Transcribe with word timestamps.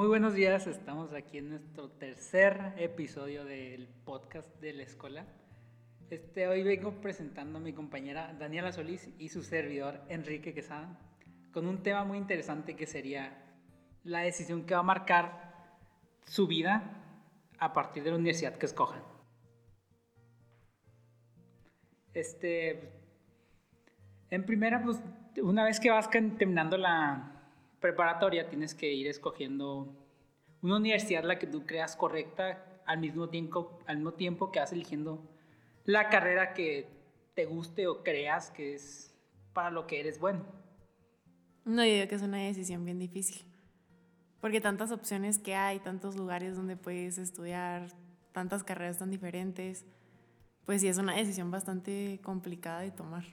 Muy 0.00 0.08
buenos 0.08 0.32
días, 0.32 0.66
estamos 0.66 1.12
aquí 1.12 1.36
en 1.36 1.50
nuestro 1.50 1.90
tercer 1.90 2.72
episodio 2.78 3.44
del 3.44 3.86
podcast 3.86 4.48
de 4.58 4.72
la 4.72 4.82
escuela. 4.82 5.26
Este, 6.08 6.48
hoy 6.48 6.62
vengo 6.62 7.02
presentando 7.02 7.58
a 7.58 7.60
mi 7.60 7.74
compañera 7.74 8.34
Daniela 8.38 8.72
Solís 8.72 9.10
y 9.18 9.28
su 9.28 9.42
servidor 9.42 10.00
Enrique 10.08 10.54
Quesada 10.54 10.98
con 11.52 11.66
un 11.66 11.82
tema 11.82 12.02
muy 12.06 12.16
interesante 12.16 12.76
que 12.76 12.86
sería 12.86 13.44
la 14.02 14.20
decisión 14.20 14.64
que 14.64 14.72
va 14.72 14.80
a 14.80 14.84
marcar 14.84 15.76
su 16.24 16.46
vida 16.46 16.82
a 17.58 17.74
partir 17.74 18.02
de 18.02 18.08
la 18.08 18.16
universidad 18.16 18.56
que 18.56 18.64
escojan. 18.64 19.02
Este, 22.14 22.90
en 24.30 24.46
primera, 24.46 24.82
pues 24.82 24.98
una 25.42 25.62
vez 25.62 25.78
que 25.78 25.90
vas 25.90 26.08
terminando 26.08 26.78
la 26.78 27.39
preparatoria 27.80 28.48
tienes 28.48 28.74
que 28.74 28.92
ir 28.92 29.06
escogiendo 29.08 29.92
una 30.62 30.76
universidad 30.76 31.24
la 31.24 31.38
que 31.38 31.46
tú 31.46 31.66
creas 31.66 31.96
correcta 31.96 32.82
al 32.86 32.98
mismo 32.98 33.28
tiempo, 33.28 33.78
al 33.86 33.96
mismo 33.96 34.12
tiempo 34.12 34.52
que 34.52 34.60
vas 34.60 34.72
eligiendo 34.72 35.26
la 35.84 36.08
carrera 36.08 36.52
que 36.52 36.88
te 37.34 37.46
guste 37.46 37.86
o 37.86 38.02
creas 38.02 38.50
que 38.50 38.74
es 38.74 39.14
para 39.52 39.70
lo 39.70 39.86
que 39.86 40.00
eres 40.00 40.20
bueno. 40.20 40.44
No, 41.64 41.84
yo 41.84 41.92
digo 41.92 42.08
que 42.08 42.14
es 42.14 42.22
una 42.22 42.38
decisión 42.38 42.84
bien 42.84 42.98
difícil. 42.98 43.44
Porque 44.40 44.60
tantas 44.60 44.90
opciones 44.90 45.38
que 45.38 45.54
hay, 45.54 45.80
tantos 45.80 46.16
lugares 46.16 46.56
donde 46.56 46.76
puedes 46.76 47.18
estudiar, 47.18 47.88
tantas 48.32 48.64
carreras 48.64 48.98
tan 48.98 49.10
diferentes, 49.10 49.84
pues 50.64 50.80
sí 50.80 50.88
es 50.88 50.98
una 50.98 51.14
decisión 51.14 51.50
bastante 51.50 52.20
complicada 52.22 52.80
de 52.80 52.90
tomar. 52.90 53.24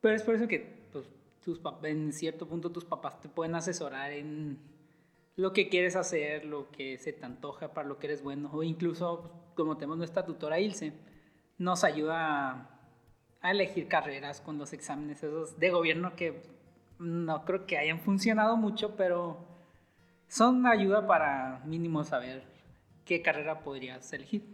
Pero 0.00 0.14
es 0.14 0.22
por 0.22 0.34
eso 0.34 0.48
que 0.48 0.79
tus, 1.44 1.60
en 1.82 2.12
cierto 2.12 2.46
punto 2.46 2.70
tus 2.70 2.84
papás 2.84 3.20
te 3.20 3.28
pueden 3.28 3.54
asesorar 3.54 4.12
en 4.12 4.58
lo 5.36 5.52
que 5.52 5.68
quieres 5.68 5.96
hacer, 5.96 6.44
lo 6.44 6.70
que 6.70 6.98
se 6.98 7.12
te 7.12 7.24
antoja, 7.24 7.72
para 7.72 7.88
lo 7.88 7.98
que 7.98 8.08
eres 8.08 8.22
bueno, 8.22 8.50
o 8.52 8.62
incluso, 8.62 9.30
como 9.54 9.76
tenemos 9.76 9.98
nuestra 9.98 10.24
tutora 10.24 10.60
Ilse, 10.60 10.92
nos 11.58 11.84
ayuda 11.84 12.68
a, 13.40 13.50
elegir 13.50 13.88
carreras 13.88 14.40
con 14.40 14.58
los 14.58 14.74
exámenes 14.74 15.22
esos 15.22 15.58
de 15.58 15.70
gobierno 15.70 16.14
que 16.14 16.42
no 16.98 17.44
creo 17.46 17.66
que 17.66 17.78
hayan 17.78 18.00
funcionado 18.00 18.58
mucho, 18.58 18.96
pero 18.96 19.38
son 20.28 20.66
ayuda 20.66 21.06
para 21.06 21.62
mínimo 21.64 22.04
saber 22.04 22.44
qué 23.06 23.22
carrera 23.22 23.60
podrías 23.60 24.12
elegir. 24.12 24.44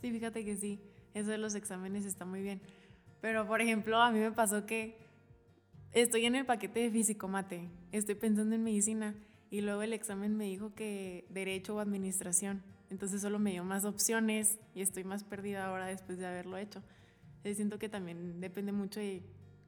Sí, 0.00 0.10
fíjate 0.10 0.46
que 0.46 0.56
sí, 0.56 0.80
eso 1.12 1.30
de 1.30 1.36
los 1.36 1.54
exámenes 1.54 2.06
está 2.06 2.24
muy 2.24 2.40
bien. 2.42 2.62
Pero, 3.20 3.46
por 3.46 3.60
ejemplo, 3.60 3.98
a 3.98 4.10
mí 4.10 4.18
me 4.18 4.32
pasó 4.32 4.64
que 4.64 4.96
estoy 5.92 6.24
en 6.26 6.34
el 6.34 6.46
paquete 6.46 6.80
de 6.80 6.90
físico 6.90 7.28
mate, 7.28 7.68
estoy 7.92 8.14
pensando 8.14 8.54
en 8.54 8.64
medicina 8.64 9.14
y 9.50 9.60
luego 9.60 9.82
el 9.82 9.92
examen 9.92 10.36
me 10.36 10.44
dijo 10.44 10.74
que 10.74 11.26
derecho 11.28 11.76
o 11.76 11.80
administración. 11.80 12.62
Entonces 12.90 13.20
solo 13.20 13.38
me 13.38 13.52
dio 13.52 13.64
más 13.64 13.84
opciones 13.84 14.58
y 14.74 14.82
estoy 14.82 15.04
más 15.04 15.24
perdida 15.24 15.66
ahora 15.66 15.86
después 15.86 16.18
de 16.18 16.26
haberlo 16.26 16.56
hecho. 16.56 16.82
siento 17.42 17.78
que 17.78 17.88
también 17.88 18.40
depende 18.40 18.72
mucho 18.72 19.00
de 19.00 19.22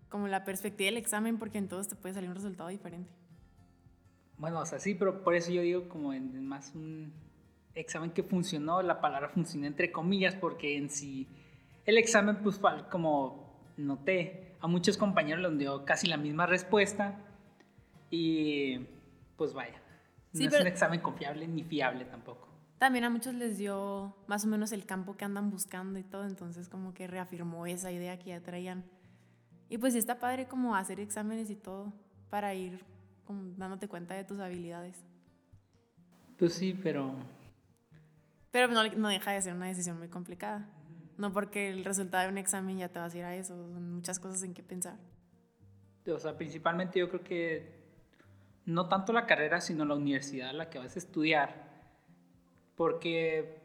como 0.08 0.28
la 0.28 0.44
perspectiva 0.44 0.86
del 0.86 0.96
examen 0.96 1.38
porque 1.38 1.58
en 1.58 1.68
todos 1.68 1.88
te 1.88 1.96
puede 1.96 2.14
salir 2.14 2.30
un 2.30 2.36
resultado 2.36 2.68
diferente. 2.68 3.10
Bueno, 4.38 4.60
o 4.60 4.66
sea, 4.66 4.78
sí, 4.78 4.94
pero 4.94 5.22
por 5.22 5.34
eso 5.34 5.50
yo 5.50 5.62
digo 5.62 5.88
como 5.88 6.12
en 6.12 6.46
más 6.46 6.74
un 6.74 7.12
examen 7.74 8.10
que 8.10 8.22
funcionó, 8.22 8.82
la 8.82 9.00
palabra 9.00 9.28
funcionó 9.28 9.66
entre 9.66 9.90
comillas 9.90 10.34
porque 10.36 10.76
en 10.76 10.90
sí 10.90 11.26
el 11.84 11.98
examen 11.98 12.38
pues 12.42 12.60
como 12.90 13.72
noté 13.76 14.53
a 14.64 14.66
muchos 14.66 14.96
compañeros 14.96 15.42
les 15.42 15.58
dio 15.58 15.84
casi 15.84 16.06
la 16.06 16.16
misma 16.16 16.46
respuesta 16.46 17.18
y 18.10 18.78
pues 19.36 19.52
vaya, 19.52 19.78
no 20.32 20.40
es 20.40 20.58
un 20.58 20.66
examen 20.66 21.00
confiable 21.00 21.46
ni 21.46 21.62
fiable 21.64 22.06
tampoco. 22.06 22.48
También 22.78 23.04
a 23.04 23.10
muchos 23.10 23.34
les 23.34 23.58
dio 23.58 24.16
más 24.26 24.46
o 24.46 24.48
menos 24.48 24.72
el 24.72 24.86
campo 24.86 25.18
que 25.18 25.26
andan 25.26 25.50
buscando 25.50 25.98
y 25.98 26.02
todo, 26.02 26.24
entonces 26.24 26.70
como 26.70 26.94
que 26.94 27.06
reafirmó 27.06 27.66
esa 27.66 27.92
idea 27.92 28.18
que 28.18 28.30
ya 28.30 28.40
traían. 28.40 28.84
Y 29.68 29.76
pues 29.76 29.92
sí 29.92 29.98
está 29.98 30.18
padre 30.18 30.46
como 30.46 30.74
hacer 30.74 30.98
exámenes 30.98 31.50
y 31.50 31.56
todo 31.56 31.92
para 32.30 32.54
ir 32.54 32.82
dándote 33.58 33.86
cuenta 33.86 34.14
de 34.14 34.24
tus 34.24 34.40
habilidades. 34.40 34.96
Pues 36.38 36.54
sí, 36.54 36.72
pero... 36.82 37.14
Pero 38.50 38.68
no, 38.68 38.82
no 38.82 39.08
deja 39.10 39.32
de 39.32 39.42
ser 39.42 39.52
una 39.52 39.66
decisión 39.66 39.98
muy 39.98 40.08
complicada. 40.08 40.66
No 41.16 41.32
porque 41.32 41.68
el 41.68 41.84
resultado 41.84 42.24
de 42.24 42.30
un 42.30 42.38
examen 42.38 42.78
ya 42.78 42.88
te 42.88 42.98
vas 42.98 43.14
a 43.14 43.18
ir 43.18 43.24
a 43.24 43.36
eso, 43.36 43.54
son 43.54 43.94
muchas 43.94 44.18
cosas 44.18 44.42
en 44.42 44.54
qué 44.54 44.62
pensar. 44.62 44.96
O 46.06 46.18
sea, 46.18 46.36
principalmente 46.36 46.98
yo 46.98 47.08
creo 47.08 47.22
que 47.22 47.84
no 48.66 48.88
tanto 48.88 49.12
la 49.12 49.26
carrera, 49.26 49.60
sino 49.60 49.84
la 49.84 49.94
universidad 49.94 50.50
a 50.50 50.52
la 50.52 50.70
que 50.70 50.78
vas 50.78 50.96
a 50.96 50.98
estudiar, 50.98 51.64
porque 52.76 53.62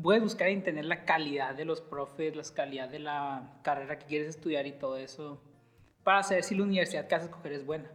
puedes 0.00 0.22
buscar 0.22 0.50
y 0.50 0.60
tener 0.60 0.84
la 0.84 1.04
calidad 1.04 1.54
de 1.54 1.64
los 1.64 1.80
profes, 1.80 2.36
la 2.36 2.42
calidad 2.54 2.88
de 2.88 3.00
la 3.00 3.58
carrera 3.62 3.98
que 3.98 4.06
quieres 4.06 4.28
estudiar 4.28 4.66
y 4.66 4.72
todo 4.72 4.96
eso, 4.96 5.42
para 6.04 6.22
saber 6.22 6.44
si 6.44 6.54
la 6.54 6.62
universidad 6.62 7.06
que 7.06 7.14
vas 7.14 7.24
a 7.24 7.26
escoger 7.26 7.52
es 7.52 7.66
buena. 7.66 7.90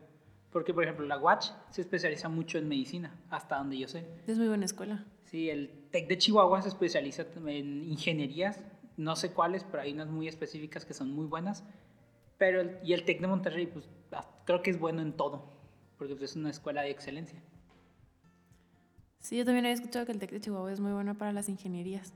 Porque, 0.51 0.73
por 0.73 0.84
ejemplo, 0.84 1.06
la 1.06 1.17
Watch 1.17 1.47
se 1.69 1.81
especializa 1.81 2.28
mucho 2.28 2.57
en 2.57 2.67
medicina, 2.67 3.17
hasta 3.29 3.57
donde 3.57 3.78
yo 3.78 3.88
sé. 3.88 4.06
Es 4.28 4.38
muy 4.38 4.47
buena 4.47 4.66
escuela. 4.66 5.06
Sí, 5.23 5.50
el 5.50 5.69
TEC 5.91 6.09
de 6.09 6.17
Chihuahua 6.17 6.62
se 6.62 6.67
especializa 6.67 7.25
en 7.45 7.85
ingenierías, 7.85 8.61
no 8.97 9.16
sé 9.16 9.31
cuáles, 9.31 9.63
pero 9.63 9.84
hay 9.84 9.94
unas 9.94 10.09
muy 10.09 10.28
específicas 10.28 10.85
que 10.85 10.94
son 10.94 11.11
muy 11.11 11.25
buenas. 11.25 11.63
Pero 12.38 12.69
y 12.84 12.94
el 12.94 13.06
TEC 13.06 13.22
de 13.22 13.28
Monterrey, 13.28 13.67
pues 13.67 13.90
ah, 14.11 14.28
creo 14.45 14.61
que 14.61 14.72
es 14.72 14.79
bueno 14.79 15.01
en 15.01 15.13
todo, 15.13 15.53
porque 15.97 16.16
pues, 16.16 16.31
es 16.31 16.35
una 16.35 16.50
escuela 16.50 16.81
de 16.81 16.90
excelencia. 16.90 17.41
Sí, 19.19 19.38
yo 19.38 19.45
también 19.45 19.66
había 19.66 19.75
escuchado 19.75 20.06
que 20.06 20.11
el 20.11 20.19
TEC 20.19 20.31
de 20.31 20.41
Chihuahua 20.41 20.73
es 20.73 20.81
muy 20.81 20.91
bueno 20.91 21.17
para 21.17 21.31
las 21.31 21.47
ingenierías. 21.47 22.13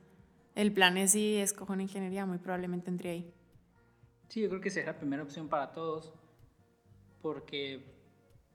El 0.56 0.74
plan 0.74 0.98
es 0.98 1.12
si 1.12 1.38
escojo 1.38 1.74
una 1.74 1.84
ingeniería, 1.84 2.26
muy 2.26 2.40
probablemente 2.40 2.90
entré 2.90 3.12
ahí. 3.12 3.34
Sí, 4.28 4.42
yo 4.42 4.50
creo 4.50 4.62
que 4.62 4.72
será 4.72 4.94
la 4.94 4.98
primera 4.98 5.24
opción 5.24 5.48
para 5.48 5.72
todos, 5.72 6.12
porque 7.22 7.95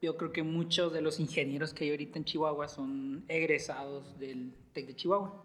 yo 0.01 0.17
creo 0.17 0.33
que 0.33 0.43
muchos 0.43 0.93
de 0.93 1.03
los 1.03 1.21
ingenieros 1.21 1.75
que 1.75 1.85
hay 1.85 1.91
ahorita 1.91 2.19
en 2.19 2.25
Chihuahua 2.25 2.69
son 2.69 3.25
egresados 3.29 4.19
del 4.19 4.55
TEC 4.73 4.87
de 4.87 4.97
Chihuahua. 4.97 5.45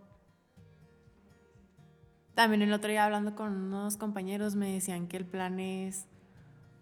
También 2.35 2.61
el 2.61 2.73
otro 2.73 2.89
día 2.89 3.05
hablando 3.05 3.35
con 3.35 3.53
unos 3.53 3.97
compañeros 3.97 4.55
me 4.55 4.73
decían 4.73 5.07
que 5.07 5.17
el 5.17 5.25
plan 5.25 5.59
es 5.59 6.07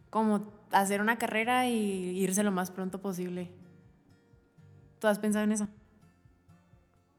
como 0.10 0.52
hacer 0.72 1.02
una 1.02 1.18
carrera 1.18 1.68
y 1.68 2.18
irse 2.20 2.44
lo 2.44 2.52
más 2.52 2.72
pronto 2.72 3.02
posible. 3.02 3.52
¿Tú 5.00 5.08
has 5.08 5.20
pensado 5.20 5.44
en 5.44 5.52
eso? 5.52 5.68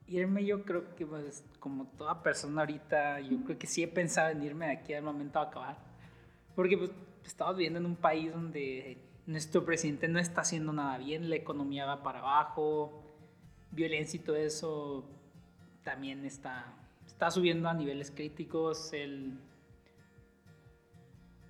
Irme 0.06 0.44
yo 0.44 0.64
creo 0.64 0.94
que 0.94 1.06
pues 1.06 1.44
como 1.59 1.87
toda 1.87 2.22
persona 2.22 2.62
ahorita, 2.62 3.20
yo 3.20 3.43
creo 3.44 3.59
que 3.59 3.66
sí 3.66 3.82
he 3.82 3.88
pensado 3.88 4.31
en 4.31 4.43
irme 4.43 4.66
de 4.66 4.72
aquí 4.72 4.94
al 4.94 5.03
momento 5.03 5.41
de 5.41 5.47
acabar. 5.47 5.78
Porque 6.54 6.76
pues 6.76 6.91
estamos 7.25 7.56
viviendo 7.56 7.78
en 7.78 7.87
un 7.87 7.97
país 7.97 8.32
donde 8.32 8.98
nuestro 9.27 9.65
presidente 9.65 10.09
no 10.09 10.19
está 10.19 10.43
haciendo 10.43 10.73
nada 10.73 10.99
bien, 10.99 11.31
la 11.31 11.37
economía 11.37 11.87
va 11.87 12.03
para 12.03 12.19
abajo, 12.19 13.03
violencia 13.71 14.19
y 14.19 14.23
todo 14.23 14.37
eso 14.37 15.05
también 15.83 16.25
está, 16.25 16.75
está 17.07 17.31
subiendo 17.31 17.69
a 17.69 17.75
niveles 17.75 18.11
críticos. 18.11 18.93
El, 18.93 19.39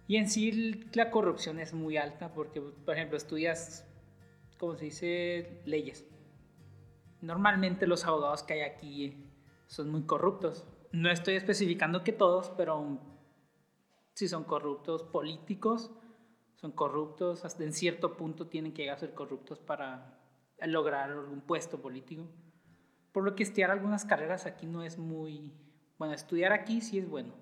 y 0.07 0.17
en 0.17 0.29
sí 0.29 0.85
la 0.93 1.11
corrupción 1.11 1.59
es 1.59 1.73
muy 1.73 1.97
alta 1.97 2.33
porque, 2.33 2.61
por 2.61 2.95
ejemplo, 2.95 3.17
estudias, 3.17 3.87
como 4.59 4.77
se 4.77 4.85
dice, 4.87 5.62
leyes. 5.65 6.05
Normalmente 7.21 7.87
los 7.87 8.05
abogados 8.05 8.43
que 8.43 8.55
hay 8.55 8.61
aquí 8.61 9.17
son 9.67 9.91
muy 9.91 10.03
corruptos. 10.03 10.67
No 10.93 11.11
estoy 11.11 11.35
especificando 11.35 12.05
que 12.05 12.12
todos, 12.12 12.50
pero 12.56 13.00
si 14.15 14.29
son 14.29 14.44
corruptos 14.44 15.03
políticos 15.03 15.91
son 16.64 16.72
corruptos, 16.72 17.44
hasta 17.44 17.62
en 17.62 17.75
cierto 17.75 18.16
punto 18.16 18.46
tienen 18.46 18.72
que 18.72 18.82
llegar 18.82 18.96
a 18.96 19.00
ser 19.00 19.12
corruptos 19.12 19.58
para 19.61 20.19
lograr 20.62 21.11
algún 21.11 21.43
puesto 21.43 21.82
político. 21.82 22.26
Por 23.12 23.22
lo 23.22 23.34
que 23.34 23.43
estudiar 23.43 23.70
algunas 23.70 24.06
carreras 24.06 24.46
aquí 24.46 24.64
no 24.64 24.82
es 24.82 24.96
muy... 24.96 25.52
Bueno, 25.99 26.14
estudiar 26.14 26.55
aquí 26.55 26.81
sí 26.81 26.99
es 26.99 27.06
bueno. 27.06 27.34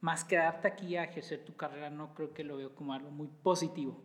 Más 0.00 0.24
quedarte 0.24 0.66
aquí 0.66 0.96
a 0.96 1.04
ejercer 1.04 1.44
tu 1.44 1.54
carrera 1.56 1.90
no 1.90 2.14
creo 2.14 2.32
que 2.32 2.42
lo 2.42 2.56
veo 2.56 2.74
como 2.74 2.94
algo 2.94 3.10
muy 3.10 3.28
positivo. 3.28 4.02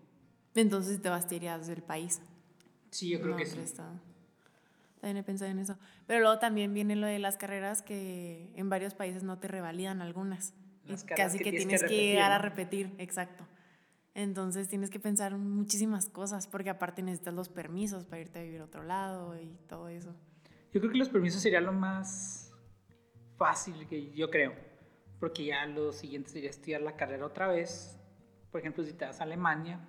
Entonces 0.56 1.01
te 1.01 1.07
vas 1.07 1.31
a 1.31 1.35
ir 1.35 1.44
del 1.44 1.81
país. 1.81 2.21
Sí, 2.89 3.07
yo 3.07 3.21
creo 3.21 3.38
que 3.38 3.45
sí. 3.45 3.57
También 5.00 5.15
he 5.15 5.23
pensado 5.23 5.50
en 5.50 5.59
eso. 5.59 5.77
Pero 6.05 6.19
luego 6.19 6.38
también 6.39 6.73
viene 6.73 6.97
lo 6.97 7.07
de 7.07 7.19
las 7.19 7.38
carreras 7.38 7.81
que 7.81 8.51
en 8.55 8.67
varios 8.67 8.94
países 8.94 9.23
no 9.23 9.39
te 9.39 9.47
revalidan 9.47 10.01
algunas. 10.01 10.53
Casi 11.15 11.38
que, 11.38 11.51
tienes 11.51 11.81
que, 11.81 11.95
llegar 11.95 12.33
a 12.33 12.39
repetir, 12.39 12.94
exacto. 12.97 13.45
Entonces 14.13 14.67
tienes 14.67 14.89
que 14.89 15.00
pensar 15.00 15.38
muchísimas 15.38 16.09
cosas, 16.09 16.47
porque 16.47 16.69
aparte 16.69 17.01
necesitas 17.01 17.33
los 17.33 17.50
permisos 17.50 18.06
para 18.06 18.21
irte 18.21 18.39
a 18.39 18.44
vivir 18.44 18.61
a 18.61 18.65
otro 18.65 18.83
lado 18.83 19.39
y 19.39 19.57
todo 19.67 19.88
eso. 19.88 20.15
Yo 20.73 20.79
creo 20.79 20.91
que 20.91 20.97
los 20.97 21.09
permisos 21.09 21.41
sería 21.41 21.61
lo 21.61 21.73
más 21.73 22.53
fácil 23.38 23.88
que 23.88 24.11
yo 24.11 24.29
creo, 24.29 24.53
porque 25.19 25.45
ya 25.45 25.65
lo 25.65 25.91
siguiente 25.91 26.29
sería 26.29 26.50
estudiar 26.50 26.81
la 26.81 26.95
carrera 26.95 27.25
otra 27.25 27.47
vez. 27.47 28.00
Por 28.51 28.61
ejemplo, 28.61 28.83
si 28.83 28.94
te 28.94 29.06
vas 29.06 29.21
a 29.21 29.23
Alemania, 29.23 29.88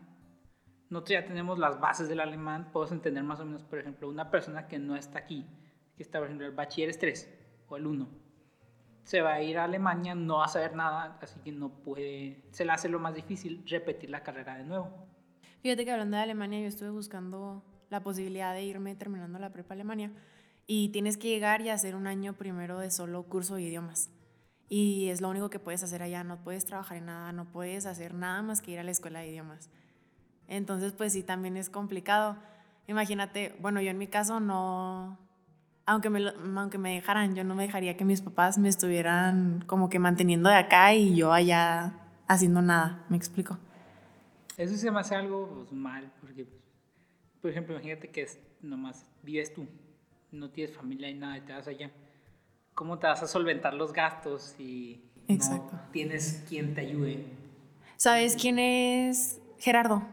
nosotros 0.91 1.21
ya 1.21 1.25
tenemos 1.25 1.59
las 1.59 1.81
bases 1.81 2.09
del 2.09 2.21
alemán, 2.21 2.71
podemos 2.73 2.93
entender 2.93 3.23
más 3.23 3.41
o 3.41 3.45
menos, 3.45 3.63
por 3.63 3.79
ejemplo, 3.79 4.09
una 4.09 4.31
persona 4.31 4.67
que 4.67 4.79
no 4.79 4.97
está 4.97 5.21
aquí, 5.21 5.47
que 5.97 6.03
está, 6.03 6.19
por 6.19 6.27
ejemplo, 6.27 6.47
el 6.47 6.55
bachiller 6.55 6.91
es 6.91 6.99
3 6.99 7.65
o 7.69 7.77
el 7.77 7.87
1, 7.87 8.09
se 9.05 9.23
va 9.23 9.35
a 9.35 9.43
ir 9.43 9.59
a 9.59 9.65
Alemania, 9.65 10.15
no 10.15 10.39
va 10.39 10.45
a 10.45 10.49
saber 10.49 10.75
nada, 10.75 11.19
así 11.21 11.41
que 11.41 11.53
no 11.53 11.71
puede, 11.71 12.45
se 12.51 12.65
le 12.65 12.73
hace 12.73 12.89
lo 12.89 12.99
más 12.99 13.15
difícil 13.15 13.65
repetir 13.67 14.11
la 14.11 14.23
carrera 14.23 14.57
de 14.57 14.65
nuevo. 14.65 14.89
Fíjate 15.63 15.85
que 15.85 15.91
hablando 15.91 16.17
de 16.17 16.23
Alemania, 16.23 16.61
yo 16.61 16.67
estuve 16.67 16.91
buscando 16.91 17.63
la 17.91 18.03
posibilidad 18.03 18.55
de 18.55 18.63
irme 18.63 18.95
terminando 18.95 19.39
la 19.39 19.53
prepa 19.53 19.75
Alemania 19.75 20.13
y 20.67 20.91
tienes 20.91 21.17
que 21.17 21.29
llegar 21.29 21.61
y 21.61 21.69
hacer 21.69 21.97
un 21.97 22.07
año 22.07 22.35
primero 22.35 22.79
de 22.79 22.91
solo 22.91 23.25
curso 23.25 23.57
de 23.57 23.63
idiomas. 23.63 24.11
Y 24.69 25.09
es 25.09 25.21
lo 25.21 25.29
único 25.29 25.51
que 25.51 25.59
puedes 25.59 25.83
hacer 25.83 26.03
allá, 26.03 26.23
no 26.23 26.45
puedes 26.45 26.65
trabajar 26.65 26.99
en 26.99 27.07
nada, 27.07 27.33
no 27.33 27.51
puedes 27.51 27.87
hacer 27.87 28.15
nada 28.15 28.41
más 28.43 28.63
que 28.63 28.71
ir 28.71 28.79
a 28.79 28.85
la 28.85 28.93
escuela 28.93 29.19
de 29.19 29.29
idiomas. 29.29 29.69
Entonces, 30.47 30.93
pues 30.93 31.13
sí, 31.13 31.25
también 31.25 31.57
es 31.57 31.71
complicado. 31.71 32.37
Imagínate, 32.87 33.57
bueno, 33.61 33.81
yo 33.81 33.91
en 33.91 33.99
mi 33.99 34.07
caso 34.07 34.39
no, 34.39 35.19
aunque 35.91 36.09
me, 36.09 36.33
aunque 36.57 36.79
me 36.79 36.95
dejaran, 36.95 37.35
yo 37.35 37.43
no 37.43 37.57
me 37.57 37.65
dejaría 37.65 37.97
que 37.97 38.05
mis 38.05 38.23
papás 38.23 38.59
me 38.59 38.69
estuvieran 38.69 39.65
como 39.67 39.89
que 39.89 39.99
manteniendo 39.99 40.49
de 40.49 40.55
acá 40.55 40.95
y 40.95 41.17
yo 41.17 41.33
allá 41.33 41.95
haciendo 42.29 42.63
nada, 42.63 43.05
¿me 43.09 43.17
explico? 43.17 43.59
Eso 44.57 44.77
se 44.77 44.89
me 44.93 45.01
hace 45.01 45.17
algo 45.17 45.49
pues, 45.49 45.73
mal, 45.73 46.13
porque, 46.21 46.47
por 47.43 47.51
ejemplo, 47.51 47.75
imagínate 47.75 48.09
que 48.09 48.23
es, 48.23 48.39
nomás 48.63 49.05
vives 49.25 49.53
tú, 49.53 49.67
no 50.31 50.51
tienes 50.51 50.77
familia 50.77 51.11
y 51.11 51.15
nada, 51.15 51.39
y 51.39 51.41
te 51.41 51.53
vas 51.55 51.67
allá. 51.67 51.91
¿Cómo 52.75 53.01
te 53.01 53.09
vas 53.09 53.25
a 53.25 53.27
solventar 53.27 53.75
los 53.75 53.93
gastos 53.93 54.55
si 54.57 55.11
no 55.27 55.71
tienes 55.91 56.45
quien 56.49 56.73
te 56.73 56.83
ayude? 56.83 57.27
¿Sabes 57.97 58.37
quién 58.41 58.61
es 58.61 59.41
Gerardo? 59.59 60.05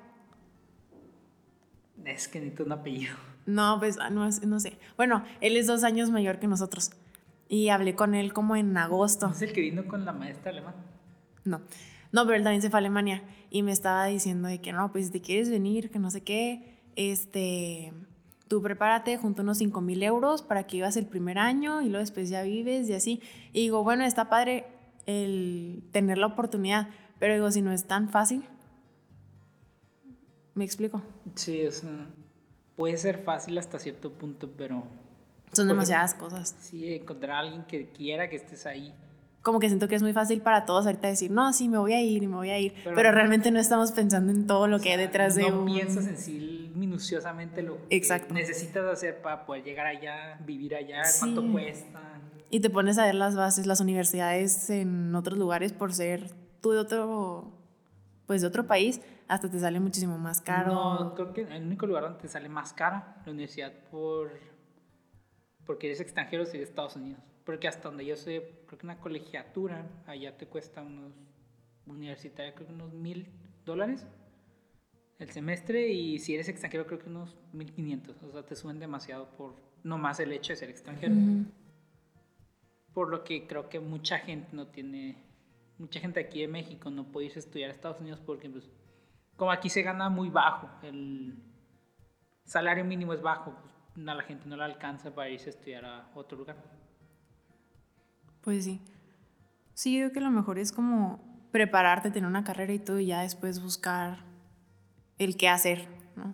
Es 2.04 2.28
que 2.28 2.40
necesito 2.40 2.64
un 2.64 2.72
apellido. 2.72 3.16
No, 3.48 3.80
pues 3.80 3.98
ah, 4.00 4.10
no, 4.12 4.30
no 4.46 4.60
sé. 4.60 4.78
Bueno, 4.98 5.24
él 5.42 5.58
es 5.58 5.66
dos 5.66 5.84
años 5.84 6.12
mayor 6.12 6.38
que 6.38 6.48
nosotros. 6.48 6.92
Y 7.50 7.70
hablé 7.70 7.96
con 7.96 8.14
él 8.14 8.34
como 8.34 8.58
en 8.58 8.78
agosto. 8.78 9.32
¿Es 9.34 9.42
el 9.42 9.54
que 9.54 9.62
vino 9.62 9.88
con 9.88 10.06
la 10.06 10.12
maestra 10.12 10.52
alemana? 10.52 10.76
No. 11.46 11.62
No, 12.12 12.26
pero 12.26 12.38
él 12.38 12.44
también 12.44 12.62
se 12.62 12.70
fue 12.70 12.78
a 12.78 12.82
Alemania. 12.82 13.24
Y 13.50 13.64
me 13.64 13.72
estaba 13.72 14.06
diciendo 14.06 14.50
de 14.50 14.60
que 14.60 14.74
no, 14.74 14.92
pues 14.92 15.06
si 15.06 15.12
te 15.14 15.22
quieres 15.22 15.50
venir, 15.50 15.90
que 15.90 15.98
no 15.98 16.12
sé 16.12 16.22
qué, 16.24 16.78
este, 16.98 17.94
tú 18.50 18.62
prepárate 18.62 19.18
junto 19.18 19.44
unos 19.44 19.60
5 19.60 19.80
mil 19.80 20.04
euros 20.04 20.42
para 20.42 20.68
que 20.68 20.78
ibas 20.78 20.98
el 20.98 21.06
primer 21.06 21.40
año 21.40 21.82
y 21.82 21.86
luego 21.86 22.00
después 22.00 22.30
ya 22.30 22.44
vives 22.44 22.90
y 22.90 22.94
así. 22.94 23.22
Y 23.54 23.62
digo, 23.62 23.82
bueno, 23.84 24.04
está 24.04 24.28
padre 24.30 24.66
el 25.06 25.84
tener 25.94 26.18
la 26.18 26.28
oportunidad, 26.28 26.90
pero 27.18 27.34
digo, 27.34 27.50
si 27.50 27.62
no 27.62 27.72
es 27.72 27.86
tan 27.86 28.10
fácil, 28.10 28.44
¿me 30.54 30.66
explico? 30.66 31.02
Sí, 31.36 31.66
o 31.66 31.72
sea, 31.72 32.08
puede 32.78 32.96
ser 32.96 33.18
fácil 33.18 33.58
hasta 33.58 33.80
cierto 33.80 34.14
punto, 34.14 34.50
pero... 34.58 34.84
Son 35.52 35.68
demasiadas 35.68 36.14
cosas. 36.14 36.56
Sí, 36.60 36.94
encontrar 36.94 37.32
a 37.32 37.40
alguien 37.40 37.64
que 37.64 37.90
quiera 37.90 38.30
que 38.30 38.38
estés 38.38 38.66
ahí. 38.66 38.94
Como 39.42 39.60
que 39.60 39.68
siento 39.68 39.88
que 39.88 39.96
es 39.96 40.02
muy 40.02 40.14
fácil 40.14 40.42
para 40.42 40.66
todos 40.66 40.86
ahorita 40.86 41.08
decir, 41.08 41.32
no, 41.32 41.52
sí, 41.54 41.68
me 41.68 41.78
voy 41.78 41.94
a 41.94 42.02
ir 42.02 42.24
y 42.24 42.28
me 42.28 42.36
voy 42.36 42.50
a 42.52 42.60
ir, 42.60 42.74
pero, 42.84 43.12
realmente 43.12 43.50
no 43.50 43.60
estamos 43.60 43.92
pensando 43.92 44.32
en 44.32 44.46
todo 44.46 44.68
lo 44.68 44.80
que 44.80 44.92
hay 44.92 44.98
detrás 44.98 45.36
de... 45.36 45.50
No 45.50 45.66
piensas 45.66 46.06
en 46.06 46.18
sí 46.18 46.72
minuciosamente 46.76 47.64
lo 47.64 47.78
que 47.90 48.02
necesitas 48.32 48.86
hacer 48.86 49.22
para 49.22 49.46
poder 49.46 49.64
llegar 49.64 49.88
allá, 49.88 50.40
vivir 50.46 50.76
allá, 50.76 51.02
cuánto 51.20 51.52
cuesta. 51.52 52.00
Y 52.50 52.60
te 52.60 52.70
pones 52.70 52.98
a 52.98 53.06
ver 53.06 53.16
las 53.16 53.36
bases, 53.36 53.66
las 53.66 53.80
universidades 53.80 54.70
en 54.70 55.16
otros 55.16 55.38
lugares 55.38 55.74
por 55.74 55.94
ser 55.94 56.32
tú 56.62 56.72
de 56.72 56.80
otro, 56.80 57.52
pues 58.26 58.42
de 58.42 58.48
otro 58.48 58.68
país, 58.68 59.02
hasta 59.28 59.50
te 59.50 59.60
sale 59.60 59.80
muchísimo 59.80 60.18
más 60.18 60.42
caro. 60.42 60.74
No, 60.74 61.14
creo 61.16 61.34
que 61.34 61.42
el 61.42 61.64
único 61.64 61.86
lugar 61.86 62.04
donde 62.04 62.20
te 62.20 62.28
sale 62.28 62.50
más 62.50 62.74
cara 62.74 63.22
la 63.26 63.32
universidad 63.32 63.74
por 63.92 64.32
porque 65.66 65.88
eres 65.88 66.00
extranjero 66.00 66.44
es 66.44 66.54
de 66.54 66.64
Estados 66.64 66.96
Unidos. 66.96 67.22
Porque 67.44 67.68
hasta 67.68 67.90
donde 67.90 68.06
yo 68.06 68.16
sé, 68.16 68.64
creo 68.68 68.80
que 68.80 68.86
una 68.86 69.00
colegiatura 69.00 69.86
allá 70.06 70.38
te 70.38 70.48
cuesta 70.48 70.82
unos 70.82 71.14
universitaria, 71.86 72.54
creo 72.54 72.68
que 72.68 72.74
unos 72.74 72.94
mil 72.94 73.30
dólares 73.66 74.06
el 75.20 75.30
semestre 75.32 75.90
y 75.90 76.20
si 76.20 76.36
eres 76.36 76.48
extranjero 76.48 76.86
creo 76.86 77.00
que 77.00 77.10
unos 77.10 77.36
1500, 77.54 78.24
o 78.24 78.32
sea, 78.32 78.44
te 78.44 78.56
suben 78.56 78.80
demasiado 78.80 79.30
por 79.32 79.56
nomás 79.84 80.20
el 80.20 80.32
hecho 80.32 80.54
de 80.54 80.58
ser 80.58 80.70
extranjero. 80.70 81.16
Por 82.94 83.10
lo 83.10 83.24
que 83.24 83.48
creo 83.48 83.70
que 83.70 83.80
mucha 83.80 84.20
gente 84.20 84.50
no 84.54 84.68
tiene, 84.68 85.18
mucha 85.78 86.00
gente 86.00 86.20
aquí 86.20 86.42
de 86.42 86.48
México 86.48 86.90
no 86.90 87.06
puede 87.06 87.28
irse 87.28 87.40
a 87.40 87.42
estudiar 87.42 87.72
a 87.72 87.74
Estados 87.74 88.00
Unidos 88.00 88.20
porque 88.26 88.50
pues, 88.50 88.70
como 89.38 89.52
aquí 89.52 89.70
se 89.70 89.84
gana 89.84 90.10
muy 90.10 90.30
bajo, 90.30 90.70
el 90.82 91.42
salario 92.44 92.84
mínimo 92.84 93.14
es 93.14 93.22
bajo, 93.22 93.56
pues, 93.62 94.08
a 94.08 94.14
la 94.14 94.24
gente 94.24 94.48
no 94.48 94.58
le 94.58 94.64
alcanza 94.64 95.14
para 95.16 95.30
irse 95.30 95.48
a 95.48 95.50
estudiar 95.52 95.86
a 95.86 96.10
otro 96.14 96.38
lugar. 96.38 96.58
Pues 98.42 98.66
sí. 98.66 98.82
Sí, 99.74 99.94
yo 99.94 100.00
creo 100.00 100.14
que 100.14 100.22
lo 100.22 100.32
mejor 100.32 100.60
es 100.60 100.72
como 100.72 101.20
prepararte, 101.52 102.12
tener 102.12 102.28
una 102.28 102.44
carrera 102.44 102.74
y 102.74 102.80
todo 102.80 103.00
y 103.00 103.08
ya 103.08 103.22
después 103.22 103.62
buscar 103.62 104.20
el 105.18 105.38
qué 105.38 105.50
hacer, 105.50 105.88
¿no? 106.16 106.34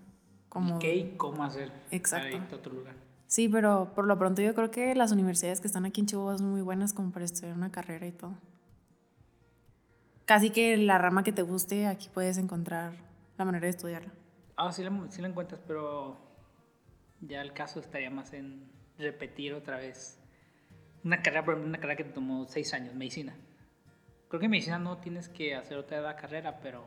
Como, 0.49 0.79
¿Qué 0.79 0.95
y 0.95 1.17
cómo 1.17 1.43
hacer? 1.43 1.71
Exacto. 1.91 2.37
Para 2.37 2.55
otro 2.55 2.73
lugar. 2.73 2.95
Sí, 3.27 3.49
pero 3.49 3.91
por 3.95 4.05
lo 4.05 4.17
pronto 4.17 4.41
yo 4.41 4.53
creo 4.53 4.69
que 4.69 4.93
las 4.95 5.11
universidades 5.11 5.59
que 5.59 5.67
están 5.67 5.85
aquí 5.85 6.01
en 6.01 6.07
Chihuahua 6.07 6.37
son 6.37 6.51
muy 6.51 6.61
buenas 6.61 6.93
como 6.93 7.11
para 7.11 7.25
estudiar 7.25 7.55
una 7.55 7.71
carrera 7.71 8.05
y 8.05 8.11
todo. 8.11 8.35
Casi 10.25 10.51
que 10.51 10.77
la 10.77 10.97
rama 10.97 11.23
que 11.23 11.31
te 11.31 11.41
guste, 11.41 11.87
aquí 11.87 12.09
puedes 12.13 12.37
encontrar 12.37 12.93
la 13.37 13.45
manera 13.45 13.65
de 13.65 13.71
estudiarla. 13.71 14.13
Ah, 14.55 14.71
sí 14.71 14.83
la, 14.83 14.91
sí 15.09 15.21
la 15.21 15.27
encuentras, 15.27 15.61
pero 15.67 16.17
ya 17.21 17.41
el 17.41 17.53
caso 17.53 17.79
estaría 17.79 18.09
más 18.09 18.33
en 18.33 18.71
repetir 18.97 19.53
otra 19.53 19.77
vez 19.77 20.19
una 21.03 21.21
carrera, 21.21 21.43
por 21.43 21.53
ejemplo, 21.53 21.69
una 21.69 21.79
carrera 21.79 21.97
que 21.97 22.03
te 22.05 22.13
tomó 22.13 22.45
seis 22.47 22.73
años, 22.73 22.95
medicina. 22.95 23.35
Creo 24.29 24.39
que 24.39 24.47
medicina 24.47 24.79
no 24.79 24.97
tienes 24.97 25.29
que 25.29 25.55
hacer 25.55 25.77
otra 25.77 26.15
carrera, 26.15 26.59
pero 26.61 26.85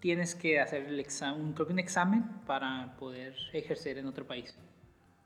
tienes 0.00 0.34
que 0.34 0.60
hacer 0.60 0.86
el 0.86 1.00
examen, 1.00 1.52
creo 1.52 1.66
que 1.66 1.72
un 1.72 1.78
examen 1.78 2.24
para 2.46 2.96
poder 2.98 3.34
ejercer 3.52 3.98
en 3.98 4.06
otro 4.06 4.26
país. 4.26 4.56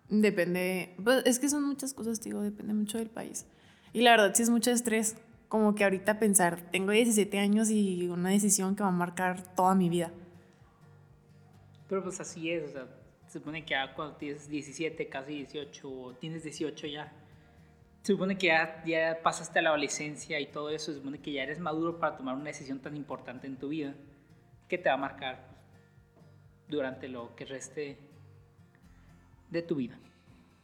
Depende, 0.08 0.94
pues 1.02 1.24
es 1.26 1.38
que 1.38 1.48
son 1.48 1.64
muchas 1.64 1.94
cosas, 1.94 2.20
digo, 2.20 2.42
depende 2.42 2.74
mucho 2.74 2.98
del 2.98 3.10
país. 3.10 3.46
Y 3.92 4.02
la 4.02 4.12
verdad 4.12 4.34
sí 4.34 4.42
es 4.42 4.50
mucho 4.50 4.70
estrés, 4.70 5.16
como 5.52 5.74
que 5.74 5.84
ahorita 5.84 6.18
pensar, 6.18 6.62
tengo 6.70 6.92
17 6.92 7.38
años 7.38 7.68
y 7.68 8.08
una 8.08 8.30
decisión 8.30 8.74
que 8.74 8.84
va 8.84 8.88
a 8.88 8.90
marcar 8.90 9.54
toda 9.54 9.74
mi 9.74 9.90
vida. 9.90 10.10
Pero 11.90 12.02
pues 12.02 12.18
así 12.20 12.50
es, 12.50 12.70
o 12.70 12.72
sea, 12.72 12.86
se 13.26 13.38
supone 13.38 13.62
que 13.62 13.72
ya 13.72 13.92
cuando 13.92 14.16
tienes 14.16 14.48
17, 14.48 15.10
casi 15.10 15.34
18, 15.34 15.90
o 15.90 16.14
tienes 16.14 16.42
18 16.44 16.86
ya, 16.86 17.12
se 18.00 18.14
supone 18.14 18.38
que 18.38 18.46
ya, 18.46 18.82
ya 18.86 19.18
pasaste 19.22 19.58
a 19.58 19.62
la 19.62 19.68
adolescencia 19.68 20.40
y 20.40 20.46
todo 20.46 20.70
eso, 20.70 20.90
se 20.90 20.96
supone 21.00 21.18
que 21.20 21.34
ya 21.34 21.42
eres 21.42 21.58
maduro 21.58 22.00
para 22.00 22.16
tomar 22.16 22.34
una 22.34 22.46
decisión 22.46 22.78
tan 22.78 22.96
importante 22.96 23.46
en 23.46 23.58
tu 23.58 23.68
vida 23.68 23.92
que 24.70 24.78
te 24.78 24.88
va 24.88 24.94
a 24.94 24.98
marcar 24.98 25.48
durante 26.66 27.08
lo 27.08 27.36
que 27.36 27.44
reste 27.44 27.98
de 29.50 29.60
tu 29.60 29.74
vida. 29.74 29.98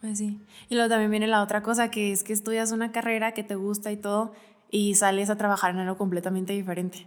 Pues 0.00 0.16
sí. 0.16 0.40
Y 0.70 0.76
luego 0.76 0.88
también 0.88 1.10
viene 1.10 1.26
la 1.26 1.42
otra 1.42 1.62
cosa, 1.62 1.90
que 1.90 2.10
es 2.10 2.24
que 2.24 2.32
estudias 2.32 2.72
una 2.72 2.90
carrera 2.90 3.32
que 3.32 3.42
te 3.42 3.54
gusta 3.54 3.92
y 3.92 3.98
todo, 3.98 4.32
y 4.70 4.94
sales 4.94 5.30
a 5.30 5.36
trabajar 5.36 5.70
en 5.72 5.78
algo 5.80 5.96
completamente 5.96 6.52
diferente. 6.52 7.06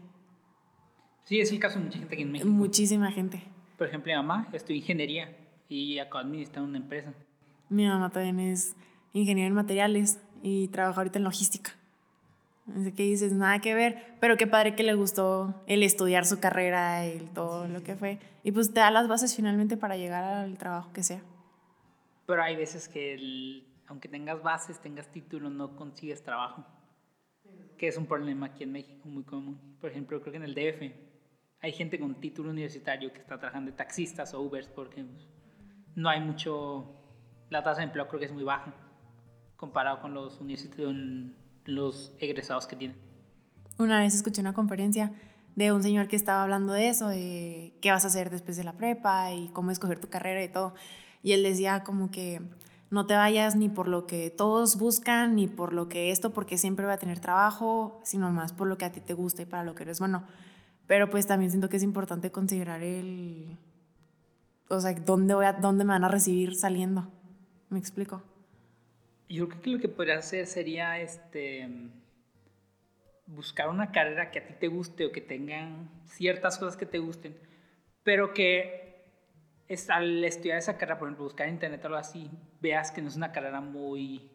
Sí, 1.23 1.39
es 1.39 1.51
el 1.51 1.59
caso 1.59 1.79
de 1.79 1.85
mucha 1.85 1.99
gente 1.99 2.13
aquí 2.13 2.23
en 2.23 2.31
México. 2.31 2.49
Muchísima 2.49 3.11
gente. 3.11 3.43
Por 3.77 3.87
ejemplo, 3.87 4.11
mi 4.11 4.17
mamá 4.17 4.47
estudia 4.53 4.77
ingeniería 4.77 5.35
y 5.69 5.99
acaba 5.99 6.23
de 6.23 6.29
administrar 6.29 6.63
una 6.65 6.77
empresa. 6.77 7.13
Mi 7.69 7.87
mamá 7.87 8.09
también 8.09 8.39
es 8.39 8.75
ingeniera 9.13 9.47
en 9.47 9.53
materiales 9.53 10.19
y 10.43 10.67
trabaja 10.69 10.99
ahorita 10.99 11.19
en 11.19 11.23
logística. 11.23 11.71
Así 12.75 12.91
que 12.91 13.03
dices, 13.03 13.33
nada 13.33 13.59
que 13.59 13.73
ver, 13.73 14.15
pero 14.19 14.37
qué 14.37 14.47
padre 14.47 14.75
que 14.75 14.83
le 14.83 14.93
gustó 14.93 15.55
el 15.67 15.83
estudiar 15.83 16.25
su 16.25 16.39
carrera 16.39 17.07
y 17.07 17.19
todo 17.33 17.67
lo 17.67 17.83
que 17.83 17.95
fue. 17.95 18.19
Y 18.43 18.51
pues 18.51 18.73
te 18.73 18.79
da 18.79 18.91
las 18.91 19.07
bases 19.07 19.35
finalmente 19.35 19.77
para 19.77 19.97
llegar 19.97 20.23
al 20.23 20.57
trabajo 20.57 20.91
que 20.93 21.03
sea. 21.03 21.21
Pero 22.25 22.43
hay 22.43 22.55
veces 22.55 22.87
que 22.87 23.63
aunque 23.87 24.07
tengas 24.07 24.41
bases, 24.41 24.79
tengas 24.79 25.07
título, 25.11 25.49
no 25.49 25.75
consigues 25.75 26.23
trabajo. 26.23 26.63
Que 27.81 27.87
es 27.87 27.97
un 27.97 28.05
problema 28.05 28.45
aquí 28.45 28.63
en 28.63 28.73
México 28.73 29.09
muy 29.09 29.23
común. 29.23 29.59
Por 29.81 29.89
ejemplo, 29.89 30.21
creo 30.21 30.31
que 30.31 30.37
en 30.37 30.43
el 30.43 30.53
DF 30.53 30.93
hay 31.61 31.71
gente 31.71 31.99
con 31.99 32.13
título 32.21 32.51
universitario 32.51 33.11
que 33.11 33.17
está 33.17 33.39
trabajando 33.39 33.71
de 33.71 33.75
taxistas 33.75 34.35
o 34.35 34.41
Ubers 34.41 34.67
porque 34.67 35.03
no 35.95 36.07
hay 36.07 36.21
mucho... 36.21 36.93
La 37.49 37.63
tasa 37.63 37.79
de 37.79 37.87
empleo 37.87 38.07
creo 38.07 38.19
que 38.19 38.27
es 38.27 38.31
muy 38.33 38.43
baja 38.43 38.71
comparado 39.55 39.99
con 39.99 40.13
los 40.13 40.39
universitarios 40.39 40.93
los 41.65 42.15
egresados 42.19 42.67
que 42.67 42.75
tienen. 42.75 42.97
Una 43.79 44.01
vez 44.01 44.13
escuché 44.13 44.41
una 44.41 44.53
conferencia 44.53 45.11
de 45.55 45.71
un 45.71 45.81
señor 45.81 46.07
que 46.07 46.17
estaba 46.17 46.43
hablando 46.43 46.73
de 46.73 46.87
eso, 46.87 47.07
de 47.07 47.73
qué 47.81 47.89
vas 47.89 48.03
a 48.03 48.09
hacer 48.09 48.29
después 48.29 48.57
de 48.57 48.63
la 48.63 48.73
prepa 48.73 49.33
y 49.33 49.49
cómo 49.53 49.71
escoger 49.71 49.99
tu 49.99 50.07
carrera 50.07 50.43
y 50.43 50.49
todo. 50.49 50.75
Y 51.23 51.31
él 51.31 51.41
decía 51.41 51.83
como 51.83 52.11
que 52.11 52.41
no 52.91 53.07
te 53.07 53.15
vayas 53.15 53.55
ni 53.55 53.69
por 53.69 53.87
lo 53.87 54.05
que 54.05 54.29
todos 54.29 54.77
buscan, 54.77 55.35
ni 55.35 55.47
por 55.47 55.71
lo 55.71 55.87
que 55.87 56.11
esto, 56.11 56.33
porque 56.33 56.57
siempre 56.57 56.85
va 56.85 56.93
a 56.93 56.97
tener 56.97 57.19
trabajo, 57.19 58.01
sino 58.03 58.29
más 58.31 58.51
por 58.51 58.67
lo 58.67 58.77
que 58.77 58.85
a 58.85 58.91
ti 58.91 58.99
te 58.99 59.13
gusta 59.13 59.41
y 59.41 59.45
para 59.45 59.63
lo 59.63 59.73
que 59.73 59.83
eres 59.83 59.99
bueno. 59.99 60.27
Pero 60.87 61.09
pues 61.09 61.25
también 61.25 61.51
siento 61.51 61.69
que 61.69 61.77
es 61.77 61.83
importante 61.83 62.31
considerar 62.31 62.83
el, 62.83 63.57
o 64.67 64.79
sea, 64.79 64.93
dónde, 64.93 65.33
voy 65.33 65.45
a, 65.45 65.53
dónde 65.53 65.85
me 65.85 65.93
van 65.93 66.03
a 66.03 66.09
recibir 66.09 66.53
saliendo. 66.55 67.09
¿Me 67.69 67.79
explico? 67.79 68.23
Yo 69.29 69.47
creo 69.47 69.61
que 69.61 69.69
lo 69.69 69.79
que 69.79 69.87
podría 69.87 70.17
hacer 70.17 70.45
sería 70.45 70.99
este 70.99 71.69
buscar 73.25 73.69
una 73.69 73.93
carrera 73.93 74.31
que 74.31 74.39
a 74.39 74.45
ti 74.45 74.53
te 74.59 74.67
guste 74.67 75.05
o 75.05 75.13
que 75.13 75.21
tengan 75.21 75.89
ciertas 76.05 76.57
cosas 76.57 76.75
que 76.75 76.85
te 76.85 76.99
gusten, 76.99 77.37
pero 78.03 78.33
que 78.33 78.90
es, 79.73 79.89
al 79.89 80.23
estudiar 80.25 80.57
esa 80.57 80.77
carrera, 80.77 80.99
por 80.99 81.07
ejemplo, 81.07 81.23
buscar 81.23 81.47
en 81.47 81.53
internet 81.53 81.81
o 81.83 81.87
algo 81.87 81.97
así, 81.97 82.29
veas 82.59 82.91
que 82.91 83.01
no 83.01 83.07
es 83.07 83.15
una 83.15 83.31
carrera 83.31 83.61
muy, 83.61 84.29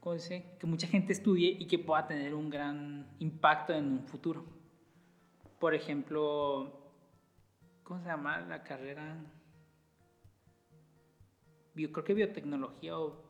¿cómo 0.00 0.14
dice? 0.14 0.56
Que 0.58 0.66
mucha 0.66 0.86
gente 0.86 1.12
estudie 1.12 1.48
y 1.58 1.66
que 1.66 1.78
pueda 1.78 2.06
tener 2.06 2.34
un 2.34 2.48
gran 2.48 3.14
impacto 3.18 3.74
en 3.74 3.84
un 3.84 4.06
futuro. 4.06 4.46
Por 5.58 5.74
ejemplo, 5.74 6.92
¿cómo 7.82 8.00
se 8.00 8.06
llama 8.06 8.40
la 8.40 8.62
carrera? 8.62 9.18
Yo 11.74 11.92
creo 11.92 12.04
que 12.04 12.14
biotecnología 12.14 12.98
o 12.98 13.22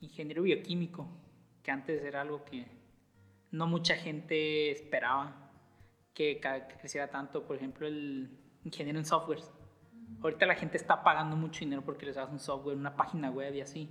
ingeniero 0.00 0.42
bioquímico, 0.42 1.08
que 1.62 1.70
antes 1.70 2.02
era 2.02 2.22
algo 2.22 2.44
que 2.44 2.66
no 3.52 3.68
mucha 3.68 3.94
gente 3.94 4.72
esperaba 4.72 5.52
que, 6.14 6.40
creciera 6.80 7.08
tanto. 7.08 7.44
Por 7.46 7.56
ejemplo, 7.56 7.86
el 7.86 8.28
ingeniero 8.64 8.98
en 8.98 9.04
software. 9.04 9.57
Ahorita 10.22 10.46
la 10.46 10.54
gente 10.54 10.76
está 10.76 11.02
pagando 11.02 11.36
mucho 11.36 11.60
dinero 11.60 11.82
porque 11.82 12.06
les 12.06 12.16
das 12.16 12.30
un 12.30 12.38
software, 12.38 12.76
una 12.76 12.96
página 12.96 13.30
web 13.30 13.54
y 13.54 13.60
así. 13.60 13.90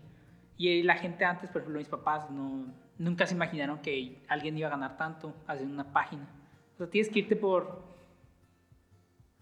Y 0.57 0.83
la 0.83 0.95
gente 0.95 1.24
antes, 1.24 1.50
por 1.50 1.62
ejemplo, 1.62 1.79
mis 1.79 1.88
papás, 1.88 2.29
no, 2.29 2.74
nunca 2.97 3.25
se 3.25 3.36
imaginaron 3.36 3.79
que 3.79 4.24
alguien 4.27 4.57
iba 4.57 4.67
a 4.67 4.71
ganar 4.71 4.97
tanto 4.97 5.36
haciendo 5.47 5.74
una 5.74 5.93
página. 5.93 6.27
O 6.74 6.77
sea, 6.77 6.89
tienes 6.89 7.12
que 7.12 7.19
irte 7.19 7.36
por 7.36 7.83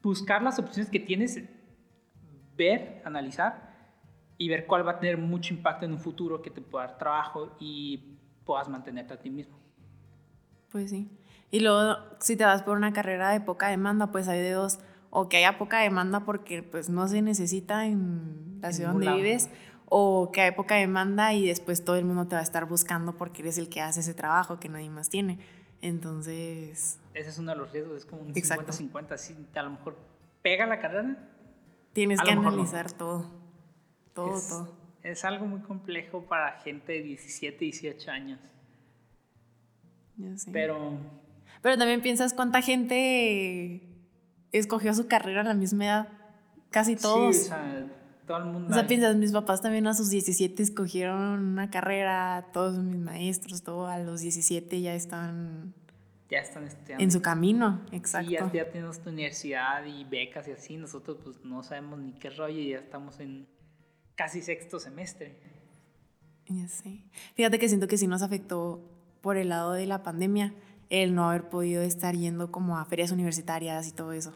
buscar 0.01 0.41
las 0.41 0.59
opciones 0.59 0.91
que 0.91 0.99
tienes, 0.99 1.41
ver, 2.55 3.01
analizar 3.05 3.73
y 4.37 4.49
ver 4.49 4.65
cuál 4.65 4.85
va 4.87 4.91
a 4.91 4.99
tener 4.99 5.17
mucho 5.17 5.53
impacto 5.53 5.85
en 5.85 5.93
un 5.93 5.99
futuro 5.99 6.41
que 6.41 6.51
te 6.51 6.61
pueda 6.61 6.87
dar 6.87 6.97
trabajo 6.97 7.55
y 7.59 8.17
puedas 8.45 8.69
mantenerte 8.69 9.13
a 9.13 9.17
ti 9.17 9.29
mismo. 9.29 9.57
Pues 10.71 10.89
sí. 10.91 11.09
Y 11.51 11.61
luego, 11.61 11.97
si 12.19 12.35
te 12.35 12.43
vas 12.43 12.63
por 12.63 12.75
una 12.77 12.91
carrera 12.91 13.29
de 13.31 13.39
poca 13.39 13.69
demanda, 13.69 14.11
pues 14.11 14.27
hay 14.27 14.41
de 14.41 14.51
dos. 14.51 14.79
O 15.17 15.29
que 15.29 15.37
haya 15.37 15.57
poca 15.57 15.79
demanda 15.79 16.25
porque 16.25 16.61
pues 16.61 16.89
no 16.89 17.07
se 17.07 17.21
necesita 17.21 17.85
en 17.85 18.59
la 18.59 18.73
ciudad 18.73 18.91
donde 18.91 19.13
vives, 19.13 19.49
o 19.85 20.29
que 20.33 20.41
hay 20.41 20.51
poca 20.51 20.75
demanda 20.75 21.33
y 21.33 21.47
después 21.47 21.85
todo 21.85 21.95
el 21.95 22.03
mundo 22.03 22.27
te 22.27 22.35
va 22.35 22.41
a 22.41 22.43
estar 22.43 22.65
buscando 22.65 23.15
porque 23.15 23.41
eres 23.41 23.57
el 23.57 23.69
que 23.69 23.79
hace 23.79 24.01
ese 24.01 24.13
trabajo 24.13 24.59
que 24.59 24.67
nadie 24.67 24.89
más 24.89 25.07
tiene. 25.07 25.39
Entonces... 25.81 26.99
Ese 27.13 27.29
es 27.29 27.39
uno 27.39 27.51
de 27.51 27.57
los 27.57 27.71
riesgos, 27.71 27.99
es 27.99 28.05
como 28.05 28.23
un 28.23 28.33
50-50. 28.33 29.17
Si 29.17 29.35
a 29.55 29.63
lo 29.63 29.69
mejor 29.69 29.95
pega 30.41 30.65
la 30.65 30.81
carrera. 30.81 31.17
Tienes 31.93 32.19
que 32.19 32.31
analizar 32.31 32.91
todo. 32.91 33.31
Todo, 34.13 34.35
es, 34.35 34.49
todo. 34.49 34.75
Es 35.01 35.23
algo 35.23 35.45
muy 35.45 35.61
complejo 35.61 36.25
para 36.25 36.59
gente 36.59 36.91
de 36.91 37.03
17, 37.03 37.57
18 37.57 38.11
años. 38.11 38.39
Pero. 40.51 40.97
Pero 41.61 41.77
también 41.77 42.01
piensas 42.01 42.33
cuánta 42.33 42.61
gente 42.61 43.94
escogió 44.59 44.93
su 44.93 45.07
carrera 45.07 45.41
a 45.41 45.43
la 45.43 45.53
misma 45.53 45.85
edad. 45.85 46.07
Casi 46.69 46.95
todos. 46.95 47.35
Sí, 47.35 47.41
o 47.43 47.45
sea, 47.45 47.87
todo 48.25 48.37
el 48.39 48.45
mundo. 48.45 48.69
O 48.71 48.73
sea, 48.73 48.87
piensas, 48.87 49.15
mis 49.15 49.31
papás 49.31 49.61
también 49.61 49.87
a 49.87 49.93
sus 49.93 50.09
17 50.09 50.61
escogieron 50.63 51.39
una 51.39 51.69
carrera, 51.69 52.47
todos 52.53 52.77
mis 52.77 52.97
maestros, 52.97 53.63
todo 53.63 53.87
a 53.87 53.99
los 53.99 54.21
17 54.21 54.81
ya 54.81 54.95
están. 54.95 55.73
Ya 56.29 56.39
están 56.39 56.65
estudiando. 56.65 57.03
En 57.03 57.11
su 57.11 57.21
camino, 57.21 57.81
exacto. 57.91 58.31
Y 58.31 58.33
ya, 58.33 58.51
ya 58.51 58.71
tenemos 58.71 58.99
tu 58.99 59.09
universidad 59.09 59.85
y 59.85 60.03
becas 60.05 60.47
y 60.47 60.51
así. 60.51 60.75
Nosotros, 60.75 61.17
pues, 61.23 61.37
no 61.43 61.61
sabemos 61.61 61.99
ni 61.99 62.13
qué 62.13 62.31
rollo 62.31 62.59
y 62.59 62.69
ya 62.69 62.79
estamos 62.79 63.19
en 63.19 63.47
casi 64.15 64.41
sexto 64.41 64.79
semestre. 64.79 65.39
Ya 66.47 66.67
sé. 66.67 67.03
Fíjate 67.35 67.59
que 67.59 67.67
siento 67.67 67.87
que 67.87 67.97
sí 67.97 68.07
nos 68.07 68.23
afectó 68.23 68.81
por 69.21 69.37
el 69.37 69.49
lado 69.49 69.73
de 69.73 69.85
la 69.85 70.03
pandemia 70.03 70.53
el 70.89 71.15
no 71.15 71.29
haber 71.29 71.49
podido 71.49 71.81
estar 71.81 72.15
yendo 72.15 72.51
como 72.51 72.77
a 72.77 72.85
ferias 72.85 73.11
universitarias 73.11 73.87
y 73.87 73.91
todo 73.91 74.11
eso. 74.13 74.35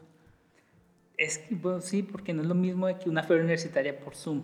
Es 1.19 1.41
bueno, 1.51 1.81
sí, 1.81 2.01
porque 2.01 2.33
no 2.33 2.41
es 2.41 2.47
lo 2.47 2.55
mismo 2.55 2.87
que 2.97 3.09
una 3.09 3.23
feria 3.23 3.43
universitaria 3.43 3.99
por 3.99 4.15
Zoom. 4.15 4.41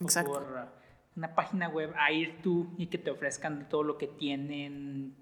Exacto. 0.00 0.34
por 0.34 0.68
una 1.16 1.34
página 1.34 1.68
web, 1.68 1.92
a 1.98 2.12
ir 2.12 2.40
tú 2.42 2.72
y 2.78 2.86
que 2.86 2.98
te 2.98 3.10
ofrezcan 3.10 3.68
todo 3.68 3.82
lo 3.82 3.98
que 3.98 4.06
tienen, 4.06 5.16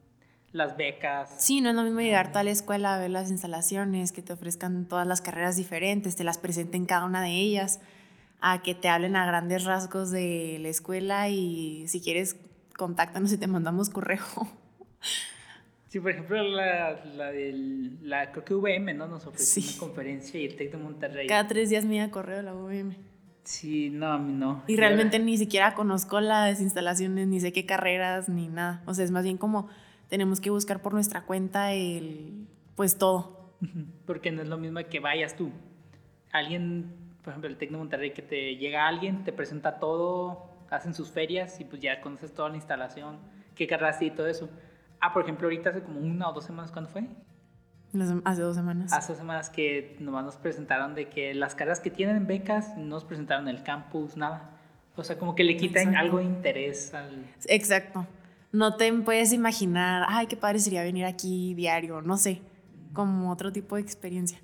las 0.53 0.77
becas. 0.77 1.35
Sí, 1.39 1.63
no 1.63 1.71
es 1.71 1.75
lo 1.75 1.85
mismo 1.85 2.01
llegar 2.01 2.33
a 2.35 2.45
la 2.45 2.51
escuela 2.51 2.95
a 2.95 2.99
ver 2.99 3.11
las 3.11 3.31
instalaciones, 3.31 4.13
que 4.13 4.21
te 4.21 4.35
ofrezcan 4.35 4.87
todas 4.87 5.07
las 5.07 5.23
carreras 5.23 5.57
diferentes, 5.57 6.17
te 6.17 6.25
las 6.25 6.37
presenten 6.37 6.85
cada 6.85 7.07
una 7.07 7.23
de 7.23 7.31
ellas, 7.31 7.81
a 8.41 8.61
que 8.61 8.75
te 8.75 8.91
hablen 8.91 9.17
a 9.17 9.25
grandes 9.25 9.65
rasgos 9.65 10.11
de 10.11 10.59
la 10.61 10.69
escuela 10.69 11.31
y 11.31 11.89
si 11.89 12.03
quieres 12.03 12.37
contáctanos 12.77 13.33
y 13.33 13.39
te 13.39 13.47
mandamos 13.47 13.89
correo. 13.89 14.21
Sí, 15.95 16.01
por 16.01 16.11
ejemplo, 16.11 16.43
la, 16.43 17.05
la 17.15 17.31
del, 17.31 17.99
la, 18.03 18.33
creo 18.33 18.45
que 18.45 18.53
VM, 18.53 18.95
¿no? 18.95 19.07
Nos 19.07 19.27
ofreció 19.29 19.63
una 19.63 19.79
conferencia 19.79 20.41
y 20.41 20.47
el 20.47 20.57
TEC 20.57 20.73
de 20.73 20.77
Monterrey. 20.77 21.29
Cada 21.29 21.47
tres 21.47 21.71
días 21.71 21.85
me 21.85 21.95
iba 21.95 22.11
correo 22.11 22.39
de 22.39 22.43
la 22.43 22.53
VM. 22.53 22.97
Sí, 23.45 23.91
no, 23.91 24.09
a 24.09 24.19
mí 24.19 24.33
no. 24.33 24.65
Y 24.67 24.75
realmente 24.75 25.21
ni 25.21 25.39
siquiera 25.39 25.75
conozco 25.75 26.21
las 26.21 26.61
instalaciones, 26.61 27.29
ni 27.29 27.39
sé 27.39 27.53
qué 27.53 27.65
carreras, 27.65 28.29
ni 28.29 28.49
nada. 28.49 28.83
O 28.87 28.95
sea, 28.95 29.05
es 29.05 29.13
más 29.13 29.23
bien 29.23 29.39
como 29.39 29.69
tenemos 30.09 30.41
que 30.41 30.51
buscar 30.51 30.83
por 30.83 30.95
nuestra 30.95 31.27
cuenta 31.27 31.73
el, 31.73 32.49
pues 32.75 32.99
todo. 32.99 33.55
Porque 34.05 34.33
no 34.33 34.43
es 34.43 34.49
lo 34.49 34.59
mismo 34.59 34.81
que 34.91 34.99
vayas 34.99 35.37
tú. 35.37 35.53
Alguien, 36.33 36.93
por 37.23 37.35
ejemplo, 37.35 37.49
el 37.49 37.57
TEC 37.57 37.71
de 37.71 37.77
Monterrey, 37.77 38.11
que 38.11 38.23
te 38.23 38.57
llega 38.57 38.89
alguien, 38.89 39.23
te 39.23 39.33
presenta 39.33 39.79
todo, 39.79 40.57
hacen 40.71 40.93
sus 40.93 41.13
ferias 41.13 41.61
y 41.61 41.65
pues 41.65 41.81
ya 41.81 42.01
conoces 42.01 42.35
toda 42.35 42.49
la 42.49 42.57
instalación, 42.57 43.21
qué 43.55 43.69
carreras 43.69 44.03
y 44.03 44.11
todo 44.11 44.27
eso. 44.27 44.51
Ah, 45.05 45.13
por 45.13 45.23
ejemplo, 45.23 45.47
ahorita 45.47 45.69
hace 45.69 45.83
como 45.83 46.01
una 46.01 46.31
o 46.31 46.33
dos 46.33 46.45
semanas, 46.45 46.73
¿cuándo 46.73 46.89
fue? 46.89 47.07
Hace 48.25 48.41
dos 48.41 48.57
semanas. 48.57 48.91
Hace 48.91 49.13
dos 49.13 49.19
semanas 49.19 49.51
que 49.51 49.99
nomás 50.01 50.25
nos 50.25 50.37
presentaron 50.37 50.95
de 50.95 51.11
que 51.11 51.35
las 51.35 51.55
carreras 51.55 51.81
que 51.81 51.91
tienen 51.91 52.27
becas 52.27 52.75
no 52.79 52.85
nos 52.87 53.05
presentaron 53.05 53.47
el 53.49 53.63
campus, 53.63 54.17
nada. 54.17 54.59
O 54.97 55.05
sea, 55.05 55.19
como 55.19 55.35
que 55.35 55.45
le 55.45 55.59
quitan 55.59 55.95
algo 55.95 56.21
de 56.21 56.25
interés 56.25 56.95
al... 56.95 57.23
Exacto. 57.49 58.07
No 58.51 58.77
te 58.77 58.91
puedes 58.95 59.35
imaginar, 59.35 60.07
ay, 60.09 60.27
qué 60.27 60.39
padre 60.39 60.59
sería 60.59 60.83
venir 60.83 61.05
aquí 61.05 61.53
diario, 61.53 62.01
no 62.01 62.17
sé, 62.17 62.41
como 62.95 63.31
otro 63.31 63.53
tipo 63.53 63.77
de 63.77 63.83
experiencia. 63.83 64.39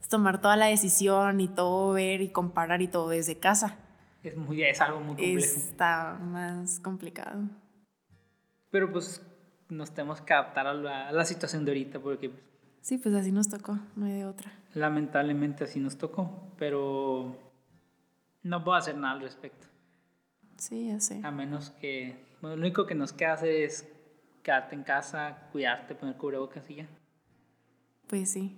Es 0.00 0.08
tomar 0.08 0.40
toda 0.40 0.56
la 0.56 0.66
decisión 0.66 1.42
y 1.42 1.48
todo 1.48 1.92
ver 1.92 2.22
y 2.22 2.30
comparar 2.30 2.80
y 2.80 2.88
todo 2.88 3.10
desde 3.10 3.38
casa 3.38 3.76
es, 4.22 4.34
muy, 4.34 4.62
es 4.62 4.80
algo 4.80 5.00
muy 5.00 5.16
complejo. 5.16 5.58
Está 5.58 6.14
más 6.14 6.80
complicado. 6.80 7.50
Pero 8.70 8.90
pues 8.90 9.20
nos 9.68 9.92
tenemos 9.92 10.20
que 10.20 10.32
adaptar 10.32 10.66
a 10.66 10.74
la, 10.74 11.24
situación 11.24 11.64
de 11.64 11.72
ahorita 11.72 12.00
porque... 12.00 12.30
Sí, 12.80 12.98
pues 12.98 13.14
así 13.14 13.32
nos 13.32 13.48
tocó, 13.48 13.78
no 13.96 14.06
hay 14.06 14.12
de 14.12 14.24
otra. 14.26 14.52
Lamentablemente 14.74 15.64
así 15.64 15.80
nos 15.80 15.98
tocó, 15.98 16.52
pero 16.56 17.36
no 18.42 18.62
puedo 18.62 18.76
hacer 18.76 18.96
nada 18.96 19.14
al 19.14 19.20
respecto. 19.20 19.66
Sí, 20.56 20.88
ya 20.88 21.00
sé. 21.00 21.20
A 21.24 21.30
menos 21.30 21.70
que... 21.70 22.24
Bueno, 22.40 22.56
lo 22.56 22.62
único 22.62 22.86
que 22.86 22.94
nos 22.94 23.12
queda 23.12 23.32
hacer 23.32 23.50
es 23.50 23.88
quedarte 24.42 24.76
en 24.76 24.84
casa, 24.84 25.48
cuidarte, 25.50 25.94
poner 25.94 26.16
cubrebocas 26.16 26.70
y 26.70 26.76
ya. 26.76 26.86
Pues 28.06 28.30
sí. 28.30 28.56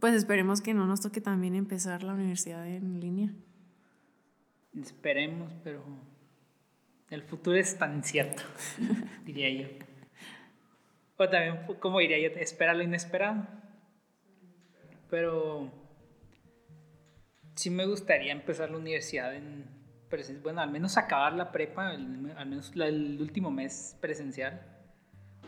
Pues 0.00 0.14
esperemos 0.14 0.60
que 0.60 0.74
no 0.74 0.86
nos 0.86 1.00
toque 1.00 1.20
también 1.20 1.54
empezar 1.54 2.02
la 2.02 2.14
universidad 2.14 2.66
en 2.66 2.98
línea. 2.98 3.30
Esperemos, 4.76 5.52
pero 5.62 5.84
el 7.10 7.22
futuro 7.22 7.56
es 7.56 7.78
tan 7.78 7.94
incierto, 7.94 8.42
diría 9.24 9.50
yo. 9.50 9.68
O 11.22 11.28
también, 11.28 11.66
como 11.78 11.98
diría 12.00 12.18
yo, 12.18 12.28
espera 12.36 12.74
lo 12.74 12.82
inesperado. 12.82 13.46
Pero 15.10 15.70
sí 17.54 17.70
me 17.70 17.86
gustaría 17.86 18.32
empezar 18.32 18.70
la 18.70 18.78
universidad 18.78 19.34
en 19.34 19.82
bueno, 20.42 20.60
al 20.60 20.70
menos 20.70 20.98
acabar 20.98 21.32
la 21.32 21.50
prepa, 21.52 21.88
al 21.88 22.46
menos 22.46 22.72
el 22.76 23.18
último 23.18 23.50
mes 23.50 23.96
presencial. 23.98 24.60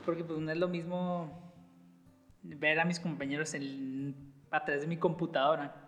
Porque 0.07 0.25
pues 0.25 0.39
no 0.39 0.51
es 0.51 0.57
lo 0.57 0.69
mismo 0.69 1.53
ver 2.43 2.81
a 2.81 2.87
mis 2.87 2.99
compañeros 2.99 3.55
a 4.51 4.65
través 4.65 4.81
de 4.81 4.89
mi 4.89 4.97
computadora 4.97 5.85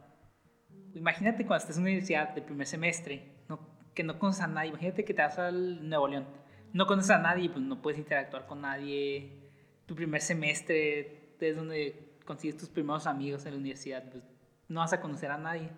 imagínate 0.96 1.46
cuando 1.46 1.62
estás 1.62 1.76
en 1.76 1.82
una 1.82 1.90
universidad 1.90 2.34
de 2.34 2.42
primer 2.42 2.66
semestre, 2.66 3.44
no, 3.48 3.60
que 3.94 4.02
no 4.02 4.18
conoces 4.18 4.42
a 4.42 4.46
nadie, 4.46 4.70
imagínate 4.70 5.04
que 5.04 5.14
te 5.14 5.22
vas 5.22 5.38
al 5.38 5.88
Nuevo 5.88 6.08
León, 6.08 6.26
no 6.72 6.86
conoces 6.86 7.10
a 7.10 7.18
nadie, 7.18 7.48
pues 7.48 7.64
no 7.64 7.80
puedes 7.80 7.98
interactuar 7.98 8.46
con 8.46 8.62
nadie, 8.62 9.45
tu 9.86 9.94
primer 9.94 10.20
semestre 10.20 11.34
es 11.40 11.56
donde 11.56 12.10
consigues 12.24 12.56
tus 12.56 12.68
primeros 12.68 13.06
amigos 13.06 13.46
en 13.46 13.52
la 13.52 13.58
universidad, 13.58 14.04
pues 14.10 14.24
no 14.68 14.80
vas 14.80 14.92
a 14.92 15.00
conocer 15.00 15.30
a 15.30 15.38
nadie. 15.38 15.70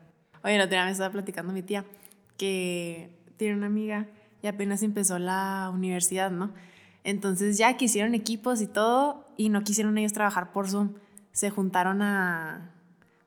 Oye, 0.43 0.61
otra 0.61 0.79
vez 0.79 0.87
me 0.87 0.93
estaba 0.93 1.13
platicando 1.13 1.53
mi 1.53 1.63
tía 1.63 1.85
que 2.37 3.11
tiene 3.37 3.55
una 3.55 3.67
amiga 3.67 4.07
y 4.43 4.47
apenas 4.47 4.83
empezó 4.83 5.19
la 5.19 5.71
universidad, 5.73 6.31
¿no? 6.31 6.53
Entonces 7.05 7.59
ya 7.59 7.77
quisieron 7.77 8.15
equipos 8.15 8.61
y 8.61 8.67
todo 8.67 9.27
y 9.37 9.49
no 9.49 9.63
quisieron 9.63 9.97
ellos 9.99 10.13
trabajar 10.13 10.53
por 10.53 10.69
Zoom 10.69 10.95
se 11.39 11.51
juntaron 11.51 12.03
a 12.03 12.73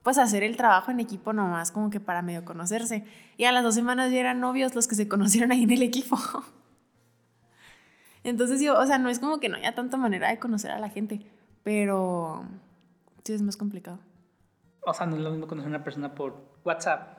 pues 0.04 0.18
hacer 0.18 0.44
el 0.44 0.58
trabajo 0.58 0.92
en 0.92 1.00
equipo 1.00 1.32
nomás 1.32 1.72
como 1.72 1.90
que 1.90 2.02
para 2.02 2.22
medio 2.22 2.44
conocerse. 2.44 3.06
Y 3.38 3.46
a 3.46 3.54
las 3.54 3.64
dos 3.64 3.74
semanas 3.74 4.12
ya 4.12 4.20
eran 4.20 4.42
novios 4.42 4.76
los 4.76 4.90
que 4.90 4.96
se 4.96 5.08
conocieron 5.08 5.54
ahí 5.54 5.64
en 5.64 5.72
el 5.72 5.82
equipo. 5.82 6.18
Entonces 8.24 8.62
yo, 8.62 8.78
o 8.80 8.86
sea, 8.86 8.98
no 8.98 9.10
es 9.10 9.20
como 9.20 9.40
que 9.40 9.50
no 9.50 9.58
haya 9.58 9.74
tanta 9.74 9.98
manera 9.98 10.30
de 10.30 10.40
conocer 10.40 10.72
a 10.72 10.80
la 10.80 10.90
gente, 10.90 11.22
pero 11.64 12.46
sí 13.24 13.34
es 13.34 13.42
más 13.42 13.58
complicado. 13.58 14.00
O 14.86 14.94
sea, 14.94 15.06
no 15.06 15.16
es 15.16 15.22
lo 15.22 15.32
mismo 15.32 15.48
conocer 15.48 15.68
a 15.68 15.76
una 15.76 15.84
persona 15.84 16.14
por 16.14 16.36
WhatsApp, 16.64 17.18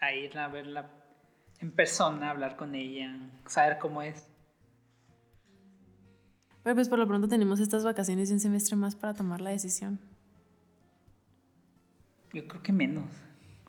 a 0.00 0.12
ir 0.12 0.36
a 0.38 0.48
verla 0.48 0.90
en 1.60 1.70
persona, 1.72 2.30
hablar 2.30 2.56
con 2.56 2.74
ella, 2.74 3.16
saber 3.46 3.78
cómo 3.78 4.02
es. 4.02 4.26
Pero 6.62 6.74
pues 6.74 6.88
por 6.88 6.98
lo 6.98 7.06
pronto 7.06 7.28
tenemos 7.28 7.60
estas 7.60 7.84
vacaciones 7.84 8.30
y 8.30 8.34
un 8.34 8.40
semestre 8.40 8.76
más 8.76 8.94
para 8.94 9.14
tomar 9.14 9.40
la 9.40 9.50
decisión. 9.50 9.98
Yo 12.32 12.46
creo 12.46 12.62
que 12.62 12.72
menos, 12.72 13.06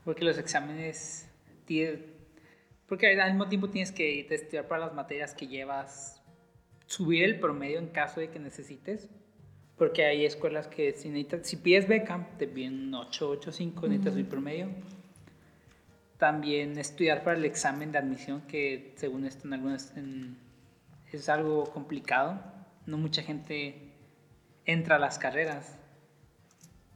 porque 0.04 0.24
los 0.24 0.38
exámenes, 0.38 1.28
porque 2.88 3.20
al 3.20 3.32
mismo 3.32 3.48
tiempo 3.48 3.70
tienes 3.70 3.92
que 3.92 4.28
estudiar 4.30 4.68
para 4.68 4.86
las 4.86 4.94
materias 4.94 5.34
que 5.34 5.48
llevas, 5.48 6.21
subir 6.92 7.24
el 7.24 7.40
promedio 7.40 7.80
en 7.80 7.88
caso 7.88 8.20
de 8.20 8.30
que 8.30 8.40
necesites, 8.40 9.08
porque 9.78 10.06
hay 10.06 10.26
escuelas 10.26 10.68
que 10.68 10.92
si, 10.92 11.10
necesitas, 11.10 11.48
si 11.48 11.56
pides 11.56 11.88
beca, 11.88 12.28
te 12.38 12.48
piden 12.48 12.94
8, 12.94 13.30
8, 13.30 13.52
5, 13.52 13.88
necesitas 13.88 14.14
subir 14.14 14.28
promedio. 14.28 14.68
También 16.18 16.78
estudiar 16.78 17.24
para 17.24 17.38
el 17.38 17.46
examen 17.46 17.94
de 17.94 17.98
admisión, 17.98 18.42
que 18.42 18.94
según 18.98 19.26
esto 19.26 19.48
en 19.48 19.54
algunas 19.54 19.94
es 21.12 21.30
algo 21.30 21.64
complicado. 21.72 22.44
No 22.86 22.98
mucha 22.98 23.24
gente 23.24 23.94
entra 24.66 24.98
a 24.98 25.00
las 25.00 25.18
carreras. 25.18 25.78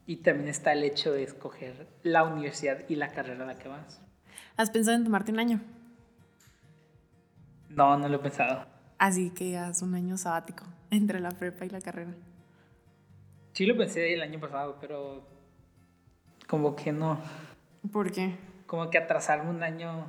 Y 0.05 0.17
también 0.17 0.49
está 0.49 0.73
el 0.73 0.83
hecho 0.83 1.11
de 1.13 1.23
escoger 1.23 1.87
la 2.03 2.23
universidad 2.23 2.81
y 2.89 2.95
la 2.95 3.13
carrera 3.13 3.45
a 3.45 3.47
la 3.47 3.57
que 3.57 3.69
vas. 3.69 4.01
¿Has 4.57 4.69
pensado 4.69 4.97
en 4.97 5.05
tomarte 5.05 5.31
un 5.31 5.39
año? 5.39 5.61
No, 7.69 7.97
no 7.97 8.07
lo 8.07 8.17
he 8.17 8.19
pensado. 8.19 8.74
Así 8.97 9.29
que 9.29 9.57
haz 9.57 9.81
un 9.81 9.95
año 9.95 10.17
sabático 10.17 10.63
entre 10.91 11.19
la 11.19 11.31
prepa 11.31 11.65
y 11.65 11.69
la 11.69 11.81
carrera. 11.81 12.13
Sí 13.53 13.65
lo 13.65 13.77
pensé 13.77 14.13
el 14.13 14.21
año 14.21 14.39
pasado, 14.39 14.77
pero 14.81 15.23
como 16.47 16.75
que 16.75 16.91
no. 16.91 17.19
¿Por 17.91 18.11
qué? 18.11 18.35
Como 18.67 18.89
que 18.89 18.97
atrasarme 18.97 19.49
un 19.49 19.63
año 19.63 20.07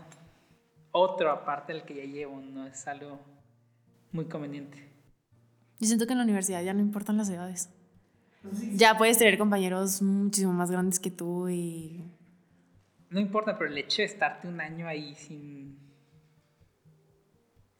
otro 0.93 1.31
aparte 1.31 1.73
del 1.73 1.83
que 1.83 1.95
ya 1.95 2.05
llevo 2.05 2.41
no 2.41 2.67
es 2.67 2.87
algo 2.89 3.21
muy 4.13 4.27
conveniente. 4.27 4.91
Yo 5.79 5.87
siento 5.87 6.07
que 6.07 6.13
en 6.13 6.19
la 6.19 6.25
universidad 6.25 6.63
ya 6.63 6.73
no 6.73 6.81
importan 6.81 7.17
las 7.17 7.29
edades. 7.29 7.71
Ya 8.73 8.97
puedes 8.97 9.19
tener 9.19 9.39
compañeros 9.39 10.01
muchísimo 10.03 10.53
más 10.53 10.71
grandes 10.71 11.01
que 11.01 11.11
tú 11.11 11.49
y... 11.49 12.05
No 13.11 13.21
importa, 13.21 13.59
pero 13.59 13.71
el 13.71 13.79
hecho 13.79 14.03
de 14.03 14.05
estarte 14.05 14.49
un 14.49 14.61
año 14.61 14.87
ahí 14.87 15.15
sin... 15.15 15.79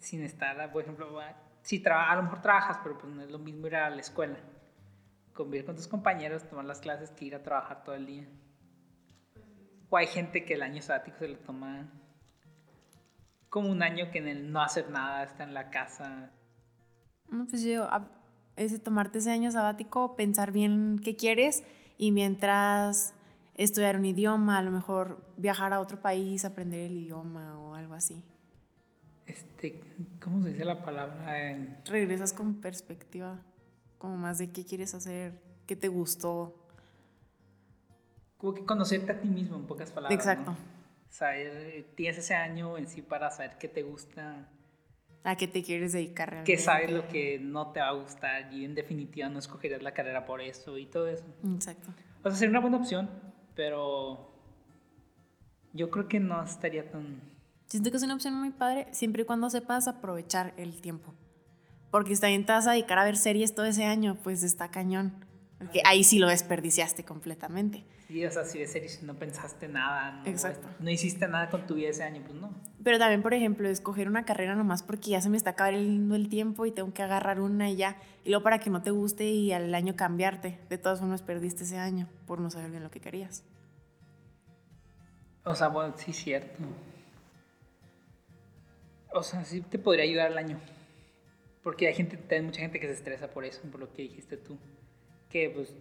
Sin 0.07 0.23
estar, 0.23 0.71
por 0.71 0.85
ejemplo, 0.85 1.19
si 1.63 1.83
a 1.85 2.15
lo 2.15 2.23
mejor 2.23 2.41
trabajas, 2.41 2.79
pero 2.81 2.97
pues 2.97 3.13
no 3.13 3.23
es 3.23 3.29
lo 3.29 3.41
mismo 3.41 3.67
ir 3.67 3.75
a 3.75 3.91
la 3.91 4.01
escuela. 4.01 4.37
Convivir 5.35 5.67
con 5.67 5.75
tus 5.75 5.89
compañeros, 5.89 6.49
tomar 6.49 6.65
las 6.65 6.79
clases 6.79 7.11
que 7.11 7.25
ir 7.25 7.35
a 7.35 7.43
trabajar 7.43 7.83
todo 7.83 7.97
el 7.97 8.07
día. 8.07 8.29
O 9.91 9.97
hay 9.97 10.07
gente 10.07 10.45
que 10.45 10.55
el 10.55 10.63
año 10.63 10.81
sabático 10.81 11.19
se 11.19 11.27
lo 11.27 11.39
toma 11.39 11.89
como 13.49 13.69
un 13.69 13.83
año 13.83 14.13
que 14.13 14.19
en 14.19 14.29
el 14.29 14.53
no 14.53 14.63
hacer 14.63 14.91
nada, 14.91 15.25
está 15.25 15.43
en 15.43 15.55
la 15.55 15.71
casa. 15.71 16.31
No, 17.29 17.49
pues 17.49 17.65
yo, 17.65 17.89
es 18.55 18.81
tomarte 18.85 19.19
ese 19.19 19.33
año 19.33 19.51
sabático, 19.51 20.15
pensar 20.15 20.53
bien 20.53 21.01
qué 21.03 21.17
quieres 21.17 21.65
y 21.99 22.13
mientras 22.13 23.13
estudiar 23.57 23.97
un 23.97 24.05
idioma, 24.05 24.59
a 24.59 24.63
lo 24.63 24.71
mejor 24.71 25.27
viajar 25.37 25.73
a 25.73 25.81
otro 25.81 26.01
país, 26.01 26.45
aprender 26.45 26.93
el 26.93 26.97
idioma 26.97 27.59
o 27.59 27.75
algo 27.75 27.95
así. 27.95 28.23
Este, 29.27 29.81
¿cómo 30.23 30.43
se 30.43 30.51
dice 30.51 30.65
la 30.65 30.85
palabra? 30.85 31.35
Regresas 31.85 32.33
con 32.33 32.61
perspectiva, 32.61 33.43
como 33.99 34.17
más 34.17 34.39
de 34.39 34.51
qué 34.51 34.65
quieres 34.65 34.95
hacer, 34.95 35.41
qué 35.67 35.77
te 35.77 35.89
gustó. 35.89 36.55
Como 38.39 38.55
que 38.55 38.65
conocerte 38.65 39.13
a 39.13 39.21
ti 39.21 39.29
mismo, 39.29 39.57
en 39.57 39.67
pocas 39.67 39.91
palabras. 39.91 40.19
Exacto. 40.19 40.57
Saber, 41.09 41.87
tienes 41.95 42.19
ese 42.19 42.35
año 42.35 42.77
en 42.77 42.87
sí 42.87 43.03
para 43.03 43.31
saber 43.31 43.57
qué 43.59 43.69
te 43.69 43.83
gusta, 43.83 44.49
¿A 45.27 45.35
qué 45.35 45.49
te 45.49 45.65
quieres 45.65 45.93
dedicar 45.93 46.31
realmente? 46.31 46.53
Que 46.53 46.57
sabes 46.57 46.89
lo 46.89 47.09
que 47.09 47.41
no 47.41 47.73
te 47.73 47.81
va 47.81 47.89
a 47.89 47.93
gustar 47.95 48.53
y 48.53 48.65
en 48.65 48.77
definitiva 48.77 49.29
no 49.29 49.41
escogerías 49.41 49.83
la 49.83 49.93
carrera 49.93 50.25
por 50.25 50.41
eso 50.41 50.79
y 50.79 50.87
todo 50.87 51.09
eso. 51.09 51.25
Exacto. 51.53 51.89
O 52.23 52.31
sea, 52.31 52.39
sería 52.39 52.51
una 52.51 52.61
buena 52.61 52.77
opción, 52.77 53.11
pero 53.57 54.31
yo 55.73 55.91
creo 55.91 56.07
que 56.07 56.21
no 56.21 56.41
estaría 56.45 56.89
tan... 56.93 57.21
Siento 57.77 57.91
que 57.91 57.99
es 57.99 58.03
una 58.05 58.15
opción 58.15 58.33
muy 58.33 58.53
padre 58.53 58.87
siempre 58.93 59.21
y 59.21 59.25
cuando 59.27 59.51
sepas 59.51 59.87
aprovechar 59.87 60.55
el 60.57 60.81
tiempo. 60.81 61.13
Porque 61.91 62.15
si 62.15 62.23
también 62.23 62.47
te 62.47 62.53
vas 62.53 62.67
a 62.67 62.71
dedicar 62.71 62.99
a 62.99 63.05
ver 63.05 63.19
series 63.19 63.55
todo 63.55 63.67
ese 63.67 63.85
año, 63.85 64.17
pues 64.23 64.43
está 64.45 64.71
cañón. 64.71 65.13
Porque 65.59 65.83
ahí 65.85 66.03
sí 66.03 66.19
lo 66.19 66.29
desperdiciaste 66.29 67.05
completamente. 67.05 67.85
Sí, 68.09 68.25
o 68.25 68.31
sea, 68.31 68.47
si 68.47 68.61
ves 68.61 68.73
series 68.73 69.03
no 69.03 69.13
pensaste 69.17 69.69
nada, 69.69 70.23
no, 70.23 70.27
Exacto. 70.27 70.67
no 70.81 70.89
hiciste 70.89 71.29
nada 71.29 71.51
con 71.51 71.67
tu 71.67 71.75
vida 71.75 71.91
ese 71.91 72.03
año, 72.03 72.23
pues 72.27 72.41
no. 72.41 72.51
Pero 72.83 72.99
también, 72.99 73.21
por 73.21 73.35
ejemplo, 73.35 73.69
escoger 73.69 74.09
una 74.09 74.25
carrera 74.25 74.55
nomás 74.55 74.83
porque 74.83 75.11
ya 75.11 75.21
se 75.21 75.29
me 75.29 75.37
está 75.37 75.51
acabando 75.51 76.15
el 76.17 76.31
tiempo 76.31 76.65
y 76.65 76.71
tengo 76.71 76.95
que 76.95 77.03
agarrar 77.03 77.43
una 77.43 77.69
y 77.69 77.77
ya. 77.77 77.99
Y 78.25 78.31
luego 78.31 78.43
para 78.43 78.59
que 78.59 78.71
no 78.71 78.81
te 78.81 78.91
guste 78.91 79.29
y 79.29 79.53
al 79.53 79.75
año 79.75 79.97
cambiarte. 79.97 80.61
De 80.71 80.79
todas 80.79 81.01
formas, 81.01 81.21
perdiste 81.21 81.65
ese 81.65 81.77
año 81.77 82.09
por 82.27 82.41
no 82.41 82.51
saber 82.51 82.71
bien 82.71 82.83
lo 82.83 82.91
que 82.91 83.01
querías. 83.01 83.45
O 85.45 85.55
sea, 85.55 85.69
bueno, 85.69 85.93
sí, 85.99 86.15
cierto. 86.15 86.63
O 89.13 89.23
sea, 89.23 89.45
sí 89.45 89.61
te 89.61 89.79
podría 89.79 90.05
ayudar 90.05 90.33
al 90.33 90.39
año. 90.39 90.61
Porque 91.63 91.89
hay 91.89 91.95
gente, 91.95 92.19
hay 92.35 92.43
mucha 92.43 92.61
gente 92.61 92.79
que 92.79 92.87
se 92.87 92.93
estresa 92.93 93.29
por 93.29 93.45
eso, 93.45 93.63
por 93.71 93.81
lo 93.81 93.93
que 93.93 94.03
dijiste 94.03 94.37
tú. 94.37 94.59
Que 95.31 95.51
pues 95.51 95.75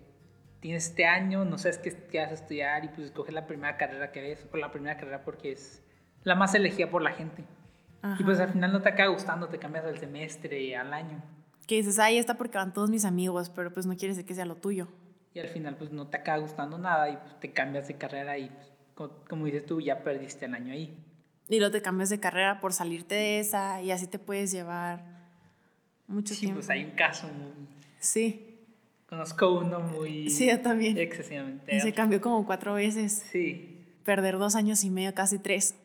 tienes 0.59 0.87
este 0.87 1.05
año, 1.05 1.45
no 1.45 1.57
sabes 1.57 1.77
qué, 1.77 2.19
vas 2.19 2.31
a 2.31 2.33
estudiar 2.33 2.83
y 2.85 2.87
pues 2.87 3.07
escoges 3.07 3.33
la 3.33 3.45
primera 3.45 3.77
carrera 3.77 4.11
que 4.11 4.21
ves, 4.21 4.47
o 4.51 4.57
la 4.57 4.71
primera 4.71 4.97
carrera 4.97 5.23
porque 5.23 5.51
es 5.51 5.83
la 6.23 6.33
más 6.33 6.55
elegida 6.55 6.89
por 6.89 7.01
la 7.01 7.11
gente. 7.11 7.43
Y 8.19 8.23
pues 8.23 8.39
al 8.39 8.51
final 8.51 8.71
no 8.71 8.81
te 8.81 8.89
acaba 8.89 9.09
gustando, 9.09 9.47
te 9.47 9.57
cambias 9.57 9.85
al 9.85 9.97
semestre, 9.97 10.75
al 10.75 10.93
año. 10.93 11.23
Que 11.67 11.75
dices, 11.75 11.97
ahí 11.97 12.17
está 12.17 12.35
porque 12.35 12.57
van 12.57 12.73
todos 12.73 12.89
mis 12.89 13.05
amigos, 13.05 13.49
pero 13.49 13.73
pues 13.73 13.85
no 13.85 13.95
quieres 13.95 14.23
que 14.23 14.35
sea 14.35 14.45
lo 14.45 14.55
tuyo. 14.55 14.87
Y 15.33 15.39
al 15.39 15.49
final 15.49 15.75
pues 15.75 15.91
no 15.91 16.07
te 16.07 16.17
acaba 16.17 16.37
gustando 16.37 16.77
nada 16.77 17.09
y 17.09 17.17
pues, 17.17 17.39
te 17.39 17.51
cambias 17.51 17.87
de 17.87 17.95
carrera 17.95 18.37
y 18.37 18.49
pues, 18.95 19.11
como, 19.29 19.45
dices 19.45 19.65
tú, 19.65 19.81
ya 19.81 20.03
perdiste 20.03 20.45
el 20.45 20.55
año 20.55 20.73
ahí. 20.73 20.97
Y 21.47 21.59
luego 21.59 21.71
te 21.71 21.81
cambias 21.81 22.09
de 22.09 22.19
carrera 22.19 22.59
por 22.59 22.73
salirte 22.73 23.15
de 23.15 23.39
esa 23.39 23.81
y 23.81 23.91
así 23.91 24.07
te 24.07 24.17
puedes 24.17 24.51
llevar 24.51 25.03
mucho 26.07 26.33
sí, 26.33 26.41
tiempo. 26.41 26.59
pues 26.59 26.69
hay 26.69 26.85
un 26.85 26.91
caso 26.91 27.27
muy... 27.27 27.67
Sí. 27.99 28.57
Conozco 29.07 29.59
uno 29.59 29.79
muy... 29.79 30.29
Sí, 30.29 30.47
yo 30.47 30.59
también. 30.61 30.97
Excesivamente. 30.97 31.79
Se 31.79 31.93
cambió 31.93 32.19
como 32.21 32.45
cuatro 32.45 32.73
veces. 32.73 33.23
Sí. 33.31 33.79
Perder 34.03 34.37
dos 34.37 34.55
años 34.55 34.83
y 34.83 34.89
medio, 34.89 35.13
casi 35.13 35.37
tres. 35.37 35.75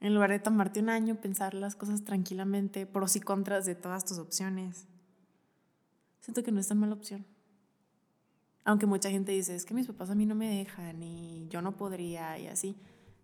En 0.00 0.14
lugar 0.14 0.30
de 0.30 0.38
tomarte 0.38 0.78
un 0.78 0.90
año, 0.90 1.16
pensar 1.16 1.54
las 1.54 1.74
cosas 1.74 2.04
tranquilamente, 2.04 2.86
pros 2.86 3.16
y 3.16 3.20
contras 3.20 3.66
de 3.66 3.74
todas 3.74 4.04
tus 4.04 4.18
opciones. 4.18 4.86
Siento 6.20 6.44
que 6.44 6.52
no 6.52 6.60
es 6.60 6.68
tan 6.68 6.78
mala 6.78 6.94
opción. 6.94 7.26
Aunque 8.64 8.86
mucha 8.86 9.10
gente 9.10 9.32
dice, 9.32 9.56
es 9.56 9.64
que 9.64 9.74
mis 9.74 9.86
papás 9.86 10.10
a 10.10 10.14
mí 10.14 10.26
no 10.26 10.34
me 10.34 10.48
dejan 10.48 11.02
y 11.02 11.48
yo 11.48 11.62
no 11.62 11.76
podría 11.76 12.38
y 12.38 12.46
así. 12.46 12.76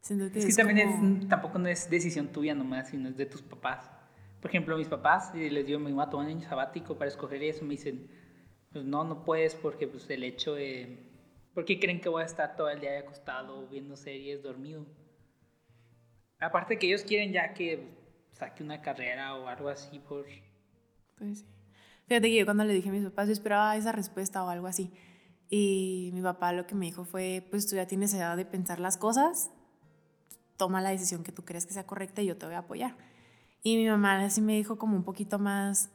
Siento 0.05 0.31
que 0.31 0.39
es 0.39 0.45
que 0.45 0.53
también 0.53 0.87
es, 0.87 1.29
tampoco 1.31 1.59
no 1.59 1.67
es 1.67 1.89
decisión 1.89 2.29
tuya 2.29 2.55
nomás, 2.55 2.91
sino 2.91 3.09
es 3.09 3.17
de 3.17 3.25
tus 3.25 3.41
papás. 3.41 3.91
Por 4.39 4.51
ejemplo, 4.51 4.77
mis 4.77 4.89
papás, 4.89 5.35
y 5.35 5.49
les 5.49 5.67
digo, 5.67 5.79
me 5.79 5.91
voy 5.91 6.05
a 6.05 6.11
tomar 6.11 6.27
un 6.27 6.33
año 6.33 6.47
sabático 6.47 6.99
para 6.99 7.09
escoger 7.09 7.43
eso, 7.43 7.65
me 7.65 7.71
dicen, 7.71 8.07
pues 8.71 8.85
no, 8.85 9.05
no 9.05 9.25
puedes 9.25 9.55
porque 9.55 9.89
pues 9.89 10.09
el 10.11 10.23
hecho 10.23 10.57
de... 10.57 11.11
¿Por 11.55 11.65
qué 11.65 11.81
creen 11.81 12.03
que 12.03 12.11
voy 12.11 12.21
a 12.21 12.27
estar 12.27 12.55
todo 12.55 12.69
el 12.69 12.81
día 12.81 12.99
acostado 12.99 13.67
viendo 13.69 13.97
series, 13.97 14.43
dormido? 14.43 14.85
Aparte 16.39 16.79
que 16.79 16.87
ellos 16.87 17.03
quieren 17.03 17.33
ya 17.33 17.55
que 17.55 17.89
saque 18.33 18.63
una 18.63 18.83
carrera 18.83 19.35
o 19.37 19.49
algo 19.49 19.71
así 19.71 20.01
por... 20.01 20.27
Pues 21.17 21.39
sí. 21.39 21.47
Fíjate 22.09 22.29
que 22.29 22.37
yo 22.37 22.45
cuando 22.45 22.65
le 22.65 22.75
dije 22.75 22.91
a 22.91 22.93
mis 22.93 23.05
papás, 23.05 23.29
yo 23.29 23.33
esperaba 23.33 23.75
esa 23.75 23.93
respuesta 23.93 24.45
o 24.45 24.51
algo 24.51 24.67
así. 24.67 24.93
Y 25.49 26.11
mi 26.13 26.21
papá 26.21 26.53
lo 26.53 26.67
que 26.67 26.75
me 26.75 26.85
dijo 26.85 27.07
fue, 27.07 27.47
pues 27.51 27.67
tú 27.67 27.77
ya 27.77 27.87
tienes 27.87 28.13
edad 28.13 28.37
de 28.37 28.45
pensar 28.45 28.81
las 28.81 28.99
cosas, 28.99 29.51
toma 30.57 30.81
la 30.81 30.91
decisión 30.91 31.23
que 31.23 31.33
tú 31.33 31.45
crees 31.45 31.67
que 31.67 31.73
sea 31.73 31.87
correcta 31.87 32.23
y 32.23 32.27
yo 32.27 32.37
te 32.37 32.47
voy 32.47 32.55
a 32.55 32.59
apoyar. 32.59 32.97
Y 33.63 33.77
mi 33.77 33.89
mamá 33.89 34.23
así 34.25 34.41
me 34.41 34.55
dijo 34.55 34.79
como 34.79 34.97
un 34.97 35.05
poquito 35.05 35.39
más, 35.39 35.91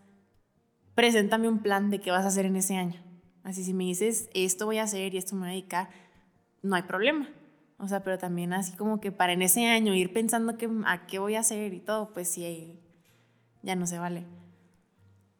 preséntame 0.95 1.47
un 1.47 1.59
plan 1.59 1.89
de 1.89 1.99
qué 1.99 2.11
vas 2.11 2.25
a 2.25 2.29
hacer 2.29 2.45
en 2.45 2.55
ese 2.55 2.75
año. 2.75 3.01
Así 3.43 3.63
si 3.63 3.73
me 3.73 3.85
dices, 3.85 4.29
esto 4.33 4.65
voy 4.65 4.77
a 4.79 4.83
hacer 4.83 5.13
y 5.13 5.17
esto 5.17 5.35
me 5.35 5.41
voy 5.41 5.49
a 5.49 5.51
dedicar, 5.51 5.89
no 6.61 6.75
hay 6.75 6.83
problema. 6.83 7.29
O 7.77 7.87
sea, 7.87 8.03
pero 8.03 8.17
también 8.17 8.53
así 8.53 8.73
como 8.73 8.99
que 8.99 9.11
para 9.11 9.33
en 9.33 9.41
ese 9.41 9.65
año 9.67 9.93
ir 9.93 10.11
pensando 10.11 10.57
que, 10.57 10.69
a 10.85 11.07
qué 11.07 11.19
voy 11.19 11.35
a 11.35 11.39
hacer 11.39 11.73
y 11.73 11.79
todo, 11.79 12.11
pues 12.13 12.27
sí, 12.27 12.77
ya 13.63 13.75
no 13.75 13.87
se 13.87 13.97
vale. 13.97 14.25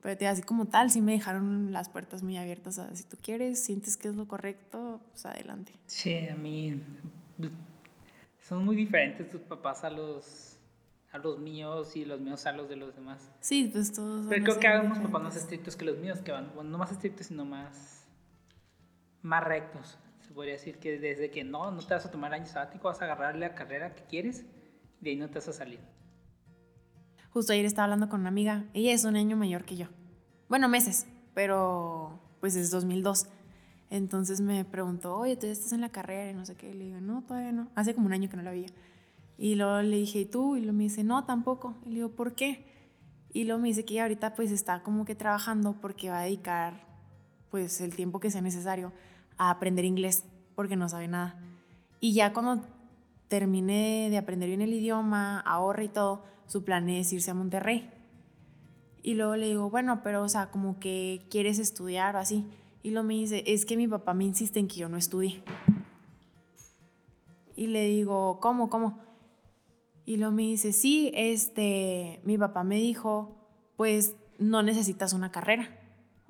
Pero 0.01 0.29
así 0.29 0.41
como 0.41 0.65
tal, 0.65 0.91
sí 0.91 1.01
me 1.01 1.11
dejaron 1.11 1.73
las 1.73 1.89
puertas 1.89 2.23
muy 2.23 2.37
abiertas. 2.37 2.81
si 2.93 3.03
tú 3.03 3.17
quieres, 3.21 3.61
sientes 3.61 3.97
que 3.97 4.07
es 4.07 4.15
lo 4.15 4.27
correcto, 4.27 5.01
pues 5.11 5.25
adelante. 5.25 5.73
Sí, 5.87 6.27
a 6.29 6.35
mí 6.35 6.81
son 8.49 8.65
muy 8.65 8.75
diferentes 8.75 9.29
tus 9.29 9.41
papás 9.41 9.83
a 9.83 9.91
los 9.91 10.57
a 11.11 11.17
los 11.19 11.39
míos 11.39 11.95
y 11.95 12.05
los 12.05 12.19
míos 12.19 12.45
a 12.47 12.51
los 12.51 12.67
de 12.67 12.75
los 12.75 12.95
demás. 12.95 13.31
Sí, 13.39 13.69
pues 13.71 13.91
todos. 13.91 14.25
Pero 14.27 14.43
creo 14.43 14.59
que 14.59 14.67
hay 14.67 14.85
unos 14.85 14.99
papás 14.99 15.21
más 15.21 15.35
estrictos 15.35 15.75
que 15.75 15.85
los 15.85 15.97
míos, 15.97 16.19
que 16.19 16.31
van, 16.31 16.51
bueno, 16.53 16.69
no 16.71 16.77
más 16.77 16.91
estrictos, 16.91 17.27
sino 17.27 17.45
más, 17.45 18.05
más 19.21 19.43
rectos. 19.43 19.97
Se 20.27 20.33
podría 20.33 20.53
decir 20.53 20.77
que 20.77 20.99
desde 20.99 21.31
que 21.31 21.43
no, 21.43 21.71
no 21.71 21.79
te 21.79 21.93
vas 21.93 22.05
a 22.05 22.11
tomar 22.11 22.33
año 22.33 22.45
sabático, 22.45 22.87
vas 22.87 23.01
a 23.01 23.05
agarrar 23.05 23.35
la 23.35 23.55
carrera 23.55 23.95
que 23.95 24.03
quieres, 24.03 24.45
de 24.99 25.09
ahí 25.11 25.15
no 25.15 25.29
te 25.29 25.35
vas 25.35 25.47
a 25.47 25.53
salir. 25.53 25.79
Justo 27.31 27.53
ayer 27.53 27.65
estaba 27.65 27.85
hablando 27.85 28.09
con 28.09 28.21
una 28.21 28.29
amiga, 28.29 28.65
ella 28.73 28.93
es 28.93 29.03
un 29.03 29.15
año 29.15 29.35
mayor 29.35 29.63
que 29.65 29.77
yo. 29.77 29.87
Bueno, 30.47 30.69
meses, 30.69 31.07
pero 31.33 32.19
pues 32.39 32.55
es 32.55 32.69
2002. 32.71 33.27
Entonces 33.89 34.41
me 34.41 34.63
preguntó, 34.65 35.15
oye, 35.17 35.35
¿tú 35.35 35.47
estás 35.47 35.71
en 35.71 35.81
la 35.81 35.89
carrera? 35.89 36.31
Y 36.31 36.33
no 36.33 36.45
sé 36.45 36.55
qué. 36.55 36.73
Le 36.73 36.85
digo, 36.85 37.01
no, 37.01 37.23
todavía 37.23 37.51
no. 37.51 37.69
Hace 37.75 37.95
como 37.95 38.07
un 38.07 38.13
año 38.13 38.29
que 38.29 38.37
no 38.37 38.43
la 38.43 38.51
veía. 38.51 38.69
Y 39.37 39.55
luego 39.55 39.81
le 39.81 39.97
dije, 39.97 40.19
¿y 40.19 40.25
tú? 40.25 40.55
Y 40.55 40.61
luego 40.61 40.77
me 40.77 40.83
dice, 40.83 41.03
no, 41.03 41.25
tampoco. 41.25 41.75
Y 41.85 41.89
le 41.89 41.95
digo, 41.95 42.09
¿por 42.09 42.35
qué? 42.35 42.65
Y 43.31 43.45
luego 43.45 43.61
me 43.61 43.67
dice 43.69 43.85
que 43.85 44.01
ahorita 44.01 44.35
pues 44.35 44.51
está 44.51 44.83
como 44.83 45.05
que 45.05 45.15
trabajando 45.15 45.73
porque 45.79 46.09
va 46.09 46.19
a 46.19 46.23
dedicar 46.23 46.87
pues 47.49 47.81
el 47.81 47.95
tiempo 47.95 48.19
que 48.19 48.31
sea 48.31 48.41
necesario 48.41 48.91
a 49.37 49.49
aprender 49.49 49.85
inglés 49.85 50.23
porque 50.55 50.75
no 50.75 50.89
sabe 50.89 51.07
nada. 51.07 51.39
Y 51.99 52.13
ya 52.13 52.33
cuando 52.33 52.65
termine 53.27 54.09
de 54.09 54.17
aprender 54.17 54.49
bien 54.49 54.61
el 54.61 54.73
idioma, 54.73 55.39
ahorre 55.39 55.85
y 55.85 55.89
todo, 55.89 56.23
su 56.47 56.63
plan 56.63 56.89
es 56.89 57.13
irse 57.13 57.31
a 57.31 57.33
Monterrey. 57.33 57.89
Y 59.01 59.13
luego 59.13 59.35
le 59.35 59.47
digo, 59.47 59.69
bueno, 59.69 60.01
pero 60.03 60.23
o 60.23 60.29
sea, 60.29 60.51
como 60.51 60.79
que 60.79 61.25
quieres 61.29 61.59
estudiar 61.59 62.15
o 62.15 62.19
así. 62.19 62.45
Y 62.81 62.91
luego 62.91 63.07
me 63.07 63.15
dice, 63.15 63.43
es 63.45 63.65
que 63.65 63.77
mi 63.77 63.87
papá 63.87 64.13
me 64.13 64.25
insiste 64.25 64.59
en 64.59 64.67
que 64.67 64.77
yo 64.77 64.89
no 64.89 64.97
estudie. 64.97 65.43
Y 67.55 67.67
le 67.67 67.85
digo, 67.85 68.39
¿cómo, 68.39 68.69
cómo? 68.69 68.99
Y 70.05 70.17
luego 70.17 70.31
me 70.31 70.43
dice, 70.43 70.71
sí, 70.71 71.11
este, 71.13 72.21
mi 72.23 72.37
papá 72.37 72.63
me 72.63 72.77
dijo, 72.77 73.35
pues 73.75 74.15
no 74.37 74.63
necesitas 74.63 75.13
una 75.13 75.31
carrera. 75.31 75.77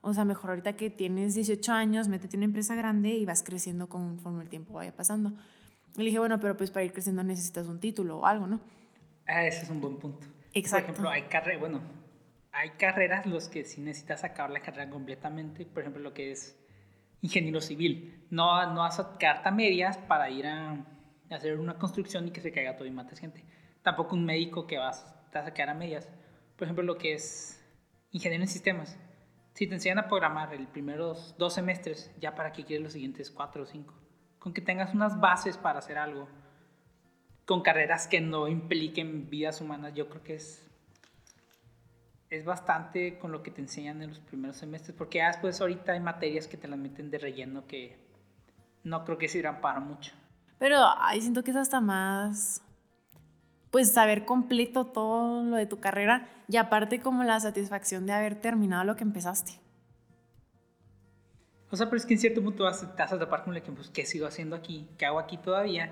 O 0.02 0.14
sea, 0.14 0.26
mejor 0.26 0.50
ahorita 0.50 0.76
que 0.76 0.90
tienes 0.90 1.36
18 1.36 1.72
años, 1.72 2.08
métete 2.08 2.36
en 2.36 2.40
una 2.40 2.46
empresa 2.46 2.74
grande 2.76 3.10
y 3.10 3.26
vas 3.26 3.44
creciendo 3.44 3.88
conforme 3.88 4.44
el 4.44 4.50
tiempo 4.50 4.74
vaya 4.74 4.96
pasando. 4.96 5.34
Y 5.96 6.00
le 6.00 6.06
dije, 6.06 6.20
bueno, 6.20 6.40
pero 6.40 6.58
pues 6.58 6.72
para 6.72 6.86
ir 6.86 6.94
creciendo 6.94 7.24
necesitas 7.24 7.68
un 7.68 7.80
título 7.80 8.20
o 8.20 8.26
algo, 8.26 8.48
¿no? 8.48 8.60
Ah, 9.28 9.46
ese 9.46 9.64
es 9.64 9.70
un 9.70 9.82
buen 9.82 9.98
punto. 9.98 10.26
Exacto. 10.54 10.88
Por 10.88 10.94
ejemplo, 10.96 11.10
hay 11.12 11.22
carreras, 11.24 11.60
bueno, 11.60 11.82
hay 12.52 12.72
carreras 12.72 13.26
los 13.26 13.50
que 13.50 13.64
sí 13.64 13.82
necesitas 13.82 14.24
acabar 14.24 14.52
la 14.52 14.62
carrera 14.62 14.90
completamente. 14.90 15.66
Por 15.66 15.82
ejemplo, 15.82 16.02
lo 16.02 16.14
que 16.14 16.32
es 16.32 16.60
ingeniero 17.22 17.62
civil. 17.62 18.26
No, 18.30 18.74
no 18.74 18.82
vas 18.82 19.00
a 19.00 19.18
quedarte 19.18 19.50
a 19.50 19.52
medias 19.52 19.98
para 19.98 20.30
ir 20.30 20.48
a, 20.48 20.86
hacer 21.30 21.60
una 21.60 21.78
construcción 21.78 22.28
y 22.28 22.32
que 22.32 22.42
se 22.42 22.52
caiga 22.52 22.76
todo 22.76 22.88
y 22.88 22.92
mates 22.92 23.20
gente 23.20 23.44
tampoco 23.82 24.16
un 24.16 24.26
médico 24.26 24.68
que 24.68 24.78
vas, 24.78 25.06
te 25.32 25.38
vas 25.38 25.48
a 25.48 25.54
quedar 25.54 25.70
a 25.70 25.74
medias. 25.74 26.10
Por 26.56 26.66
ejemplo, 26.66 26.84
lo 26.84 26.98
que 26.98 27.14
es 27.14 27.64
ingeniero 28.12 28.44
en 28.44 28.48
sistemas. 28.48 28.98
Si 29.54 29.68
te 29.68 29.74
enseñan 29.74 30.00
a 30.00 30.08
programar 30.08 30.54
el 30.54 30.68
primeros 30.68 31.36
dos 31.38 31.54
semestres, 31.54 32.14
ya 32.20 32.36
para 32.36 32.52
qué 32.52 32.64
quieres 32.64 32.84
los 32.84 32.94
siguientes 32.94 33.32
cuatro 33.32 33.64
o 33.64 33.66
cinco. 33.66 33.94
Con 34.38 34.54
que 34.54 34.62
tengas 34.62 34.94
unas 34.94 35.20
bases 35.20 35.58
para 35.58 35.80
hacer 35.80 35.98
algo, 35.98 36.30
con 37.46 37.62
carreras 37.62 38.08
que 38.08 38.22
no 38.22 38.48
impliquen 38.48 39.30
vidas 39.30 39.60
humanas, 39.60 39.94
yo 39.94 40.08
creo 40.08 40.24
que 40.24 40.36
es, 40.36 40.69
es 42.30 42.46
bastante 42.46 43.18
con 43.18 43.32
lo 43.32 43.42
que 43.42 43.52
te 43.52 43.62
enseñan 43.62 44.02
en 44.02 44.10
los 44.10 44.20
primeros 44.20 44.58
semestres, 44.58 44.96
porque 44.96 45.18
ya 45.18 45.28
después 45.28 45.60
ahorita 45.60 45.94
hay 45.94 46.00
materias 46.00 46.48
que 46.48 46.58
te 46.58 46.68
las 46.68 46.78
meten 46.78 47.10
de 47.10 47.18
relleno 47.18 47.66
que 47.66 47.98
no 48.84 49.04
creo 49.04 49.18
que 49.18 49.28
sirvan 49.28 49.62
para 49.62 49.80
mucho. 49.80 50.14
Pero 50.60 50.78
ahí 51.00 51.22
siento 51.22 51.44
que 51.44 51.52
es 51.52 51.58
hasta 51.58 51.82
más 51.82 52.62
pues 53.72 53.92
saber 53.92 54.26
completo 54.26 54.86
todo 54.86 55.44
lo 55.44 55.56
de 55.56 55.68
tu 55.68 55.80
carrera 55.80 56.28
y 56.48 56.58
aparte 56.58 57.00
como 57.00 57.24
la 57.24 57.40
satisfacción 57.40 58.06
de 58.06 58.14
haber 58.14 58.36
terminado 58.36 58.84
lo 58.84 58.96
que 58.96 59.04
empezaste. 59.04 59.54
O 61.72 61.76
sea, 61.76 61.86
pero 61.86 61.98
es 61.98 62.06
que 62.06 62.16
en 62.16 62.20
cierto 62.20 62.42
punto 62.42 62.64
vas, 62.64 62.80
te 62.80 63.02
vas 63.02 63.14
a 63.14 63.20
tapar 63.20 63.44
con 63.44 63.56
el 63.56 63.62
que, 63.62 63.72
pues, 63.72 63.90
¿qué 63.90 64.06
sigo 64.06 64.26
haciendo 64.26 64.56
aquí? 64.56 64.90
¿Qué 64.98 65.06
hago 65.06 65.20
aquí 65.20 65.38
todavía? 65.38 65.92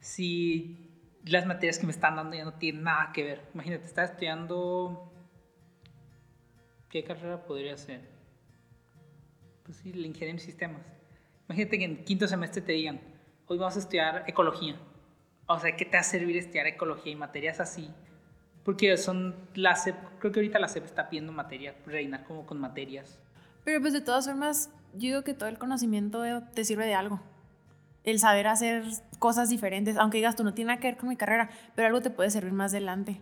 Si 0.00 0.90
las 1.24 1.46
materias 1.46 1.78
que 1.78 1.86
me 1.86 1.92
están 1.92 2.16
dando 2.16 2.36
ya 2.36 2.44
no 2.44 2.54
tienen 2.54 2.82
nada 2.82 3.12
que 3.12 3.22
ver. 3.22 3.48
Imagínate, 3.54 3.86
estás 3.86 4.10
estudiando... 4.10 5.13
¿Qué 6.94 7.02
carrera 7.02 7.44
podría 7.44 7.76
ser? 7.76 8.02
Pues 9.64 9.78
sí, 9.78 9.92
la 9.92 10.06
ingeniería 10.06 10.34
en 10.34 10.38
sistemas. 10.38 10.80
Imagínate 11.48 11.76
que 11.76 11.84
en 11.84 12.04
quinto 12.04 12.28
semestre 12.28 12.62
te 12.62 12.70
digan, 12.70 13.00
hoy 13.48 13.58
vamos 13.58 13.74
a 13.74 13.80
estudiar 13.80 14.22
ecología 14.28 14.78
o 15.46 15.58
sea, 15.58 15.74
¿qué 15.74 15.84
te 15.84 15.96
va 15.96 16.02
a 16.02 16.04
servir 16.04 16.36
estudiar 16.36 16.68
ecología 16.68 17.10
y 17.10 17.16
materias 17.16 17.58
así? 17.58 17.90
Porque 18.62 18.96
son 18.96 19.34
la 19.56 19.74
CEP, 19.74 19.96
creo 20.20 20.30
que 20.30 20.38
ahorita 20.38 20.60
la 20.60 20.68
CEP 20.68 20.84
está 20.84 21.08
pidiendo 21.08 21.32
materias, 21.32 21.74
reinar 21.84 22.22
como 22.22 22.46
con 22.46 22.60
materias. 22.60 23.18
Pero 23.64 23.80
pues 23.80 23.92
de 23.92 24.00
todas 24.00 24.26
formas, 24.26 24.70
yo 24.92 25.08
digo 25.08 25.24
que 25.24 25.34
todo 25.34 25.48
el 25.48 25.58
conocimiento 25.58 26.22
te 26.54 26.64
sirve 26.64 26.86
de 26.86 26.94
algo. 26.94 27.20
El 28.04 28.20
saber 28.20 28.46
hacer 28.46 28.84
cosas 29.18 29.48
diferentes, 29.48 29.96
aunque 29.96 30.18
digas 30.18 30.36
tú 30.36 30.44
no 30.44 30.54
tiene 30.54 30.68
nada 30.68 30.80
que 30.80 30.86
ver 30.86 30.96
con 30.96 31.08
mi 31.08 31.16
carrera, 31.16 31.50
pero 31.74 31.88
algo 31.88 32.00
te 32.02 32.10
puede 32.10 32.30
servir 32.30 32.52
más 32.52 32.70
adelante. 32.70 33.20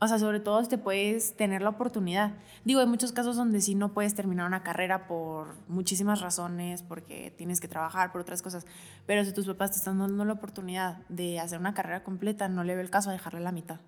O 0.00 0.06
sea, 0.06 0.18
sobre 0.18 0.38
todo 0.38 0.62
te 0.68 0.78
puedes 0.78 1.36
tener 1.36 1.60
la 1.60 1.70
oportunidad. 1.70 2.32
Digo, 2.64 2.80
hay 2.80 2.86
muchos 2.86 3.10
casos 3.10 3.36
donde 3.36 3.60
sí 3.60 3.74
no 3.74 3.92
puedes 3.92 4.14
terminar 4.14 4.46
una 4.46 4.62
carrera 4.62 5.08
por 5.08 5.56
muchísimas 5.66 6.20
razones, 6.20 6.82
porque 6.82 7.34
tienes 7.36 7.60
que 7.60 7.66
trabajar 7.66 8.12
por 8.12 8.20
otras 8.20 8.40
cosas. 8.40 8.64
Pero 9.06 9.24
si 9.24 9.32
tus 9.32 9.46
papás 9.46 9.72
te 9.72 9.78
están 9.78 9.98
dando 9.98 10.24
la 10.24 10.34
oportunidad 10.34 10.98
de 11.08 11.40
hacer 11.40 11.58
una 11.58 11.74
carrera 11.74 12.04
completa, 12.04 12.48
no 12.48 12.62
le 12.62 12.76
ve 12.76 12.82
el 12.82 12.90
caso 12.90 13.10
a 13.10 13.12
dejarle 13.12 13.40
la 13.40 13.50
mitad. 13.50 13.80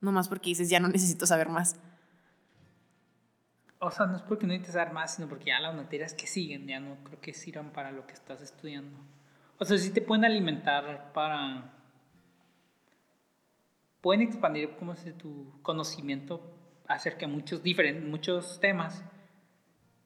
No 0.00 0.12
más 0.12 0.28
porque 0.28 0.50
dices, 0.50 0.70
ya 0.70 0.80
no 0.80 0.88
necesito 0.88 1.26
saber 1.26 1.50
más. 1.50 1.76
O 3.80 3.90
sea, 3.90 4.06
no 4.06 4.16
es 4.16 4.22
porque 4.22 4.46
no 4.46 4.52
necesites 4.52 4.74
saber 4.74 4.94
más, 4.94 5.14
sino 5.14 5.28
porque 5.28 5.46
ya 5.46 5.60
las 5.60 5.74
materias 5.74 6.14
que 6.14 6.26
siguen 6.26 6.66
ya 6.66 6.80
no 6.80 6.96
creo 7.04 7.20
que 7.20 7.34
sirvan 7.34 7.70
para 7.70 7.92
lo 7.92 8.06
que 8.06 8.14
estás 8.14 8.40
estudiando. 8.40 8.98
O 9.58 9.64
sea, 9.64 9.76
sí 9.76 9.90
te 9.90 10.00
pueden 10.00 10.24
alimentar 10.24 11.12
para 11.12 11.77
pueden 14.00 14.22
expandir 14.22 14.70
¿cómo 14.78 14.92
es, 14.92 15.16
tu 15.18 15.60
conocimiento 15.62 16.54
acerca 16.86 17.20
de 17.20 17.28
muchos, 17.28 17.62
diferentes, 17.62 18.04
muchos 18.04 18.60
temas. 18.60 19.04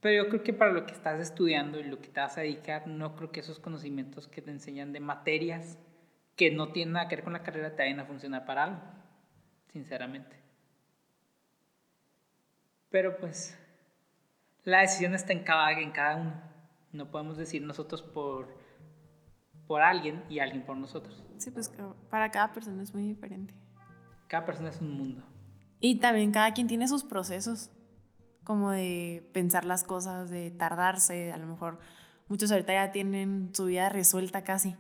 Pero 0.01 0.25
yo 0.25 0.29
creo 0.31 0.43
que 0.43 0.53
para 0.53 0.73
lo 0.73 0.85
que 0.85 0.93
estás 0.93 1.21
estudiando 1.21 1.79
y 1.79 1.85
lo 1.85 2.01
que 2.01 2.09
te 2.09 2.21
vas 2.21 2.37
a 2.37 2.41
dedicar, 2.41 2.89
no 2.89 3.15
creo 3.15 3.31
que 3.31 3.41
esos 3.41 3.61
conocimientos 3.61 4.27
que 4.27 4.43
te 4.43 4.51
enseñan 4.51 4.93
de 4.93 5.01
materias 5.01 5.79
que 6.37 6.51
no 6.51 6.73
tienen 6.73 6.95
nada 6.95 7.09
que 7.09 7.17
ver 7.17 7.25
con 7.25 7.35
la 7.35 7.43
carrera 7.43 7.77
te 7.77 7.83
vayan 7.83 8.01
a 8.01 8.05
funcionar 8.05 8.45
para 8.45 8.65
algo, 8.65 8.81
sinceramente. 9.73 10.37
Pero 12.91 13.17
pues 13.19 13.57
la 14.65 14.81
decisión 14.81 15.15
está 15.15 15.33
en 15.33 15.45
cada, 15.45 15.71
en 15.73 15.93
cada 15.93 16.17
uno. 16.17 16.43
No 16.93 17.11
podemos 17.11 17.37
decir 17.37 17.63
nosotros 17.63 18.03
por, 18.03 18.49
por 19.67 19.83
alguien 19.83 20.25
y 20.29 20.41
alguien 20.41 20.63
por 20.65 20.77
nosotros. 20.77 21.25
Sí, 21.39 21.51
pues 21.51 21.73
para 22.11 22.31
cada 22.31 22.53
persona 22.53 22.83
es 22.83 22.93
muy 22.93 23.05
diferente. 23.05 23.55
Cada 24.33 24.47
persona 24.47 24.71
es 24.71 24.81
un 24.81 24.97
mundo. 24.97 25.23
Y 25.79 25.97
también 25.97 26.33
cada 26.33 26.55
quien 26.55 26.67
tiene 26.67 26.89
sus 26.89 27.05
procesos, 27.05 27.71
como 28.45 28.71
de 28.71 29.29
pensar 29.35 29.67
las 29.67 29.85
cosas, 29.85 30.31
de 30.31 30.51
tardarse, 30.51 31.35
a 31.35 31.37
lo 31.37 31.47
mejor 31.47 31.79
muchos 32.29 32.51
ahorita 32.51 32.73
ya 32.73 32.93
tienen 32.93 33.51
su 33.53 33.67
vida 33.67 33.91
resuelta 33.91 34.43
casi, 34.43 34.75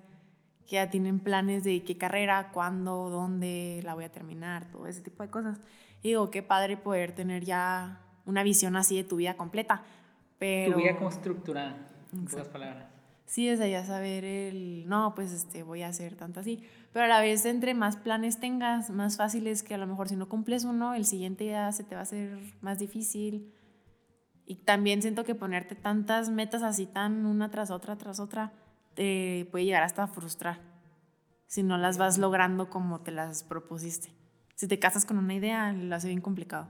que 0.66 0.76
ya 0.76 0.88
tienen 0.88 1.20
planes 1.20 1.64
de 1.64 1.84
qué 1.84 1.98
carrera, 1.98 2.50
cuándo, 2.50 3.10
dónde 3.10 3.82
la 3.84 3.92
voy 3.92 4.04
a 4.04 4.10
terminar, 4.10 4.70
todo 4.70 4.86
ese 4.86 5.02
tipo 5.02 5.22
de 5.22 5.28
cosas. 5.28 5.60
Y 6.02 6.08
digo, 6.08 6.30
qué 6.30 6.42
padre 6.42 6.78
poder 6.78 7.14
tener 7.14 7.44
ya 7.44 8.00
una 8.24 8.42
visión 8.42 8.74
así 8.74 8.96
de 8.96 9.04
tu 9.04 9.16
vida 9.16 9.36
completa. 9.36 9.82
Pero... 10.38 10.72
Tu 10.72 10.78
vida 10.78 10.96
como 10.96 11.10
estructurada, 11.10 11.76
en 12.10 12.24
pocas 12.24 12.48
palabras. 12.48 12.86
Sí, 13.32 13.48
sea, 13.56 13.66
ya 13.66 13.82
saber 13.82 14.26
el, 14.26 14.86
no, 14.86 15.14
pues 15.14 15.32
este, 15.32 15.62
voy 15.62 15.80
a 15.80 15.88
hacer 15.88 16.16
tanto 16.16 16.40
así. 16.40 16.62
Pero 16.92 17.06
a 17.06 17.08
la 17.08 17.18
vez, 17.22 17.46
entre 17.46 17.72
más 17.72 17.96
planes 17.96 18.38
tengas, 18.38 18.90
más 18.90 19.16
fácil 19.16 19.46
es 19.46 19.62
que 19.62 19.72
a 19.72 19.78
lo 19.78 19.86
mejor 19.86 20.10
si 20.10 20.16
no 20.16 20.28
cumples 20.28 20.64
uno, 20.64 20.92
el 20.92 21.06
siguiente 21.06 21.46
ya 21.46 21.72
se 21.72 21.82
te 21.82 21.94
va 21.94 22.00
a 22.00 22.02
hacer 22.02 22.38
más 22.60 22.78
difícil. 22.78 23.50
Y 24.44 24.56
también 24.56 25.00
siento 25.00 25.24
que 25.24 25.34
ponerte 25.34 25.74
tantas 25.74 26.28
metas 26.28 26.62
así 26.62 26.84
tan 26.84 27.24
una 27.24 27.50
tras 27.50 27.70
otra, 27.70 27.96
tras 27.96 28.20
otra, 28.20 28.52
te 28.92 29.48
puede 29.50 29.64
llegar 29.64 29.82
hasta 29.82 30.02
a 30.02 30.08
frustrar. 30.08 30.60
Si 31.46 31.62
no 31.62 31.78
las 31.78 31.96
vas 31.96 32.18
logrando 32.18 32.68
como 32.68 33.00
te 33.00 33.12
las 33.12 33.44
propusiste. 33.44 34.10
Si 34.56 34.68
te 34.68 34.78
casas 34.78 35.06
con 35.06 35.16
una 35.16 35.32
idea, 35.32 35.72
lo 35.72 35.96
hace 35.96 36.08
bien 36.08 36.20
complicado. 36.20 36.68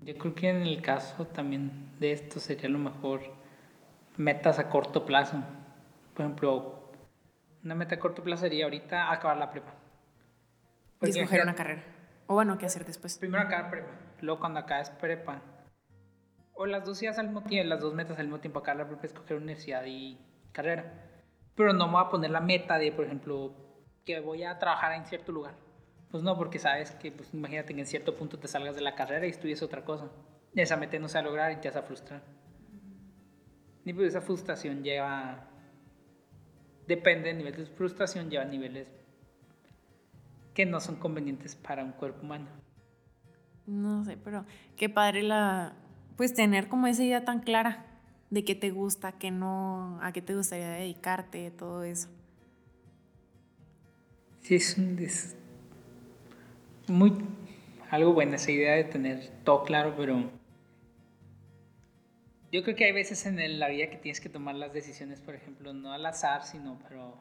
Yo 0.00 0.16
creo 0.16 0.34
que 0.34 0.48
en 0.48 0.62
el 0.62 0.80
caso 0.80 1.26
también 1.26 1.90
de 2.00 2.12
esto 2.12 2.40
sería 2.40 2.70
lo 2.70 2.78
mejor 2.78 3.44
metas 4.16 4.58
a 4.58 4.68
corto 4.68 5.04
plazo. 5.04 5.42
Por 6.14 6.24
ejemplo, 6.24 6.90
una 7.64 7.74
meta 7.74 7.96
a 7.96 7.98
corto 7.98 8.22
plazo 8.22 8.42
sería 8.42 8.64
ahorita 8.64 9.12
acabar 9.12 9.36
la 9.36 9.50
prepa. 9.50 9.74
y 11.02 11.10
escoger 11.10 11.42
una 11.42 11.54
carrera. 11.54 11.82
O 12.26 12.34
bueno, 12.34 12.58
¿qué 12.58 12.66
hacer 12.66 12.84
después? 12.84 13.18
Primero 13.18 13.44
acá 13.44 13.70
prepa, 13.70 13.90
luego 14.20 14.40
cuando 14.40 14.60
acá 14.60 14.80
es 14.80 14.90
prepa. 14.90 15.42
O 16.54 16.66
las 16.66 16.84
dos 16.84 17.02
ideas 17.02 17.18
al 17.18 17.26
mismo 17.26 17.42
tiempo, 17.42 17.68
las 17.68 17.80
dos 17.80 17.94
metas 17.94 18.18
al 18.18 18.26
mismo 18.26 18.40
tiempo. 18.40 18.60
Acá 18.60 18.74
la 18.74 18.86
prepa 18.86 19.04
es 19.04 19.12
escoger 19.12 19.36
universidad 19.36 19.84
y 19.84 20.18
carrera. 20.52 20.92
Pero 21.54 21.72
no 21.72 21.86
me 21.86 21.94
voy 21.94 22.02
a 22.04 22.08
poner 22.08 22.30
la 22.30 22.40
meta 22.40 22.78
de, 22.78 22.92
por 22.92 23.04
ejemplo, 23.04 23.52
que 24.04 24.20
voy 24.20 24.44
a 24.44 24.58
trabajar 24.58 24.92
en 24.92 25.04
cierto 25.04 25.32
lugar. 25.32 25.54
Pues 26.10 26.22
no, 26.22 26.36
porque 26.36 26.58
sabes 26.58 26.92
que, 26.92 27.12
pues 27.12 27.34
imagínate 27.34 27.74
que 27.74 27.80
en 27.80 27.86
cierto 27.86 28.14
punto 28.14 28.38
te 28.38 28.48
salgas 28.48 28.74
de 28.74 28.80
la 28.80 28.94
carrera 28.94 29.26
y 29.26 29.30
estudies 29.30 29.62
otra 29.62 29.84
cosa. 29.84 30.08
Esa 30.54 30.76
meta 30.76 30.98
no 30.98 31.08
se 31.08 31.18
va 31.18 31.20
a 31.20 31.24
lograr 31.24 31.52
y 31.52 31.56
te 31.56 31.68
vas 31.68 31.76
a 31.76 31.82
frustrar. 31.82 32.22
Y 33.86 33.94
pues 33.94 34.08
esa 34.08 34.20
frustración 34.20 34.82
lleva... 34.82 35.48
Depende 36.86 37.28
del 37.28 37.38
nivel 37.38 37.56
de 37.56 37.66
frustración, 37.66 38.28
lleva 38.28 38.44
niveles 38.44 38.86
que 40.54 40.66
no 40.66 40.80
son 40.80 40.96
convenientes 40.96 41.54
para 41.54 41.82
un 41.84 41.92
cuerpo 41.92 42.22
humano. 42.22 42.46
No 43.66 44.04
sé, 44.04 44.16
pero 44.16 44.44
qué 44.76 44.88
padre 44.88 45.22
la, 45.22 45.74
pues 46.16 46.32
tener 46.32 46.68
como 46.68 46.86
esa 46.86 47.02
idea 47.02 47.24
tan 47.24 47.40
clara 47.40 47.84
de 48.30 48.44
qué 48.44 48.54
te 48.54 48.70
gusta, 48.70 49.12
qué 49.12 49.30
no, 49.30 49.98
a 50.00 50.12
qué 50.12 50.22
te 50.22 50.34
gustaría 50.34 50.70
dedicarte, 50.70 51.50
todo 51.50 51.82
eso. 51.82 52.08
Sí, 54.40 54.54
es, 54.54 54.78
un, 54.78 54.98
es 55.00 55.36
muy 56.86 57.12
algo 57.90 58.12
bueno 58.14 58.36
esa 58.36 58.50
idea 58.50 58.74
de 58.74 58.84
tener 58.84 59.28
todo 59.44 59.64
claro, 59.64 59.94
pero 59.96 60.30
yo 62.56 62.62
creo 62.62 62.74
que 62.74 62.86
hay 62.86 62.92
veces 62.92 63.26
en 63.26 63.58
la 63.58 63.68
vida 63.68 63.90
que 63.90 63.98
tienes 63.98 64.18
que 64.18 64.30
tomar 64.30 64.54
las 64.54 64.72
decisiones, 64.72 65.20
por 65.20 65.34
ejemplo, 65.34 65.74
no 65.74 65.92
al 65.92 66.06
azar, 66.06 66.42
sino 66.42 66.78
pero 66.88 67.18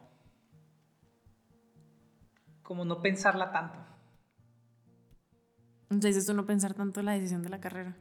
como 2.64 2.86
no 2.86 3.02
pensarla 3.02 3.52
tanto. 3.52 3.78
Entonces, 5.90 6.26
tú 6.26 6.34
no 6.34 6.46
pensar 6.46 6.74
tanto 6.74 7.02
la 7.02 7.12
decisión 7.12 7.44
de 7.44 7.50
la 7.50 7.60
carrera. 7.60 7.98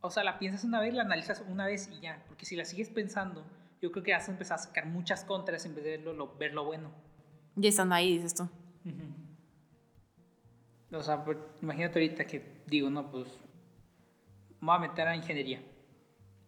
O 0.00 0.10
sea, 0.10 0.24
la 0.24 0.40
piensas 0.40 0.64
una 0.64 0.80
vez, 0.80 0.92
la 0.94 1.02
analizas 1.02 1.44
una 1.48 1.64
vez 1.64 1.88
y 1.96 2.00
ya. 2.00 2.24
Porque 2.26 2.44
si 2.44 2.56
la 2.56 2.64
sigues 2.64 2.90
pensando, 2.90 3.46
yo 3.80 3.92
creo 3.92 4.02
que 4.02 4.12
vas 4.12 4.28
a 4.28 4.32
empezar 4.32 4.58
a 4.58 4.62
sacar 4.62 4.86
muchas 4.86 5.24
contras 5.24 5.64
en 5.66 5.76
vez 5.76 5.84
de 5.84 5.98
verlo, 5.98 6.36
ver 6.36 6.54
lo 6.54 6.64
bueno. 6.64 6.90
Y 7.56 7.68
estando 7.68 7.94
ahí, 7.94 8.18
dices 8.18 8.34
tú. 8.34 8.48
O 10.92 11.02
sea, 11.04 11.24
pues, 11.24 11.38
imagínate 11.62 12.00
ahorita 12.00 12.24
que 12.24 12.62
digo, 12.66 12.90
no, 12.90 13.12
pues 13.12 13.28
me 14.60 14.66
voy 14.66 14.76
a 14.76 14.78
meter 14.80 15.06
a 15.06 15.14
ingeniería. 15.14 15.62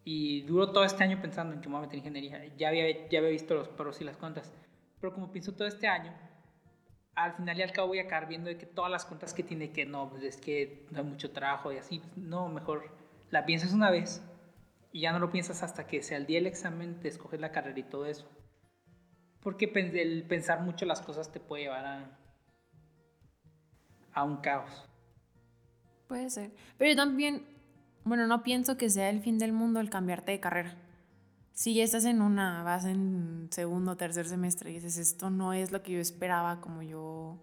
Y 0.09 0.42
duro 0.42 0.71
todo 0.71 0.85
este 0.85 1.03
año 1.03 1.21
pensando 1.21 1.53
en 1.53 1.61
que 1.61 1.69
me 1.69 1.75
voy 1.75 1.83
a 1.83 1.87
meter 1.87 1.99
ingeniería. 1.99 2.45
Ya 2.57 2.69
había, 2.69 3.09
ya 3.09 3.19
había 3.19 3.31
visto 3.31 3.57
los 3.57 3.66
pros 3.66 4.01
y 4.01 4.05
las 4.05 4.16
contras. 4.16 4.53
Pero 5.01 5.12
como 5.12 5.33
pienso 5.33 5.53
todo 5.53 5.66
este 5.66 5.88
año, 5.88 6.14
al 7.16 7.33
final 7.35 7.59
y 7.59 7.62
al 7.62 7.73
cabo 7.73 7.88
voy 7.88 7.99
a 7.99 8.03
acabar 8.03 8.29
viendo 8.29 8.49
de 8.49 8.57
que 8.57 8.66
todas 8.66 8.88
las 8.88 9.05
cuentas 9.05 9.35
que 9.35 9.42
tiene 9.42 9.73
que 9.73 9.85
no, 9.85 10.09
pues 10.09 10.23
es 10.23 10.37
que 10.37 10.87
no 10.92 10.99
hay 10.99 11.05
mucho 11.05 11.33
trabajo 11.33 11.73
y 11.73 11.79
así, 11.79 12.03
no, 12.14 12.49
mejor 12.49 12.88
la 13.31 13.45
piensas 13.47 13.73
una 13.73 13.90
vez 13.90 14.23
y 14.92 15.01
ya 15.01 15.11
no 15.11 15.19
lo 15.19 15.33
piensas 15.33 15.64
hasta 15.64 15.88
que 15.88 16.01
sea 16.05 16.19
el 16.19 16.27
día 16.27 16.38
del 16.38 16.47
examen, 16.47 17.01
te 17.01 17.09
escoges 17.09 17.40
la 17.40 17.51
carrera 17.51 17.81
y 17.81 17.83
todo 17.83 18.07
eso. 18.07 18.31
Porque 19.42 19.64
el 19.75 20.23
pensar 20.23 20.61
mucho 20.61 20.87
las 20.87 21.03
cosas 21.03 21.33
te 21.33 21.40
puede 21.40 21.64
llevar 21.64 21.85
a, 21.85 22.19
a 24.12 24.23
un 24.23 24.37
caos. 24.37 24.88
Puede 26.07 26.31
ser. 26.31 26.53
Pero 26.79 26.95
también, 26.95 27.45
bueno, 28.07 28.27
no 28.27 28.42
pienso 28.42 28.79
que 28.79 28.88
sea 28.88 29.11
el 29.11 29.21
fin 29.21 29.38
del 29.38 29.53
mundo 29.53 29.81
el 29.81 29.90
cambiarte 29.90 30.33
de 30.33 30.40
carrera 30.40 30.77
si 31.57 31.73
ya 31.73 31.85
estás 31.85 32.05
en 32.05 32.21
una, 32.21 32.62
vas 32.62 32.85
en 32.85 33.49
segundo 33.51 33.97
tercer 33.97 34.29
semestre 34.29 34.71
y 34.71 34.75
dices, 34.75 34.99
esto 34.99 35.31
no 35.31 35.55
es 35.55 35.73
lo 35.73 35.83
que 35.83 35.92
yo 35.92 36.01
esperaba, 36.01 36.61
como 36.61 36.83
yo, 36.83 37.42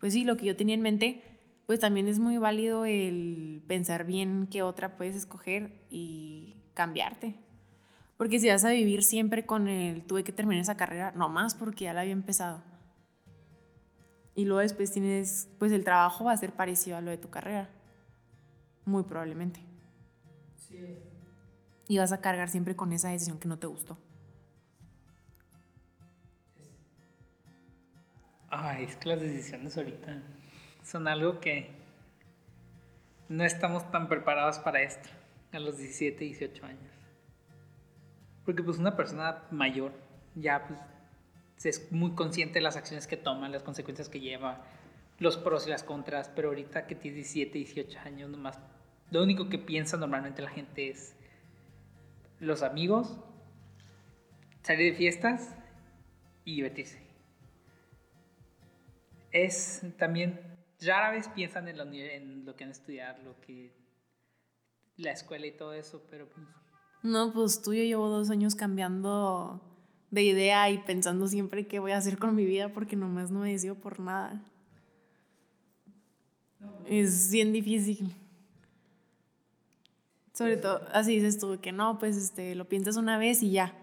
pues 0.00 0.14
sí, 0.14 0.24
lo 0.24 0.38
que 0.38 0.46
yo 0.46 0.56
tenía 0.56 0.74
en 0.74 0.80
mente, 0.80 1.22
pues 1.66 1.78
también 1.78 2.08
es 2.08 2.18
muy 2.18 2.38
válido 2.38 2.86
el 2.86 3.62
pensar 3.68 4.06
bien 4.06 4.48
qué 4.50 4.62
otra 4.62 4.96
puedes 4.96 5.14
escoger 5.14 5.84
y 5.90 6.56
cambiarte. 6.72 7.34
Porque 8.16 8.40
si 8.40 8.48
vas 8.48 8.64
a 8.64 8.70
vivir 8.70 9.02
siempre 9.02 9.44
con 9.44 9.68
el 9.68 10.06
tuve 10.06 10.24
que 10.24 10.32
terminar 10.32 10.62
esa 10.62 10.78
carrera, 10.78 11.12
no 11.14 11.28
más 11.28 11.54
porque 11.54 11.84
ya 11.84 11.92
la 11.92 12.00
había 12.00 12.14
empezado. 12.14 12.62
Y 14.34 14.46
luego 14.46 14.60
después 14.60 14.90
tienes, 14.90 15.50
pues 15.58 15.70
el 15.72 15.84
trabajo 15.84 16.24
va 16.24 16.32
a 16.32 16.36
ser 16.38 16.52
parecido 16.52 16.96
a 16.96 17.02
lo 17.02 17.10
de 17.10 17.18
tu 17.18 17.28
carrera. 17.28 17.68
Muy 18.86 19.02
probablemente. 19.02 19.67
Y 21.88 21.98
vas 21.98 22.12
a 22.12 22.20
cargar 22.20 22.48
siempre 22.48 22.76
con 22.76 22.92
esa 22.92 23.10
decisión 23.10 23.38
que 23.38 23.48
no 23.48 23.58
te 23.58 23.66
gustó. 23.66 23.98
Ay, 28.50 28.84
es 28.84 28.96
que 28.96 29.08
las 29.10 29.20
decisiones 29.20 29.76
ahorita 29.76 30.22
son 30.82 31.06
algo 31.06 31.40
que 31.40 31.70
no 33.28 33.44
estamos 33.44 33.90
tan 33.90 34.08
preparados 34.08 34.58
para 34.58 34.82
esto 34.82 35.08
a 35.52 35.58
los 35.58 35.76
17, 35.78 36.24
18 36.24 36.64
años. 36.64 36.92
Porque 38.44 38.62
pues 38.62 38.78
una 38.78 38.96
persona 38.96 39.42
mayor 39.50 39.92
ya 40.34 40.66
pues 40.66 40.80
es 41.66 41.92
muy 41.92 42.12
consciente 42.12 42.54
de 42.54 42.62
las 42.62 42.76
acciones 42.76 43.06
que 43.06 43.16
toma, 43.16 43.48
las 43.48 43.62
consecuencias 43.62 44.08
que 44.08 44.20
lleva, 44.20 44.64
los 45.18 45.36
pros 45.36 45.66
y 45.66 45.70
las 45.70 45.82
contras, 45.82 46.30
pero 46.34 46.48
ahorita 46.48 46.86
que 46.86 46.94
tienes 46.94 47.32
17, 47.32 47.58
18 47.58 47.98
años 48.00 48.30
nomás, 48.30 48.58
lo 49.10 49.22
único 49.22 49.48
que 49.48 49.58
piensa 49.58 49.96
normalmente 49.96 50.42
la 50.42 50.50
gente 50.50 50.90
es 50.90 51.14
los 52.40 52.62
amigos, 52.62 53.18
salir 54.62 54.92
de 54.92 54.98
fiestas 54.98 55.54
y 56.44 56.56
divertirse. 56.56 57.02
Es 59.30 59.82
también, 59.98 60.40
rara 60.80 61.10
vez 61.10 61.28
piensan 61.28 61.68
en 61.68 61.78
lo, 61.78 61.84
en 61.84 62.44
lo 62.44 62.54
que 62.54 62.64
van 62.64 62.70
a 62.70 62.72
estudiar, 62.72 63.18
lo 63.20 63.40
que 63.40 63.72
la 64.96 65.12
escuela 65.12 65.46
y 65.46 65.52
todo 65.52 65.72
eso, 65.72 66.02
pero 66.10 66.28
pues... 66.28 66.46
No, 67.02 67.32
pues 67.32 67.62
tú 67.62 67.72
yo 67.72 67.84
llevo 67.84 68.08
dos 68.08 68.30
años 68.30 68.54
cambiando 68.54 69.60
de 70.10 70.22
idea 70.22 70.68
y 70.70 70.78
pensando 70.78 71.28
siempre 71.28 71.66
qué 71.66 71.78
voy 71.78 71.92
a 71.92 71.98
hacer 71.98 72.18
con 72.18 72.34
mi 72.34 72.44
vida 72.44 72.72
porque 72.72 72.96
nomás 72.96 73.30
no 73.30 73.40
me 73.40 73.52
decido 73.52 73.76
por 73.76 74.00
nada. 74.00 74.42
Es 76.86 77.30
bien 77.30 77.52
difícil. 77.52 78.14
Sobre 80.38 80.56
todo, 80.56 80.82
así 80.92 81.16
dices 81.16 81.40
tú, 81.40 81.58
que 81.60 81.72
no, 81.72 81.98
pues 81.98 82.16
este, 82.16 82.54
lo 82.54 82.68
piensas 82.68 82.96
una 82.96 83.18
vez 83.18 83.42
y 83.42 83.50
ya. 83.50 83.74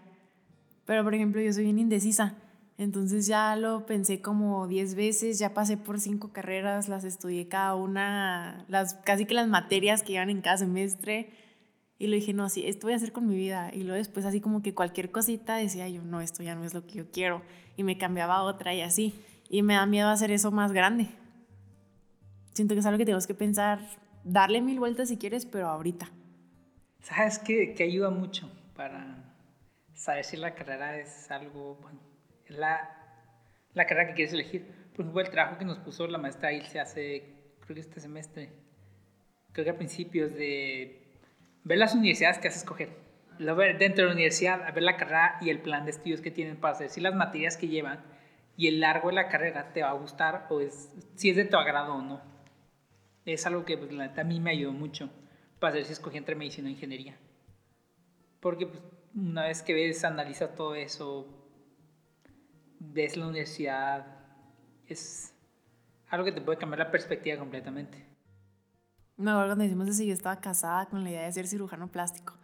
Pero, 0.86 1.04
por 1.04 1.14
ejemplo, 1.14 1.38
yo 1.42 1.52
soy 1.52 1.64
bien 1.64 1.78
indecisa. 1.78 2.34
Entonces 2.78 3.26
ya 3.26 3.56
lo 3.56 3.84
pensé 3.84 4.22
como 4.22 4.66
10 4.66 4.94
veces, 4.94 5.38
ya 5.38 5.52
pasé 5.52 5.76
por 5.76 6.00
cinco 6.00 6.32
carreras, 6.32 6.88
las 6.88 7.04
estudié 7.04 7.46
cada 7.46 7.74
una, 7.74 8.64
las, 8.68 8.94
casi 8.94 9.26
que 9.26 9.34
las 9.34 9.48
materias 9.48 10.02
que 10.02 10.14
iban 10.14 10.30
en 10.30 10.40
cada 10.40 10.56
semestre. 10.56 11.28
Y 11.98 12.06
lo 12.06 12.14
dije, 12.14 12.32
no, 12.32 12.48
sí, 12.48 12.66
esto 12.66 12.86
voy 12.86 12.94
a 12.94 12.96
hacer 12.96 13.12
con 13.12 13.26
mi 13.26 13.36
vida. 13.36 13.70
Y 13.74 13.82
luego 13.82 13.96
después 13.98 14.24
así 14.24 14.40
como 14.40 14.62
que 14.62 14.72
cualquier 14.72 15.10
cosita 15.10 15.56
decía 15.56 15.86
yo, 15.90 16.00
no, 16.04 16.22
esto 16.22 16.42
ya 16.42 16.54
no 16.54 16.64
es 16.64 16.72
lo 16.72 16.86
que 16.86 16.94
yo 16.94 17.10
quiero. 17.10 17.42
Y 17.76 17.82
me 17.82 17.98
cambiaba 17.98 18.36
a 18.36 18.42
otra 18.44 18.74
y 18.74 18.80
así. 18.80 19.12
Y 19.50 19.60
me 19.60 19.74
da 19.74 19.84
miedo 19.84 20.08
hacer 20.08 20.30
eso 20.30 20.50
más 20.52 20.72
grande. 20.72 21.08
Siento 22.54 22.74
que 22.74 22.80
es 22.80 22.86
algo 22.86 22.96
que 22.96 23.04
tenemos 23.04 23.26
que 23.26 23.34
pensar, 23.34 23.78
darle 24.24 24.62
mil 24.62 24.78
vueltas 24.78 25.10
si 25.10 25.18
quieres, 25.18 25.44
pero 25.44 25.68
ahorita. 25.68 26.08
¿Sabes 27.06 27.38
qué? 27.38 27.72
Que 27.72 27.84
ayuda 27.84 28.10
mucho 28.10 28.50
para 28.74 29.32
saber 29.94 30.24
si 30.24 30.36
la 30.36 30.56
carrera 30.56 30.98
es 30.98 31.30
algo, 31.30 31.76
bueno, 31.76 32.00
es 32.46 32.58
la, 32.58 32.80
la 33.74 33.86
carrera 33.86 34.08
que 34.08 34.14
quieres 34.14 34.34
elegir. 34.34 34.66
Por 34.92 35.02
ejemplo, 35.04 35.20
el 35.20 35.30
trabajo 35.30 35.56
que 35.56 35.64
nos 35.64 35.78
puso 35.78 36.08
la 36.08 36.18
maestra 36.18 36.50
se 36.64 36.80
hace, 36.80 37.22
creo 37.60 37.76
que 37.76 37.80
este 37.80 38.00
semestre, 38.00 38.50
creo 39.52 39.64
que 39.64 39.70
a 39.70 39.76
principios 39.76 40.34
de 40.34 41.00
ver 41.62 41.78
las 41.78 41.94
universidades 41.94 42.38
que 42.38 42.48
haces 42.48 42.62
escoger. 42.62 42.88
Dentro 43.38 44.02
de 44.02 44.06
la 44.06 44.12
universidad, 44.12 44.74
ver 44.74 44.82
la 44.82 44.96
carrera 44.96 45.38
y 45.40 45.50
el 45.50 45.60
plan 45.60 45.84
de 45.84 45.92
estudios 45.92 46.20
que 46.20 46.32
tienen 46.32 46.56
para 46.56 46.74
hacer, 46.74 46.88
si 46.90 47.00
las 47.00 47.14
materias 47.14 47.56
que 47.56 47.68
llevan 47.68 48.00
y 48.56 48.66
el 48.66 48.80
largo 48.80 49.10
de 49.10 49.14
la 49.14 49.28
carrera 49.28 49.72
te 49.72 49.82
va 49.82 49.90
a 49.90 49.92
gustar 49.92 50.48
o 50.50 50.60
es, 50.60 50.92
si 51.14 51.30
es 51.30 51.36
de 51.36 51.44
tu 51.44 51.56
agrado 51.56 51.94
o 51.94 52.02
no. 52.02 52.20
Es 53.24 53.46
algo 53.46 53.64
que 53.64 53.78
pues, 53.78 53.92
a 54.18 54.24
mí 54.24 54.40
me 54.40 54.50
ayudó 54.50 54.72
mucho 54.72 55.08
para 55.58 55.74
ver 55.74 55.84
si 55.84 55.92
escogí 55.92 56.18
entre 56.18 56.34
medicina 56.34 56.68
o 56.68 56.70
ingeniería. 56.70 57.16
Porque 58.40 58.66
pues, 58.66 58.82
una 59.14 59.44
vez 59.44 59.62
que 59.62 59.74
ves, 59.74 60.04
analizas 60.04 60.54
todo 60.54 60.74
eso, 60.74 61.26
ves 62.78 63.16
la 63.16 63.26
universidad, 63.26 64.06
es 64.86 65.34
algo 66.08 66.24
que 66.24 66.32
te 66.32 66.40
puede 66.40 66.58
cambiar 66.58 66.80
la 66.80 66.90
perspectiva 66.90 67.38
completamente. 67.38 68.06
Me 69.16 69.30
acuerdo 69.30 69.48
cuando 69.48 69.64
decimos 69.64 69.88
eso, 69.88 70.02
yo 70.02 70.12
estaba 70.12 70.40
casada 70.40 70.86
con 70.86 71.02
la 71.02 71.10
idea 71.10 71.22
de 71.24 71.32
ser 71.32 71.46
cirujano 71.46 71.88
plástico. 71.90 72.34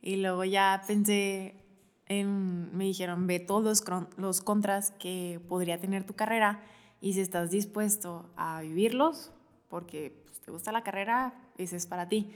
Y 0.00 0.16
luego 0.16 0.44
ya 0.44 0.82
pensé 0.86 1.62
en, 2.06 2.74
me 2.74 2.84
dijeron, 2.84 3.26
ve 3.26 3.38
todos 3.38 3.62
los, 3.62 3.84
los 4.16 4.40
contras 4.40 4.92
que 4.92 5.40
podría 5.46 5.78
tener 5.78 6.04
tu 6.04 6.14
carrera 6.14 6.62
y 7.00 7.12
si 7.12 7.20
estás 7.20 7.50
dispuesto 7.50 8.30
a 8.36 8.62
vivirlos, 8.62 9.32
porque 9.68 10.22
pues, 10.24 10.40
te 10.40 10.50
gusta 10.50 10.72
la 10.72 10.82
carrera, 10.82 11.34
ese 11.64 11.76
es 11.76 11.86
para 11.86 12.08
ti. 12.08 12.32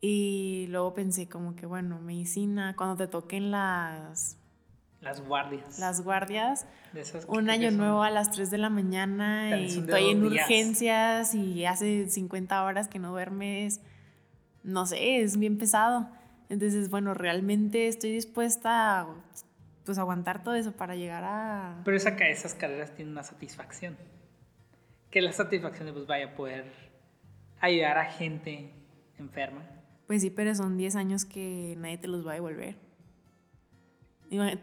Y 0.00 0.66
luego 0.70 0.94
pensé 0.94 1.28
como 1.28 1.56
que, 1.56 1.66
bueno, 1.66 1.98
medicina, 2.00 2.74
cuando 2.76 2.96
te 2.96 3.08
toquen 3.08 3.50
las, 3.50 4.38
Las 5.00 5.20
guardias. 5.20 5.78
Las 5.78 6.02
guardias. 6.02 6.66
De 6.92 7.00
esas 7.00 7.26
que 7.26 7.30
Un 7.30 7.50
año 7.50 7.70
nuevo 7.70 8.02
a 8.02 8.10
las 8.10 8.30
3 8.30 8.50
de 8.50 8.58
la 8.58 8.70
mañana 8.70 9.58
y 9.58 9.66
estoy 9.66 10.10
en 10.10 10.28
días. 10.28 10.44
urgencias 10.44 11.34
y 11.34 11.66
hace 11.66 12.08
50 12.08 12.64
horas 12.64 12.88
que 12.88 12.98
no 12.98 13.10
duermes. 13.10 13.80
No 14.62 14.86
sé, 14.86 15.20
es 15.20 15.36
bien 15.36 15.58
pesado. 15.58 16.08
Entonces, 16.48 16.90
bueno, 16.90 17.14
realmente 17.14 17.88
estoy 17.88 18.12
dispuesta 18.12 19.00
a 19.00 19.08
pues, 19.84 19.98
aguantar 19.98 20.42
todo 20.42 20.54
eso 20.54 20.72
para 20.72 20.94
llegar 20.94 21.24
a... 21.24 21.80
Pero 21.84 21.96
esa, 21.96 22.10
esas 22.10 22.54
carreras 22.54 22.94
tienen 22.94 23.12
una 23.12 23.22
satisfacción. 23.22 23.96
Que 25.10 25.20
la 25.22 25.32
satisfacción 25.32 25.86
de 25.86 25.92
pues 25.92 26.06
vaya 26.06 26.26
a 26.26 26.34
poder 26.34 26.87
ayudar 27.60 27.98
a 27.98 28.04
gente 28.06 28.72
enferma. 29.18 29.62
Pues 30.06 30.22
sí, 30.22 30.30
pero 30.30 30.54
son 30.54 30.76
10 30.76 30.96
años 30.96 31.24
que 31.24 31.74
nadie 31.78 31.98
te 31.98 32.08
los 32.08 32.26
va 32.26 32.32
a 32.32 32.34
devolver. 32.34 32.76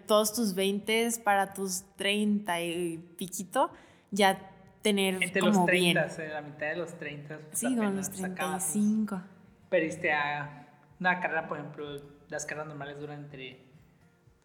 Todos 0.07 0.33
tus 0.33 0.53
20 0.53 1.09
para 1.23 1.53
tus 1.53 1.83
30 1.95 2.61
y 2.61 2.97
piquito, 3.17 3.71
ya 4.11 4.51
tener 4.83 5.15
Entre 5.23 5.39
como 5.41 5.53
los 5.61 5.65
30, 5.65 6.03
bien. 6.05 6.21
en 6.27 6.33
la 6.33 6.41
mitad 6.41 6.67
de 6.67 6.75
los 6.75 6.97
30. 6.99 7.37
pues, 7.39 7.59
Sí, 7.59 7.75
con 7.75 7.95
los 7.95 8.07
apenas 8.09 8.31
acabas, 8.31 8.63
pues. 8.63 8.71
35. 8.73 9.21
Pero 9.69 9.85
irte 9.85 10.13
a 10.13 10.67
una 10.99 11.19
carrera, 11.19 11.47
por 11.47 11.57
ejemplo, 11.57 11.99
las 12.29 12.45
carreras 12.45 12.67
normales 12.67 12.99
duran 12.99 13.23
entre. 13.23 13.57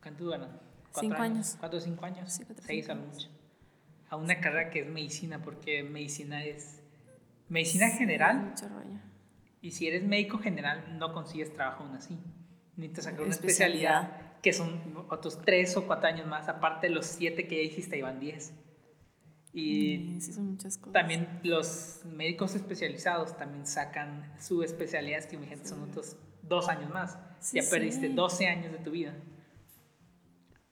¿Cuánto 0.03 0.25
duran? 0.25 0.41
¿Cuatro 0.93 1.01
Cinco 1.03 1.17
años. 1.23 1.57
¿Cuatro 1.61 1.79
o 1.79 1.83
cinco 1.83 2.05
años? 2.07 2.33
Sí, 2.33 2.45
cuatro 2.47 2.65
Seis 2.67 2.89
a 2.89 2.93
años. 2.93 3.07
mucho. 3.13 3.29
A 4.09 4.17
una 4.17 4.41
carrera 4.41 4.71
que 4.71 4.81
es 4.81 4.89
medicina, 4.89 5.43
porque 5.43 5.83
medicina 5.83 6.43
es. 6.45 6.80
Medicina 7.51 7.91
general, 7.91 8.43
Mucho 8.51 8.69
rollo. 8.69 8.99
y 9.61 9.73
si 9.73 9.87
eres 9.87 10.03
médico 10.05 10.39
general, 10.39 10.97
no 10.99 11.13
consigues 11.13 11.53
trabajo 11.53 11.85
aún 11.85 11.95
así. 11.97 12.19
Necesitas 12.77 13.05
sacar 13.05 13.21
una 13.23 13.31
Especialidad. 13.31 14.03
especialidad, 14.05 14.41
que 14.41 14.53
son 14.55 14.81
otros 15.11 15.43
tres 15.43 15.77
o 15.77 15.87
cuatro 15.87 16.09
años 16.09 16.27
más, 16.27 16.49
aparte 16.49 16.87
de 16.89 16.95
los 16.95 17.05
siete 17.07 17.47
que 17.47 17.57
ya 17.57 17.63
hiciste, 17.73 17.99
iban 17.99 18.19
diez. 18.21 18.55
Y 19.53 19.99
Mm, 20.17 20.21
sí, 20.21 20.33
son 20.33 20.47
muchas 20.53 20.79
cosas. 20.79 20.93
también 20.95 21.41
los 21.43 22.01
médicos 22.05 22.55
especializados 22.55 23.37
también 23.37 23.67
sacan 23.67 24.33
su 24.41 24.63
especialidad, 24.63 25.25
que 25.25 25.35
imagínate 25.37 25.69
son 25.69 25.83
otros 25.83 26.17
dos 26.43 26.69
años 26.69 26.89
más. 26.91 27.19
Sí, 27.41 27.61
ya 27.61 27.69
perdiste 27.69 28.07
sí. 28.09 28.15
12 28.15 28.47
años 28.47 28.71
de 28.73 28.79
tu 28.79 28.93
vida. 28.93 29.13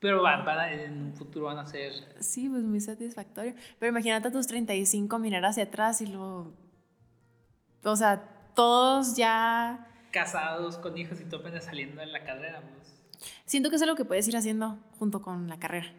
Pero 0.01 0.23
van, 0.23 0.45
van 0.45 0.59
a- 0.61 0.73
en 0.73 1.03
un 1.07 1.15
futuro 1.15 1.47
van 1.47 1.59
a 1.59 1.67
ser... 1.67 1.93
Sí, 2.21 2.49
pues 2.49 2.63
muy 2.63 2.81
satisfactorio. 2.81 3.55
Pero 3.81 3.91
imagínate 3.91 4.29
a 4.29 4.31
tus 4.31 4.47
35 4.47 5.19
mirar 5.19 5.45
hacia 5.45 5.65
atrás 5.65 6.01
y 6.01 6.07
luego... 6.07 6.53
O 7.93 7.97
sea, 7.97 8.23
todos 8.55 9.17
ya... 9.17 9.87
casados 10.13 10.79
con 10.79 10.97
hijos 10.99 11.21
y 11.21 11.25
tú 11.25 11.37
apenas 11.37 11.65
saliendo 11.65 12.01
de 12.01 12.07
la 12.07 12.25
carrera. 12.25 12.61
Pues. 12.63 12.95
Siento 13.45 13.71
que 13.71 13.77
es 13.77 13.83
algo 13.83 13.95
que 13.97 14.05
puedes 14.05 14.27
ir 14.29 14.37
haciendo 14.37 14.79
junto 14.99 15.23
con 15.23 15.49
la 15.49 15.59
carrera. 15.59 15.93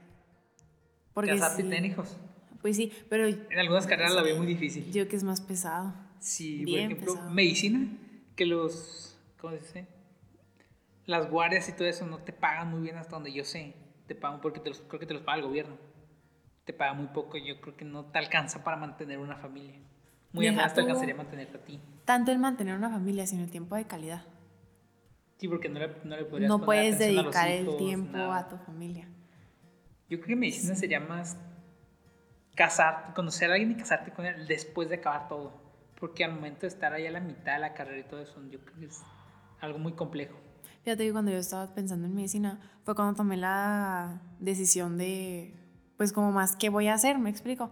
Porque 1.13 1.31
Casarte 1.31 1.61
y 1.61 1.65
sí, 1.65 1.69
tener 1.69 1.85
hijos. 1.91 2.17
Pues 2.61 2.75
sí, 2.75 2.91
pero 3.09 3.27
En 3.27 3.59
algunas 3.59 3.87
carreras 3.87 4.13
la 4.13 4.21
veo 4.21 4.37
muy 4.37 4.45
difícil. 4.47 4.91
yo 4.91 5.07
que 5.07 5.15
es 5.15 5.23
más 5.23 5.41
pesado. 5.41 5.93
Sí, 6.19 6.57
por 6.59 6.65
Bien 6.65 6.91
ejemplo, 6.91 7.13
pesado. 7.13 7.29
medicina, 7.31 7.87
que 8.35 8.45
los, 8.45 9.17
¿cómo 9.39 9.53
se 9.55 9.59
dice? 9.61 9.87
Las 11.05 11.29
guardias 11.29 11.67
y 11.69 11.73
todo 11.73 11.87
eso 11.87 12.05
no 12.05 12.19
te 12.19 12.33
pagan 12.33 12.69
muy 12.69 12.81
bien 12.81 12.97
hasta 12.97 13.11
donde 13.15 13.31
yo 13.33 13.43
sé. 13.43 13.73
Te 14.07 14.15
pagan 14.15 14.41
porque 14.41 14.59
te 14.59 14.69
los, 14.69 14.81
creo 14.81 14.99
que 14.99 15.05
te 15.05 15.13
los 15.13 15.23
paga 15.23 15.37
el 15.39 15.45
gobierno. 15.45 15.77
Te 16.65 16.73
paga 16.73 16.93
muy 16.93 17.07
poco, 17.07 17.37
yo 17.37 17.59
creo 17.61 17.75
que 17.75 17.85
no 17.85 18.05
te 18.05 18.19
alcanza 18.19 18.63
para 18.63 18.77
mantener 18.77 19.17
una 19.17 19.37
familia. 19.37 19.79
Muy 20.31 20.47
apenas 20.47 20.73
te 20.73 20.81
alcanzaría 20.81 21.15
mantenerte 21.15 21.57
a 21.57 21.61
ti. 21.61 21.79
Tanto 22.05 22.31
el 22.31 22.39
mantener 22.39 22.75
una 22.75 22.89
familia, 22.89 23.25
sino 23.27 23.43
el 23.43 23.49
tiempo 23.51 23.75
de 23.75 23.85
calidad. 23.85 24.23
Sí, 25.37 25.47
porque 25.47 25.69
no 25.69 25.79
le, 25.79 25.87
no 26.03 26.17
le 26.17 26.25
podrías 26.25 26.49
No 26.49 26.59
poner 26.59 26.65
puedes 26.65 26.95
atención 26.95 27.19
a 27.19 27.21
dedicar 27.23 27.47
el 27.49 27.63
hijos, 27.63 27.77
tiempo 27.77 28.17
nada. 28.17 28.37
a 28.37 28.47
tu 28.49 28.57
familia. 28.57 29.07
Yo 30.09 30.17
creo 30.17 30.27
que 30.27 30.35
medicina 30.35 30.75
sería 30.75 30.99
más 30.99 31.37
casar, 32.55 33.13
conocer 33.15 33.49
a 33.49 33.53
alguien 33.53 33.71
y 33.71 33.75
casarte 33.75 34.11
con 34.11 34.25
él 34.25 34.47
después 34.47 34.89
de 34.89 34.95
acabar 34.95 35.27
todo. 35.29 35.53
Porque 35.99 36.23
al 36.25 36.33
momento 36.33 36.61
de 36.61 36.67
estar 36.67 36.93
ahí 36.93 37.07
a 37.07 37.11
la 37.11 37.19
mitad 37.19 37.53
de 37.53 37.59
la 37.59 37.73
carrera 37.73 37.99
y 37.99 38.03
todo 38.03 38.21
eso, 38.21 38.35
yo 38.49 38.59
creo 38.59 38.79
que 38.79 38.85
es 38.85 39.01
algo 39.61 39.79
muy 39.79 39.93
complejo. 39.93 40.37
Fíjate 40.83 41.05
que 41.05 41.11
cuando 41.11 41.31
yo 41.31 41.37
estaba 41.37 41.73
pensando 41.73 42.07
en 42.07 42.15
medicina 42.15 42.59
fue 42.83 42.95
cuando 42.95 43.15
tomé 43.15 43.37
la 43.37 44.21
decisión 44.39 44.97
de, 44.97 45.53
pues 45.97 46.13
como 46.13 46.31
más, 46.31 46.55
¿qué 46.55 46.69
voy 46.69 46.87
a 46.87 46.93
hacer? 46.93 47.17
Me 47.19 47.29
explico. 47.29 47.71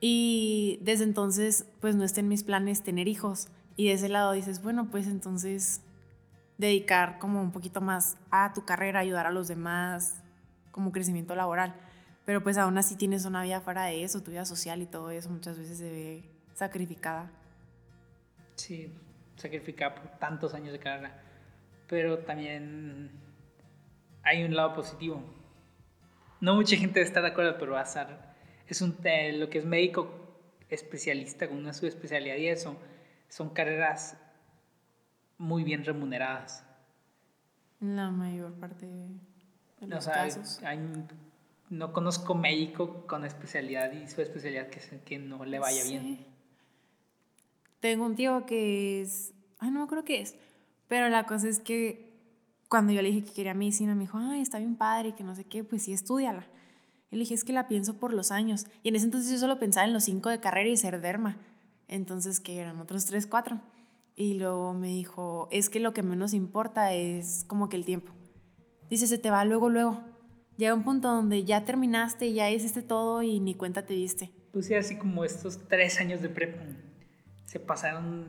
Y 0.00 0.78
desde 0.82 1.04
entonces, 1.04 1.66
pues 1.80 1.94
no 1.96 2.04
está 2.04 2.20
en 2.20 2.28
mis 2.28 2.44
planes 2.44 2.82
tener 2.82 3.08
hijos. 3.08 3.48
Y 3.76 3.88
de 3.88 3.94
ese 3.94 4.08
lado 4.08 4.32
dices, 4.32 4.62
bueno, 4.62 4.88
pues 4.90 5.06
entonces 5.06 5.82
dedicar 6.58 7.18
como 7.18 7.40
un 7.40 7.52
poquito 7.52 7.80
más 7.80 8.16
a 8.30 8.52
tu 8.52 8.64
carrera, 8.64 9.00
ayudar 9.00 9.26
a 9.26 9.32
los 9.32 9.48
demás, 9.48 10.22
como 10.70 10.92
crecimiento 10.92 11.34
laboral. 11.34 11.74
Pero 12.24 12.42
pues 12.42 12.58
aún 12.58 12.78
así 12.78 12.96
tienes 12.96 13.24
una 13.24 13.42
vida 13.42 13.60
fuera 13.60 13.84
de 13.84 14.04
eso, 14.04 14.22
tu 14.22 14.30
vida 14.30 14.44
social 14.44 14.80
y 14.82 14.86
todo 14.86 15.10
eso 15.10 15.30
muchas 15.30 15.58
veces 15.58 15.78
se 15.78 15.90
ve 15.90 16.30
sacrificada. 16.54 17.30
Sí, 18.56 18.92
sacrificar 19.36 19.94
por 19.94 20.18
tantos 20.18 20.54
años 20.54 20.72
de 20.72 20.78
carrera. 20.78 21.22
Pero 21.88 22.18
también 22.20 23.10
hay 24.22 24.44
un 24.44 24.56
lado 24.56 24.74
positivo. 24.74 25.22
No 26.40 26.54
mucha 26.54 26.76
gente 26.76 27.00
está 27.02 27.20
de 27.20 27.28
acuerdo, 27.28 27.56
pero 27.58 27.72
va 27.72 27.80
a 27.80 27.86
ser. 27.86 28.33
Es 28.68 28.80
un, 28.82 28.96
lo 29.34 29.50
que 29.50 29.58
es 29.58 29.64
médico 29.64 30.08
especialista 30.70 31.48
con 31.48 31.58
una 31.58 31.72
subespecialidad 31.74 32.36
y 32.36 32.48
eso, 32.48 32.76
son 33.28 33.50
carreras 33.50 34.16
muy 35.38 35.64
bien 35.64 35.84
remuneradas. 35.84 36.64
La 37.80 38.10
mayor 38.10 38.52
parte 38.54 38.86
de 38.86 39.06
O 39.82 39.86
los 39.86 40.04
sea, 40.04 40.14
casos. 40.14 40.60
hay- 40.62 40.78
no 41.70 41.92
conozco 41.92 42.34
médico 42.34 43.06
con 43.06 43.24
especialidad 43.24 43.92
y 43.92 44.06
subespecialidad 44.08 44.68
que, 44.68 44.80
que 45.04 45.18
no 45.18 45.44
le 45.44 45.58
vaya 45.58 45.82
bien. 45.84 46.24
Tengo 47.80 48.06
un 48.06 48.14
tío 48.16 48.46
que 48.46 49.02
es. 49.02 49.32
Ay, 49.58 49.70
no 49.70 49.80
me 49.80 49.84
acuerdo 49.84 50.04
qué 50.04 50.20
es. 50.20 50.36
Pero 50.88 51.08
la 51.08 51.26
cosa 51.26 51.48
es 51.48 51.60
que 51.60 52.12
cuando 52.68 52.92
yo 52.92 53.02
le 53.02 53.10
dije 53.10 53.24
que 53.26 53.32
quería 53.32 53.54
medicina, 53.54 53.94
me 53.94 54.02
dijo, 54.02 54.18
ay, 54.18 54.40
está 54.40 54.58
bien 54.58 54.76
padre, 54.76 55.10
y 55.10 55.12
que 55.12 55.24
no 55.24 55.34
sé 55.34 55.44
qué, 55.44 55.64
pues 55.64 55.82
sí, 55.82 55.92
estudiala. 55.92 56.46
Y 57.14 57.16
le 57.16 57.20
dije, 57.20 57.34
es 57.34 57.44
que 57.44 57.52
la 57.52 57.68
pienso 57.68 57.96
por 57.98 58.12
los 58.12 58.32
años. 58.32 58.66
Y 58.82 58.88
en 58.88 58.96
ese 58.96 59.04
entonces 59.04 59.30
yo 59.30 59.38
solo 59.38 59.60
pensaba 59.60 59.86
en 59.86 59.92
los 59.92 60.02
cinco 60.02 60.30
de 60.30 60.40
carrera 60.40 60.68
y 60.68 60.76
ser 60.76 61.00
derma. 61.00 61.36
Entonces, 61.86 62.40
que 62.40 62.58
eran 62.58 62.80
otros 62.80 63.06
tres, 63.06 63.28
cuatro. 63.28 63.60
Y 64.16 64.34
luego 64.34 64.74
me 64.74 64.88
dijo, 64.88 65.46
es 65.52 65.70
que 65.70 65.78
lo 65.78 65.94
que 65.94 66.02
menos 66.02 66.34
importa 66.34 66.92
es 66.92 67.44
como 67.46 67.68
que 67.68 67.76
el 67.76 67.84
tiempo. 67.84 68.12
Dice, 68.90 69.06
se 69.06 69.16
te 69.18 69.30
va 69.30 69.44
luego, 69.44 69.70
luego. 69.70 70.02
Llega 70.56 70.74
un 70.74 70.82
punto 70.82 71.06
donde 71.06 71.44
ya 71.44 71.64
terminaste, 71.64 72.32
ya 72.32 72.50
hiciste 72.50 72.82
todo 72.82 73.22
y 73.22 73.38
ni 73.38 73.54
cuenta 73.54 73.86
te 73.86 73.94
diste. 73.94 74.32
Pues 74.52 74.66
sí, 74.66 74.74
así 74.74 74.96
como 74.96 75.24
estos 75.24 75.68
tres 75.68 76.00
años 76.00 76.20
de 76.20 76.28
prepa 76.30 76.62
se 77.46 77.60
pasaron 77.60 78.26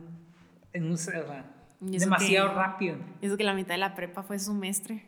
en 0.72 0.84
un, 0.84 0.92
o 0.92 0.96
sea, 0.96 1.52
demasiado 1.80 2.50
que- 2.50 2.54
rápido. 2.54 2.96
Eso 3.20 3.36
que 3.36 3.42
la 3.42 3.54
mitad 3.54 3.74
de 3.74 3.78
la 3.78 3.96
prepa 3.96 4.22
fue 4.22 4.38
semestre. 4.38 5.06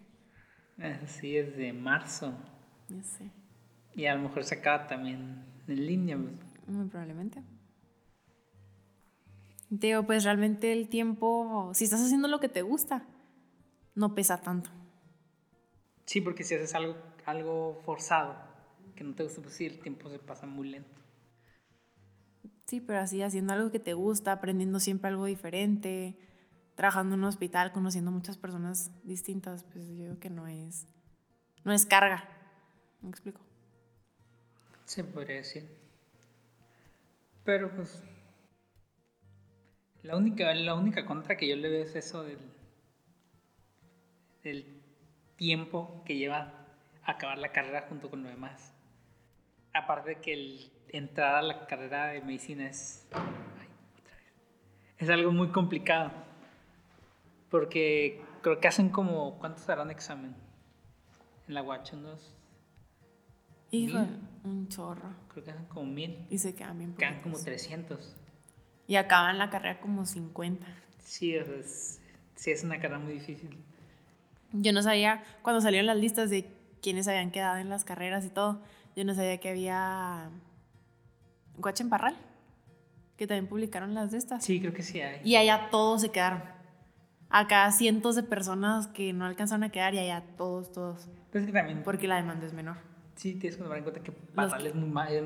Así 1.05 1.37
es 1.37 1.57
de 1.57 1.73
marzo. 1.73 2.33
Ya 2.89 3.03
sé. 3.03 3.31
Y 3.99 4.07
a 4.07 4.15
lo 4.15 4.23
mejor 4.23 4.45
se 4.45 4.55
acaba 4.55 4.87
también 4.87 5.45
en 5.67 5.87
línea. 5.87 6.17
Muy 6.17 6.87
probablemente. 6.87 7.43
Te 9.69 9.89
digo, 9.89 10.05
pues 10.05 10.23
realmente 10.23 10.73
el 10.73 10.89
tiempo, 10.89 11.73
si 11.75 11.83
estás 11.83 12.03
haciendo 12.03 12.29
lo 12.29 12.39
que 12.39 12.49
te 12.49 12.63
gusta, 12.63 13.05
no 13.97 14.15
pesa 14.15 14.41
tanto. 14.41 14.71
Sí, 16.07 16.21
porque 16.21 16.45
si 16.45 16.55
haces 16.55 16.77
algo, 16.77 16.95
algo 17.27 17.81
forzado, 17.85 18.37
que 18.95 19.03
no 19.03 19.17
te 19.17 19.25
gusta, 19.25 19.43
pues 19.43 19.55
sí, 19.55 19.67
el 19.67 19.81
tiempo 19.81 20.09
se 20.09 20.21
pasa 20.21 20.47
muy 20.47 20.69
lento. 20.69 21.01
Sí, 22.67 22.81
pero 22.81 23.01
así 23.01 23.21
haciendo 23.21 23.53
algo 23.53 23.73
que 23.73 23.81
te 23.81 23.95
gusta, 23.95 24.31
aprendiendo 24.31 24.79
siempre 24.79 25.09
algo 25.09 25.25
diferente, 25.25 26.17
trabajando 26.77 27.17
en 27.17 27.23
un 27.23 27.27
hospital, 27.27 27.73
conociendo 27.73 28.13
muchas 28.13 28.39
personas 28.39 28.93
distintas, 29.03 29.65
pues 29.65 29.89
yo 29.89 29.95
digo 30.05 30.21
que 30.21 30.31
no 30.31 30.47
es, 30.47 30.87
no 31.65 31.73
es 31.73 31.85
carga. 31.85 32.29
¿Me 33.03 33.11
explico? 33.11 33.48
Se 34.89 35.05
podría 35.05 35.37
decir. 35.37 35.69
Pero 37.45 37.71
pues. 37.71 38.03
La 40.03 40.17
única, 40.17 40.55
la 40.55 40.75
única 40.75 41.05
contra 41.05 41.37
que 41.37 41.47
yo 41.47 41.57
le 41.57 41.69
veo 41.69 41.83
es 41.83 41.95
eso 41.95 42.25
del. 42.25 42.39
del 44.43 44.81
tiempo 45.37 46.03
que 46.07 46.17
lleva 46.17 46.55
acabar 47.05 47.37
la 47.37 47.53
carrera 47.53 47.85
junto 47.87 48.09
con 48.09 48.23
lo 48.23 48.31
demás. 48.31 48.75
Aparte 49.75 50.09
de 50.09 50.21
que 50.23 50.33
el 50.33 50.73
entrar 50.89 51.35
a 51.35 51.43
la 51.43 51.67
carrera 51.67 52.07
de 52.07 52.23
medicina 52.23 52.67
es. 52.67 53.07
ay, 53.13 53.69
otra 54.01 54.15
vez. 54.15 54.33
Es 54.97 55.11
algo 55.11 55.33
muy 55.33 55.49
complicado. 55.49 56.13
Porque 57.51 58.23
creo 58.41 58.59
que 58.59 58.69
hacen 58.69 58.89
como. 58.89 59.39
¿Cuántos 59.39 59.69
harán 59.69 59.91
examen? 59.91 60.35
En 61.47 61.53
la 61.53 61.61
unos. 61.61 62.38
Hijo, 63.71 63.99
Mil. 63.99 64.19
un 64.45 64.69
chorro. 64.69 65.11
Creo 65.29 65.45
que 65.45 65.51
hacen 65.51 65.67
como 65.67 65.87
mil. 65.87 66.27
Y 66.31 66.39
se 66.39 66.55
quedan 66.55 66.79
bien 66.79 66.95
Quedan 66.95 67.21
como 67.21 67.35
poquitos. 67.35 67.45
300. 67.45 68.17
Y 68.87 68.97
acaban 68.97 69.39
la 69.39 69.51
carrera 69.51 69.81
como 69.81 70.07
50. 70.07 70.67
Sí, 71.05 71.37
o 71.37 71.45
sea, 71.45 71.55
es, 71.57 72.01
sí 72.35 72.51
es 72.51 72.65
una 72.65 72.77
carrera 72.77 72.99
muy 72.99 73.13
difícil. 73.15 73.51
Yo 74.53 74.73
no 74.73 74.83
sabía 74.83 75.23
cuando 75.43 75.61
salieron 75.61 75.87
las 75.87 75.99
listas 75.99 76.31
de 76.31 76.51
quiénes 76.81 77.07
habían 77.09 77.31
quedado 77.31 77.59
en 77.59 77.69
las 77.69 77.85
carreras 77.85 78.25
y 78.25 78.31
todo. 78.31 78.63
Yo 78.97 79.05
no 79.05 79.15
sabía 79.15 79.39
que 79.39 79.51
había 79.51 80.31
Guache 81.59 81.83
en 81.83 81.91
Parral, 81.91 82.17
que 83.19 83.27
también 83.27 83.47
publicaron 83.47 83.93
las 83.95 84.11
de 84.11 84.19
estas. 84.19 84.43
Sí, 84.45 84.61
creo 84.61 84.73
que 84.73 84.83
sí 84.83 85.01
hay. 85.03 85.21
Y 85.23 85.37
allá 85.37 85.69
todos 85.71 86.01
se 86.01 86.09
quedaron. 86.11 86.43
Acá 87.29 87.71
cientos 87.73 88.17
de 88.17 88.23
personas 88.23 88.87
que 88.87 89.13
no 89.13 89.27
alcanzaron 89.27 89.65
a 89.65 89.69
quedar 89.71 89.93
y 89.95 89.99
allá 89.99 90.25
todos, 90.39 90.73
todos. 90.73 91.09
Pues 91.31 91.45
que 91.45 91.53
también. 91.53 91.83
Porque 91.83 92.09
la 92.09 92.17
demanda 92.17 92.47
es 92.47 92.55
menor. 92.55 92.79
Sí, 93.19 93.35
tienes 93.35 93.57
que 93.57 93.65
tomar 93.65 93.79
en 93.79 93.83
cuenta 93.83 94.01
que 94.01 94.13
Parral 94.13 94.65
es, 94.65 94.75
muy 94.77 94.89
más, 94.89 95.11
es 95.11 95.25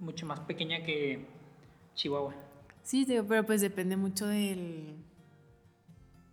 mucho 0.00 0.26
más 0.26 0.40
pequeña 0.40 0.82
que 0.82 1.24
Chihuahua. 1.94 2.34
Sí, 2.82 3.06
pero 3.28 3.46
pues 3.46 3.60
depende 3.60 3.96
mucho 3.96 4.26
del, 4.26 4.96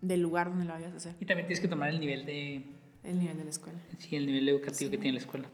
del 0.02 0.22
lugar 0.22 0.50
donde 0.50 0.66
lo 0.66 0.74
vayas 0.74 0.92
a 0.92 0.98
hacer. 0.98 1.16
Y 1.20 1.26
también 1.26 1.46
tienes 1.46 1.62
que 1.62 1.68
tomar 1.68 1.90
el 1.90 2.00
nivel 2.00 2.26
de... 2.26 2.64
El 3.04 3.20
nivel 3.20 3.38
de 3.38 3.44
la 3.44 3.50
escuela. 3.52 3.78
Sí, 4.00 4.16
el 4.16 4.26
nivel 4.26 4.50
educativo 4.50 4.90
que 4.90 4.98
tiene 4.98 5.20
la 5.20 5.20
escuela. 5.20 5.50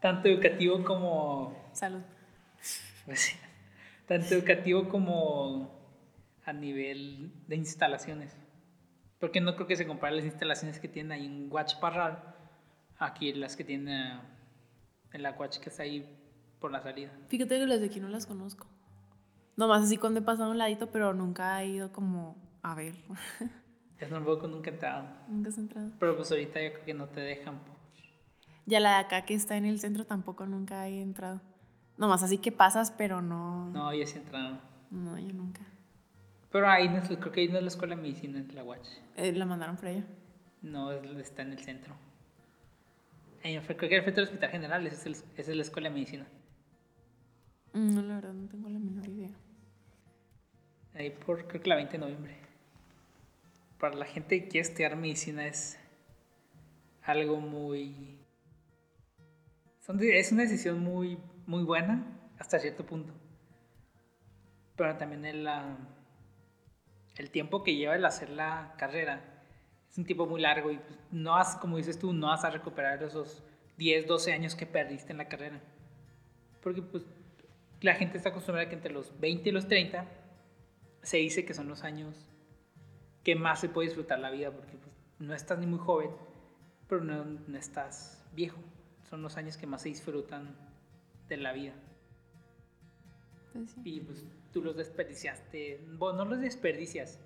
Tanto 0.00 0.28
educativo 0.28 0.82
como... 0.84 1.68
Salud. 1.74 2.00
Pues. 3.04 3.36
Tanto 4.08 4.34
educativo 4.34 4.88
como 4.88 5.70
a 6.46 6.52
nivel 6.54 7.30
de 7.46 7.56
instalaciones. 7.56 8.34
Porque 9.18 9.40
no 9.40 9.54
creo 9.54 9.66
que 9.66 9.76
se 9.76 9.86
comparen 9.86 10.16
las 10.16 10.26
instalaciones 10.26 10.78
que 10.78 10.88
tienen 10.88 11.12
ahí 11.12 11.26
en 11.26 11.50
Watch 11.50 11.76
Parral 11.76 12.34
aquí 12.98 13.32
las 13.32 13.56
que 13.56 13.64
tiene 13.64 14.18
en 15.12 15.22
la 15.22 15.32
Watch 15.32 15.58
que 15.58 15.70
está 15.70 15.82
ahí 15.82 16.06
por 16.60 16.72
la 16.72 16.82
salida. 16.82 17.10
Fíjate 17.28 17.58
que 17.58 17.66
las 17.66 17.80
de 17.80 17.86
aquí 17.86 18.00
no 18.00 18.08
las 18.08 18.26
conozco. 18.26 18.66
Nomás 19.56 19.84
así 19.84 19.96
cuando 19.96 20.20
he 20.20 20.22
pasado 20.22 20.50
un 20.50 20.58
ladito, 20.58 20.90
pero 20.90 21.14
nunca 21.14 21.62
he 21.62 21.68
ido 21.68 21.92
como 21.92 22.36
a 22.62 22.74
ver. 22.74 22.94
Yo 24.00 24.08
tampoco 24.08 24.48
nunca 24.48 24.70
he 24.70 24.74
entrado. 24.74 25.06
Nunca 25.28 25.50
has 25.50 25.58
entrado. 25.58 25.90
Pero 26.00 26.16
pues 26.16 26.30
ahorita 26.30 26.60
yo 26.60 26.72
creo 26.72 26.84
que 26.84 26.94
no 26.94 27.06
te 27.06 27.20
dejan. 27.20 27.60
Por... 27.60 27.76
Ya 28.66 28.80
la 28.80 28.90
de 28.90 28.96
acá 28.96 29.24
que 29.24 29.34
está 29.34 29.56
en 29.56 29.64
el 29.64 29.78
centro 29.78 30.04
tampoco 30.04 30.46
nunca 30.46 30.88
he 30.88 31.00
entrado. 31.00 31.40
Nomás 31.96 32.24
así 32.24 32.38
que 32.38 32.50
pasas, 32.50 32.90
pero 32.90 33.22
no. 33.22 33.70
No, 33.70 33.94
yo 33.94 34.04
sí 34.04 34.16
he 34.16 34.20
entrado. 34.20 34.58
No, 34.90 35.16
yo 35.16 35.32
nunca. 35.32 35.60
Pero 36.54 36.68
ahí 36.68 36.88
no, 36.88 37.02
creo 37.02 37.32
que 37.32 37.40
ahí 37.40 37.48
no 37.48 37.56
es 37.56 37.64
la 37.64 37.68
escuela 37.68 37.96
de 37.96 38.02
medicina, 38.02 38.38
es 38.38 38.54
la 38.54 38.62
Watch. 38.62 38.86
Eh, 39.16 39.32
¿La 39.32 39.44
mandaron 39.44 39.74
por 39.74 39.86
allá? 39.86 40.04
No, 40.62 40.92
está 40.92 41.42
en 41.42 41.50
el 41.50 41.58
centro. 41.58 41.96
Ahí, 43.42 43.58
creo 43.58 43.76
que 43.76 43.96
el 43.96 44.02
frente 44.02 44.20
del 44.20 44.28
Hospital 44.28 44.50
General, 44.50 44.86
esa 44.86 45.08
es, 45.08 45.24
es 45.36 45.48
la 45.48 45.62
escuela 45.62 45.88
de 45.88 45.94
medicina. 45.96 46.28
No, 47.72 48.00
la 48.02 48.14
verdad, 48.14 48.34
no 48.34 48.48
tengo 48.48 48.68
la 48.68 48.78
menor 48.78 49.08
idea. 49.08 49.30
Ahí 50.94 51.10
por, 51.10 51.44
creo 51.48 51.60
que 51.60 51.68
la 51.68 51.74
20 51.74 51.90
de 51.90 51.98
noviembre. 51.98 52.36
Para 53.80 53.96
la 53.96 54.06
gente 54.06 54.40
que 54.40 54.48
quiere 54.48 54.68
estudiar 54.68 54.94
medicina 54.94 55.48
es 55.48 55.76
algo 57.02 57.40
muy... 57.40 58.16
Es 59.88 60.30
una 60.30 60.42
decisión 60.42 60.78
muy, 60.78 61.18
muy 61.46 61.64
buena 61.64 62.06
hasta 62.38 62.60
cierto 62.60 62.86
punto. 62.86 63.12
Pero 64.76 64.96
también 64.96 65.24
el, 65.24 65.48
el 67.16 67.30
tiempo 67.30 67.62
que 67.62 67.76
lleva 67.76 67.96
el 67.96 68.04
hacer 68.04 68.30
la 68.30 68.74
carrera 68.78 69.34
es 69.94 69.98
un 69.98 70.04
tiempo 70.04 70.26
muy 70.26 70.40
largo 70.40 70.72
y 70.72 70.78
pues, 70.78 70.98
no 71.12 71.32
vas, 71.32 71.56
como 71.56 71.76
dices 71.76 71.98
tú, 71.98 72.12
no 72.12 72.26
vas 72.26 72.44
a 72.44 72.50
recuperar 72.50 73.00
esos 73.04 73.44
10, 73.76 74.08
12 74.08 74.32
años 74.32 74.56
que 74.56 74.66
perdiste 74.66 75.12
en 75.12 75.18
la 75.18 75.28
carrera. 75.28 75.60
Porque 76.62 76.82
pues 76.82 77.04
la 77.80 77.94
gente 77.94 78.16
está 78.16 78.30
acostumbrada 78.30 78.66
a 78.66 78.68
que 78.68 78.74
entre 78.74 78.92
los 78.92 79.18
20 79.20 79.48
y 79.48 79.52
los 79.52 79.68
30 79.68 80.04
se 81.02 81.18
dice 81.18 81.44
que 81.44 81.54
son 81.54 81.68
los 81.68 81.84
años 81.84 82.28
que 83.22 83.36
más 83.36 83.60
se 83.60 83.68
puede 83.68 83.88
disfrutar 83.88 84.18
la 84.18 84.30
vida, 84.30 84.50
porque 84.50 84.76
pues, 84.76 84.92
no 85.20 85.32
estás 85.32 85.60
ni 85.60 85.66
muy 85.66 85.78
joven, 85.78 86.10
pero 86.88 87.04
no, 87.04 87.24
no, 87.24 87.56
estás 87.56 88.26
viejo. 88.34 88.58
Son 89.08 89.22
los 89.22 89.36
años 89.36 89.56
que 89.56 89.66
más 89.66 89.82
se 89.82 89.90
disfrutan 89.90 90.56
de 91.28 91.36
la 91.36 91.52
vida. 91.52 91.72
Pues 93.52 93.76
y 93.84 94.00
pues 94.00 94.24
tú 94.54 94.62
los 94.62 94.76
desperdiciaste. 94.76 95.84
Bueno, 95.98 96.24
no 96.24 96.30
los 96.30 96.40
desperdicias. 96.40 97.18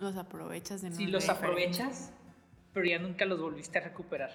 Los 0.00 0.16
aprovechas 0.16 0.80
de 0.80 0.88
nuevo. 0.88 1.04
Sí, 1.04 1.06
los 1.06 1.28
aprovechas, 1.28 2.10
pero 2.72 2.86
ya 2.86 2.98
nunca 2.98 3.26
los 3.26 3.38
volviste 3.38 3.78
a 3.78 3.82
recuperar. 3.82 4.30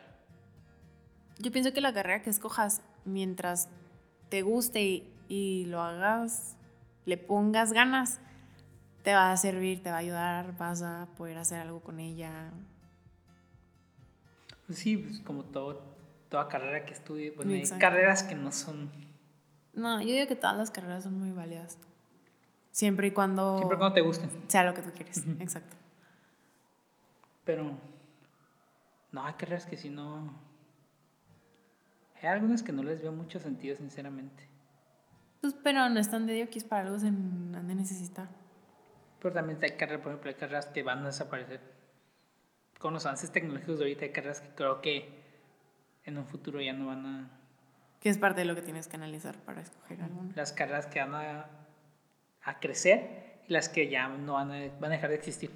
Yo 1.39 1.51
pienso 1.51 1.73
que 1.73 1.81
la 1.81 1.91
carrera 1.91 2.21
que 2.21 2.29
escojas, 2.29 2.83
mientras 3.03 3.67
te 4.29 4.43
guste 4.43 4.83
y, 4.83 5.11
y 5.27 5.65
lo 5.65 5.81
hagas, 5.81 6.55
le 7.05 7.17
pongas 7.17 7.73
ganas, 7.73 8.19
te 9.01 9.15
va 9.15 9.31
a 9.31 9.37
servir, 9.37 9.81
te 9.81 9.89
va 9.89 9.97
a 9.97 9.99
ayudar, 9.99 10.55
vas 10.55 10.83
a 10.83 11.07
poder 11.17 11.39
hacer 11.39 11.59
algo 11.59 11.81
con 11.81 11.99
ella. 11.99 12.51
Pues 14.67 14.77
sí, 14.79 14.97
pues 14.97 15.19
como 15.21 15.43
todo, 15.45 15.81
toda 16.29 16.47
carrera 16.47 16.85
que 16.85 16.93
estudie, 16.93 17.31
bueno, 17.31 17.53
hay 17.53 17.67
carreras 17.79 18.21
que 18.21 18.35
no 18.35 18.51
son... 18.51 18.91
No, 19.73 19.99
yo 19.99 20.09
digo 20.09 20.27
que 20.27 20.35
todas 20.35 20.55
las 20.55 20.69
carreras 20.69 21.03
son 21.03 21.19
muy 21.19 21.31
válidas. 21.31 21.79
Siempre 22.75 23.07
y 23.07 23.11
cuando... 23.11 23.55
Siempre 23.55 23.77
y 23.77 23.79
cuando 23.79 23.93
te 23.93 24.01
gusten. 24.01 24.29
Sea 24.49 24.65
lo 24.65 24.73
que 24.73 24.81
tú 24.81 24.91
quieres, 24.91 25.25
exacto. 25.39 25.77
Pero... 27.45 27.71
No, 29.13 29.25
hay 29.25 29.33
carreras 29.35 29.65
que 29.65 29.77
si 29.77 29.89
no... 29.89 30.37
Hay 32.21 32.27
algunas 32.27 32.63
que 32.63 32.73
no 32.73 32.83
les 32.83 33.01
veo 33.01 33.13
mucho 33.13 33.39
sentido, 33.39 33.77
sinceramente. 33.77 34.49
Pues, 35.39 35.55
pero 35.63 35.87
no 35.87 36.01
están 36.01 36.27
de 36.27 36.33
diokis 36.33 36.65
para 36.65 36.81
algo 36.81 36.99
se 36.99 37.07
han 37.07 37.65
de 37.65 37.75
necesitar. 37.75 38.27
Pero 39.21 39.33
también 39.33 39.57
hay 39.63 39.77
carreras, 39.77 40.01
por 40.01 40.11
ejemplo, 40.11 40.31
hay 40.31 40.35
carreras 40.35 40.65
que 40.65 40.83
van 40.83 41.03
a 41.03 41.05
desaparecer. 41.05 41.61
Con 42.77 42.93
los 42.93 43.05
avances 43.05 43.31
tecnológicos 43.31 43.77
de 43.79 43.85
ahorita 43.85 44.03
hay 44.03 44.11
carreras 44.11 44.41
que 44.41 44.49
creo 44.49 44.81
que 44.81 45.23
en 46.03 46.17
un 46.17 46.25
futuro 46.25 46.59
ya 46.59 46.73
no 46.73 46.87
van 46.87 47.05
a... 47.05 47.29
Que 48.01 48.09
es 48.09 48.17
parte 48.17 48.41
de 48.41 48.45
lo 48.45 48.53
que 48.53 48.63
tienes 48.63 48.89
que 48.89 48.97
analizar 48.97 49.37
para 49.45 49.61
escoger 49.61 50.01
alguna. 50.01 50.33
Las 50.35 50.51
carreras 50.51 50.87
que 50.87 50.99
van 50.99 51.15
a, 51.15 51.64
a 52.45 52.59
crecer 52.59 53.41
y 53.47 53.53
las 53.53 53.67
que 53.67 53.89
ya 53.89 54.07
no 54.07 54.33
van 54.33 54.51
a, 54.51 54.69
van 54.79 54.91
a 54.91 54.95
dejar 54.95 55.09
de 55.09 55.17
existir. 55.17 55.51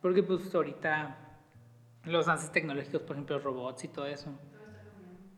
Porque 0.00 0.22
pues 0.22 0.54
ahorita 0.54 1.16
los 2.04 2.28
avances 2.28 2.52
tecnológicos, 2.52 3.02
por 3.02 3.16
ejemplo, 3.16 3.38
robots 3.38 3.84
y 3.84 3.88
todo 3.88 4.06
eso. 4.06 4.30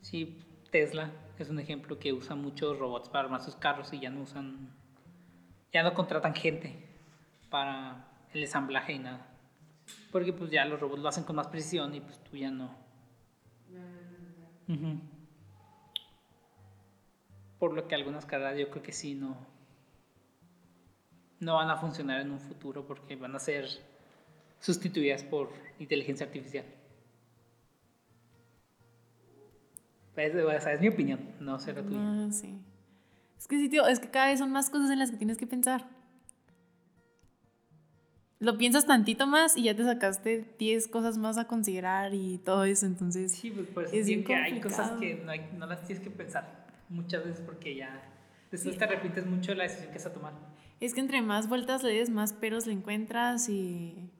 Sí, 0.02 0.42
Tesla 0.70 1.10
es 1.38 1.48
un 1.48 1.60
ejemplo 1.60 1.98
que 1.98 2.12
usa 2.12 2.34
muchos 2.34 2.78
robots 2.78 3.08
para 3.08 3.24
armar 3.24 3.42
sus 3.42 3.56
carros 3.56 3.92
y 3.92 4.00
ya 4.00 4.10
no 4.10 4.22
usan 4.22 4.70
ya 5.72 5.82
no 5.82 5.94
contratan 5.94 6.34
gente 6.34 6.74
para 7.50 8.08
el 8.32 8.42
ensamblaje 8.42 8.94
y 8.94 8.98
nada. 8.98 9.26
Porque 10.10 10.32
pues 10.32 10.50
ya 10.50 10.64
los 10.64 10.80
robots 10.80 11.02
lo 11.02 11.08
hacen 11.08 11.24
con 11.24 11.36
más 11.36 11.48
precisión 11.48 11.94
y 11.94 12.00
pues 12.00 12.18
tú 12.24 12.36
ya 12.36 12.50
no. 12.50 12.74
Por 17.58 17.74
lo 17.74 17.86
que 17.86 17.94
algunas 17.94 18.26
carreras 18.26 18.58
yo 18.58 18.70
creo 18.70 18.82
que 18.82 18.92
sí 18.92 19.14
no, 19.14 19.36
no 21.40 21.54
van 21.54 21.70
a 21.70 21.76
funcionar 21.76 22.20
en 22.20 22.30
un 22.30 22.40
futuro 22.40 22.86
porque 22.86 23.16
van 23.16 23.34
a 23.34 23.38
ser 23.38 23.66
sustituidas 24.60 25.22
por 25.22 25.50
inteligencia 25.78 26.26
artificial. 26.26 26.64
Esa 30.16 30.72
es 30.72 30.80
mi 30.80 30.88
opinión, 30.88 31.20
no 31.40 31.58
la 31.58 31.82
tuya. 31.82 31.98
Ah, 32.00 32.28
sí. 32.30 32.58
Es 33.38 33.46
que 33.46 33.58
sí, 33.58 33.68
tío, 33.68 33.86
es 33.86 34.00
que 34.00 34.10
cada 34.10 34.28
vez 34.28 34.38
son 34.38 34.50
más 34.50 34.70
cosas 34.70 34.90
en 34.90 34.98
las 34.98 35.10
que 35.10 35.18
tienes 35.18 35.36
que 35.36 35.46
pensar. 35.46 35.86
Lo 38.38 38.58
piensas 38.58 38.86
tantito 38.86 39.26
más 39.26 39.56
y 39.56 39.64
ya 39.64 39.74
te 39.74 39.84
sacaste 39.84 40.54
10 40.58 40.88
cosas 40.88 41.16
más 41.16 41.38
a 41.38 41.46
considerar 41.46 42.14
y 42.14 42.38
todo 42.38 42.64
eso, 42.64 42.86
entonces. 42.86 43.32
Sí, 43.32 43.50
pues 43.50 43.66
por 43.68 43.84
eso 43.84 43.94
es 43.94 44.24
que 44.24 44.34
hay 44.34 44.60
cosas 44.60 44.92
que 44.92 45.16
no, 45.16 45.32
hay, 45.32 45.50
no, 45.56 45.66
las 45.66 45.84
tienes 45.86 46.02
que 46.02 46.10
pensar 46.10 46.66
muchas 46.88 47.24
veces 47.24 47.40
porque 47.44 47.74
ya 47.74 48.02
después 48.50 48.76
te 48.76 48.84
arrepientes 48.84 49.26
mucho 49.26 49.52
de 49.52 49.56
la 49.58 49.64
decisión 49.64 49.88
que 49.90 49.98
vas 49.98 50.06
a 50.06 50.12
tomar. 50.12 50.32
Es 50.80 50.92
que 50.92 51.00
entre 51.00 51.22
más 51.22 51.48
vueltas 51.48 51.82
le 51.82 51.92
des, 51.94 52.10
más 52.10 52.32
peros 52.32 52.66
le 52.66 52.74
encuentras 52.74 53.48
y. 53.48 54.10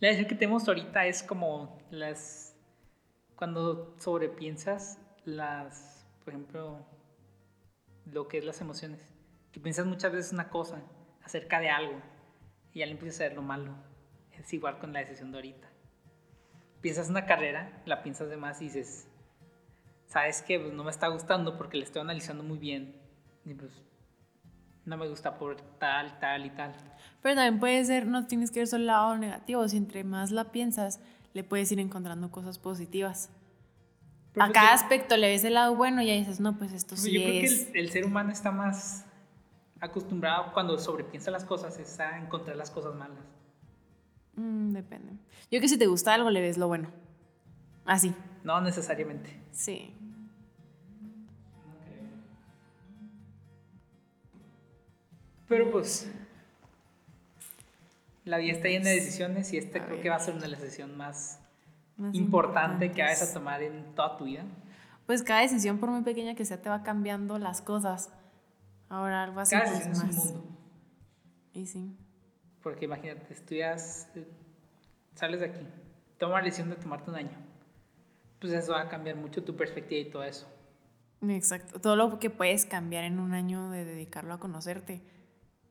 La 0.00 0.08
decisión 0.08 0.28
que 0.28 0.34
tenemos 0.36 0.66
ahorita 0.66 1.06
es 1.06 1.22
como 1.22 1.78
las. 1.90 2.54
Cuando 3.36 3.94
sobrepiensas 3.98 4.98
las. 5.24 6.06
Por 6.24 6.34
ejemplo 6.34 6.86
lo 8.12 8.28
que 8.28 8.38
es 8.38 8.44
las 8.44 8.60
emociones. 8.60 9.00
Que 9.52 9.60
piensas 9.60 9.86
muchas 9.86 10.12
veces 10.12 10.32
una 10.32 10.48
cosa 10.48 10.82
acerca 11.22 11.60
de 11.60 11.68
algo 11.68 12.00
y 12.72 12.80
ya 12.80 12.86
le 12.86 12.92
empiezas 12.92 13.20
a 13.20 13.24
ver 13.24 13.34
lo 13.34 13.42
malo. 13.42 13.74
Es 14.32 14.52
igual 14.52 14.78
con 14.78 14.92
la 14.92 15.00
decisión 15.00 15.30
de 15.30 15.38
ahorita. 15.38 15.68
Piensas 16.80 17.10
una 17.10 17.26
carrera, 17.26 17.82
la 17.86 18.02
piensas 18.02 18.30
de 18.30 18.36
más 18.36 18.60
y 18.62 18.66
dices, 18.66 19.08
¿sabes 20.06 20.42
qué? 20.42 20.60
Pues 20.60 20.72
no 20.72 20.84
me 20.84 20.90
está 20.90 21.08
gustando 21.08 21.58
porque 21.58 21.76
le 21.76 21.84
estoy 21.84 22.02
analizando 22.02 22.44
muy 22.44 22.58
bien. 22.58 22.94
Y 23.44 23.54
pues 23.54 23.72
no 24.88 24.96
me 24.96 25.08
gusta 25.08 25.38
por 25.38 25.56
tal, 25.78 26.18
tal 26.18 26.46
y 26.46 26.50
tal. 26.50 26.74
Pero 27.22 27.34
también 27.34 27.60
puede 27.60 27.84
ser, 27.84 28.06
no 28.06 28.26
tienes 28.26 28.50
que 28.50 28.60
ver 28.60 28.68
solo 28.68 28.82
el 28.82 28.86
lado 28.86 29.16
negativo, 29.16 29.66
si 29.68 29.76
entre 29.76 30.04
más 30.04 30.30
la 30.30 30.52
piensas, 30.52 31.00
le 31.34 31.44
puedes 31.44 31.70
ir 31.70 31.80
encontrando 31.80 32.30
cosas 32.30 32.58
positivas 32.58 33.30
a 34.40 34.52
cada 34.52 34.72
aspecto 34.72 35.16
le 35.16 35.28
ves 35.28 35.44
el 35.44 35.54
lado 35.54 35.74
bueno 35.74 36.02
y 36.02 36.10
ahí 36.10 36.20
dices, 36.20 36.40
no, 36.40 36.56
pues 36.58 36.72
esto 36.72 36.96
sí 36.96 37.12
yo 37.12 37.20
creo 37.20 37.40
que 37.40 37.78
el, 37.78 37.90
ser 37.90 38.04
humano 38.04 38.30
está 38.30 38.50
más 38.50 39.04
acostumbrado 39.80 40.52
cuando 40.52 40.78
sobrepiensa 40.78 41.30
las 41.30 41.44
cosas 41.44 41.78
es 41.78 41.98
a 42.00 42.18
encontrar 42.18 42.56
las 42.56 42.70
cosas 42.70 42.94
malas. 42.94 43.18
Mm, 44.34 44.72
depende. 44.72 45.12
Yo 45.50 45.60
que 45.60 45.68
si 45.68 45.78
te 45.78 45.86
gusta 45.86 46.14
algo 46.14 46.30
le 46.30 46.40
ves 46.40 46.58
lo 46.58 46.68
bueno. 46.68 46.90
Así. 47.84 48.14
No 48.44 48.60
necesariamente. 48.60 49.40
Sí. 49.50 49.94
Pero 55.48 55.70
pues 55.70 56.10
la 58.24 58.38
vida 58.38 58.52
está 58.52 58.68
llena 58.68 58.90
de 58.90 58.96
decisiones 58.96 59.52
y 59.52 59.56
esta 59.56 59.78
A 59.78 59.84
creo 59.84 59.96
ver. 59.96 60.02
que 60.02 60.10
va 60.10 60.16
a 60.16 60.20
ser 60.20 60.34
una 60.34 60.44
de 60.44 60.50
las 60.50 60.60
decisiones 60.60 60.96
más, 60.96 61.40
Más 61.96 62.14
importante 62.14 62.92
que 62.92 63.02
vayas 63.02 63.22
a 63.22 63.32
tomar 63.32 63.62
en 63.62 63.94
toda 63.94 64.16
tu 64.16 64.24
vida. 64.24 64.44
Pues 65.06 65.22
cada 65.22 65.40
decisión, 65.40 65.78
por 65.78 65.88
muy 65.88 66.02
pequeña 66.02 66.34
que 66.34 66.44
sea, 66.44 66.60
te 66.60 66.68
va 66.68 66.82
cambiando 66.82 67.38
las 67.38 67.62
cosas. 67.62 68.10
Ahora 68.90 69.24
algo 69.24 69.40
así. 69.40 69.56
Cada 69.56 69.70
pues, 69.70 69.86
decisión 69.86 70.10
es 70.10 70.18
un 70.18 70.24
mundo. 70.24 70.58
Y 71.54 71.66
sí. 71.66 71.96
Porque 72.62 72.84
imagínate, 72.84 73.32
estudias, 73.32 74.10
eh, 74.14 74.28
sales 75.14 75.40
de 75.40 75.46
aquí, 75.46 75.66
toma 76.18 76.38
la 76.38 76.44
decisión 76.44 76.68
de 76.68 76.76
tomarte 76.76 77.10
un 77.10 77.16
año. 77.16 77.38
Pues 78.38 78.52
eso 78.52 78.72
va 78.72 78.82
a 78.82 78.88
cambiar 78.88 79.16
mucho 79.16 79.42
tu 79.42 79.56
perspectiva 79.56 80.00
y 80.00 80.10
todo 80.10 80.24
eso. 80.24 80.46
Exacto. 81.22 81.80
Todo 81.80 81.96
lo 81.96 82.18
que 82.18 82.28
puedes 82.28 82.66
cambiar 82.66 83.04
en 83.04 83.18
un 83.18 83.32
año 83.32 83.70
de 83.70 83.86
dedicarlo 83.86 84.34
a 84.34 84.38
conocerte 84.38 85.00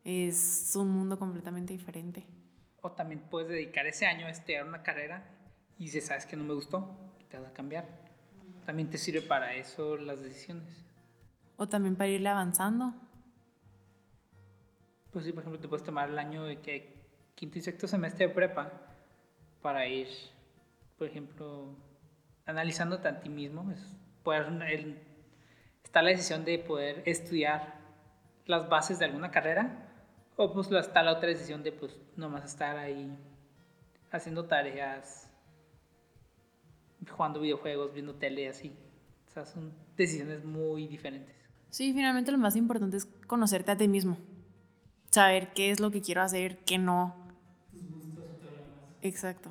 es 0.07 0.73
un 0.77 0.89
mundo 0.89 1.19
completamente 1.19 1.73
diferente. 1.73 2.25
O 2.81 2.91
también 2.93 3.19
puedes 3.29 3.49
dedicar 3.49 3.85
ese 3.87 4.05
año 4.05 4.25
a 4.25 4.29
estudiar 4.29 4.65
una 4.65 4.81
carrera 4.81 5.21
y 5.77 5.89
si 5.89 5.99
sabes 5.99 6.25
que 6.25 6.37
no 6.37 6.45
me 6.45 6.53
gustó, 6.53 6.97
te 7.29 7.37
vas 7.37 7.49
a 7.49 7.53
cambiar. 7.53 7.85
También 8.65 8.89
te 8.89 8.97
sirve 8.97 9.21
para 9.21 9.53
eso 9.55 9.97
las 9.97 10.21
decisiones. 10.21 10.85
O 11.57 11.67
también 11.67 11.97
para 11.97 12.09
irle 12.09 12.29
avanzando. 12.29 12.93
Pues 15.11 15.25
sí, 15.25 15.33
por 15.33 15.41
ejemplo, 15.43 15.59
te 15.59 15.67
puedes 15.67 15.85
tomar 15.85 16.09
el 16.09 16.17
año 16.19 16.45
de 16.45 16.61
que 16.61 16.95
quinto 17.35 17.57
y 17.57 17.61
sexto 17.61 17.85
semestre 17.85 18.29
de 18.29 18.33
prepa 18.33 18.71
para 19.61 19.87
ir, 19.87 20.07
por 20.97 21.07
ejemplo, 21.07 21.75
analizándote 22.45 23.09
a 23.09 23.19
ti 23.19 23.27
mismo. 23.27 23.69
Es 23.71 23.93
poder, 24.23 24.45
el- 24.71 25.01
está 25.83 26.01
la 26.01 26.11
decisión 26.11 26.45
de 26.45 26.59
poder 26.59 27.03
estudiar 27.05 27.75
las 28.45 28.69
bases 28.69 28.99
de 28.99 29.05
alguna 29.05 29.31
carrera 29.31 29.83
o 30.37 30.53
pues 30.53 30.71
está 30.71 31.03
la 31.03 31.13
otra 31.13 31.29
decisión 31.29 31.63
de 31.63 31.71
pues 31.73 31.99
nomás 32.15 32.45
estar 32.45 32.77
ahí 32.77 33.11
haciendo 34.11 34.45
tareas, 34.45 35.29
jugando 37.09 37.41
videojuegos, 37.41 37.93
viendo 37.93 38.15
tele 38.15 38.47
así. 38.47 38.73
O 39.27 39.31
sea, 39.31 39.45
son 39.45 39.73
decisiones 39.97 40.45
muy 40.45 40.87
diferentes. 40.87 41.35
Sí, 41.69 41.91
finalmente 41.91 42.31
lo 42.31 42.37
más 42.37 42.55
importante 42.55 42.97
es 42.97 43.05
conocerte 43.25 43.71
a 43.71 43.77
ti 43.77 43.87
mismo. 43.87 44.17
Saber 45.11 45.53
qué 45.53 45.71
es 45.71 45.79
lo 45.79 45.91
que 45.91 46.01
quiero 46.01 46.21
hacer, 46.21 46.59
qué 46.59 46.77
no. 46.77 47.15
Exacto. 49.01 49.49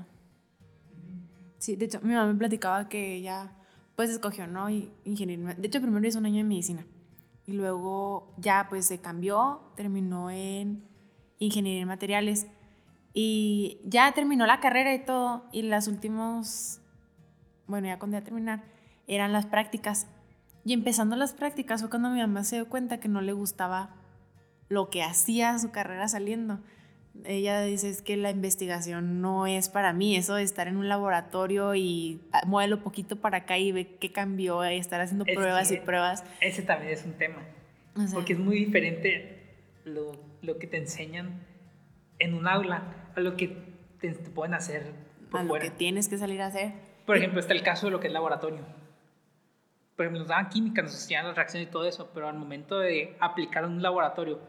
Sí, 1.59 1.77
de 1.77 1.87
hecho, 1.87 2.01
mi 2.03 2.15
mamá 2.15 2.33
me 2.33 2.39
platicaba 2.39 2.89
que 2.89 3.15
ella, 3.17 3.53
pues, 3.97 4.11
escogió, 4.11 4.47
¿no? 4.47 4.71
Ingeniería. 4.71 5.55
De 5.55 5.67
hecho, 5.67 5.81
primero 5.81 6.07
hizo 6.07 6.19
un 6.19 6.27
año 6.27 6.37
de 6.37 6.45
medicina. 6.45 6.87
Y 7.47 7.53
luego 7.53 8.35
ya, 8.39 8.67
pues, 8.69 8.87
se 8.87 9.01
cambió, 9.01 9.61
terminó 9.77 10.31
en 10.31 10.85
ingeniería 11.39 11.83
en 11.83 11.89
materiales. 11.89 12.47
Y 13.13 13.81
ya 13.85 14.13
terminó 14.13 14.47
la 14.47 14.61
carrera 14.61 14.95
y 14.95 15.05
todo. 15.05 15.45
Y 15.53 15.63
las 15.63 15.89
últimos, 15.89 16.81
bueno, 17.67 17.87
ya 17.87 17.99
cuando 17.99 18.17
iba 18.17 18.23
a 18.23 18.25
terminar, 18.25 18.65
eran 19.07 19.33
las 19.33 19.47
prácticas. 19.47 20.07
Y 20.65 20.73
empezando 20.73 21.15
las 21.17 21.33
prácticas 21.33 21.81
fue 21.81 21.91
cuando 21.91 22.11
mi 22.11 22.21
mamá 22.21 22.43
se 22.43 22.57
dio 22.57 22.69
cuenta 22.69 22.99
que 22.99 23.09
no 23.09 23.21
le 23.21 23.33
gustaba 23.33 23.95
lo 24.69 24.91
que 24.91 25.05
hacía 25.05 25.59
su 25.59 25.71
carrera 25.71 26.09
saliendo. 26.09 26.61
Ella 27.25 27.63
dice 27.63 27.89
es 27.89 28.03
que 28.03 28.17
la 28.17 28.31
investigación 28.31 29.21
no 29.21 29.47
es 29.47 29.69
para 29.69 29.93
mí, 29.93 30.17
eso 30.17 30.35
de 30.35 30.43
estar 30.43 30.69
en 30.69 30.77
un 30.77 30.89
laboratorio 30.89 31.75
y 31.75 32.21
ah, 32.33 32.43
muévelo 32.47 32.83
poquito 32.83 33.17
para 33.17 33.39
acá 33.39 33.59
y 33.59 33.73
ve 33.73 33.97
qué 33.99 34.13
cambió, 34.13 34.69
y 34.71 34.77
estar 34.77 35.01
haciendo 35.01 35.25
Es 35.27 35.35
pruebas 35.35 35.71
y 35.73 35.79
pruebas. 35.79 36.25
Ese 36.41 36.63
también 36.63 36.93
es 36.93 37.05
un 37.05 37.15
tema. 37.15 37.43
O 37.97 38.01
sea, 38.03 38.15
Porque 38.15 38.35
es 38.35 38.39
muy 38.39 38.57
diferente 38.57 39.55
lo, 39.85 40.13
lo 40.43 40.59
que 40.59 40.67
te 40.67 40.77
enseñan 40.77 41.43
en 42.19 42.35
un 42.35 42.47
aula 42.47 43.11
a 43.15 43.21
lo 43.21 43.37
que 43.37 43.57
te, 44.01 44.13
te 44.13 44.31
pueden 44.31 44.55
hacer 44.55 44.93
por 45.31 45.41
a 45.41 45.43
lo 45.43 45.49
fuera. 45.49 45.65
que 45.65 45.71
tienes 45.71 46.09
que 46.09 46.19
salir 46.19 46.41
a 46.43 46.47
hacer. 46.47 46.73
Por 47.07 47.17
ejemplo, 47.17 47.41
está 47.41 47.55
el 47.55 47.63
caso 47.63 47.87
de 47.87 47.93
lo 47.93 48.01
que 48.01 48.09
es 48.09 48.13
laboratorio. 48.13 48.61
Por 49.97 50.05
ejemplo, 50.05 50.21
nos 50.21 50.29
daban 50.29 50.51
química, 50.51 50.83
nos 50.83 50.93
enseñaban 50.93 51.29
las 51.29 51.37
reacciones 51.37 51.69
y 51.69 51.71
todo 51.71 51.87
eso, 51.87 52.11
pero 52.13 52.29
al 52.29 52.37
momento 52.37 52.79
de 52.79 53.17
aplicar 53.19 53.65
en 53.65 53.71
un 53.71 53.83
laboratorio 53.83 54.41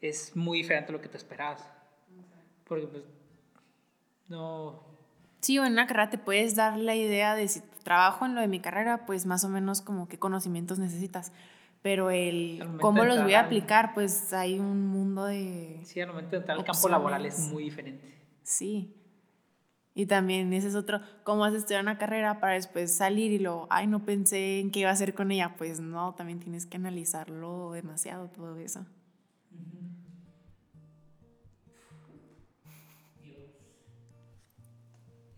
es 0.00 0.36
muy 0.36 0.58
diferente 0.58 0.90
a 0.90 0.92
lo 0.92 1.00
que 1.00 1.08
te 1.08 1.16
esperabas. 1.16 1.68
Porque 2.72 2.86
pues 2.86 3.04
no... 4.28 4.82
Sí, 5.40 5.58
o 5.58 5.64
en 5.66 5.72
una 5.72 5.86
carrera 5.86 6.08
te 6.08 6.16
puedes 6.16 6.54
dar 6.54 6.78
la 6.78 6.94
idea 6.94 7.34
de 7.34 7.46
si 7.48 7.60
trabajo 7.84 8.24
en 8.24 8.34
lo 8.34 8.40
de 8.40 8.48
mi 8.48 8.60
carrera, 8.60 9.04
pues 9.04 9.26
más 9.26 9.44
o 9.44 9.50
menos 9.50 9.82
como 9.82 10.08
qué 10.08 10.18
conocimientos 10.18 10.78
necesitas. 10.78 11.32
Pero 11.82 12.10
el 12.10 12.66
cómo 12.80 13.04
los 13.04 13.22
voy 13.22 13.34
a 13.34 13.40
aplicar, 13.40 13.92
pues 13.92 14.32
hay 14.32 14.58
un 14.58 14.86
mundo 14.86 15.26
de... 15.26 15.82
Sí, 15.84 16.00
al 16.00 16.08
momento 16.08 16.30
de 16.30 16.36
entrar 16.38 16.56
al 16.56 16.64
campo 16.64 16.88
laboral 16.88 17.26
es 17.26 17.40
muy 17.52 17.64
diferente. 17.64 18.14
Sí. 18.42 18.96
Y 19.94 20.06
también 20.06 20.50
ese 20.54 20.68
es 20.68 20.74
otro, 20.74 21.02
¿cómo 21.24 21.40
vas 21.40 21.52
a 21.52 21.58
estudiar 21.58 21.82
una 21.82 21.98
carrera 21.98 22.40
para 22.40 22.54
después 22.54 22.90
salir 22.90 23.32
y 23.32 23.38
luego, 23.38 23.66
ay, 23.68 23.86
no 23.86 24.06
pensé 24.06 24.60
en 24.60 24.70
qué 24.70 24.80
iba 24.80 24.88
a 24.88 24.94
hacer 24.94 25.12
con 25.12 25.30
ella? 25.30 25.56
Pues 25.58 25.78
no, 25.78 26.14
también 26.14 26.40
tienes 26.40 26.64
que 26.64 26.78
analizarlo 26.78 27.72
demasiado 27.72 28.28
todo 28.28 28.56
eso. 28.56 28.86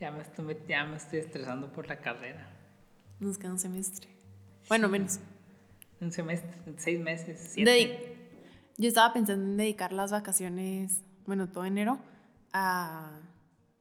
Ya 0.05 0.11
me 0.11 0.21
estoy, 0.21 0.59
ya 0.69 0.85
me 0.85 0.97
estoy 0.99 1.21
estresando 1.21 1.73
por 1.73 1.89
la 1.89 1.99
carrera. 1.99 2.47
Nos 3.21 3.39
queda 3.39 3.53
un 3.53 3.59
semestre. 3.59 4.11
Bueno, 4.69 4.87
menos. 4.87 5.19
Un 5.99 6.13
semestre, 6.13 6.53
seis 6.77 7.01
meses, 7.01 7.53
siete. 7.55 8.29
Yo 8.77 8.89
estaba 8.89 9.15
pensando 9.15 9.43
en 9.47 9.57
dedicar 9.57 9.95
las 9.95 10.13
vacaciones, 10.13 11.03
bueno, 11.25 11.49
todo 11.49 11.65
enero, 11.65 12.01
a 12.53 13.19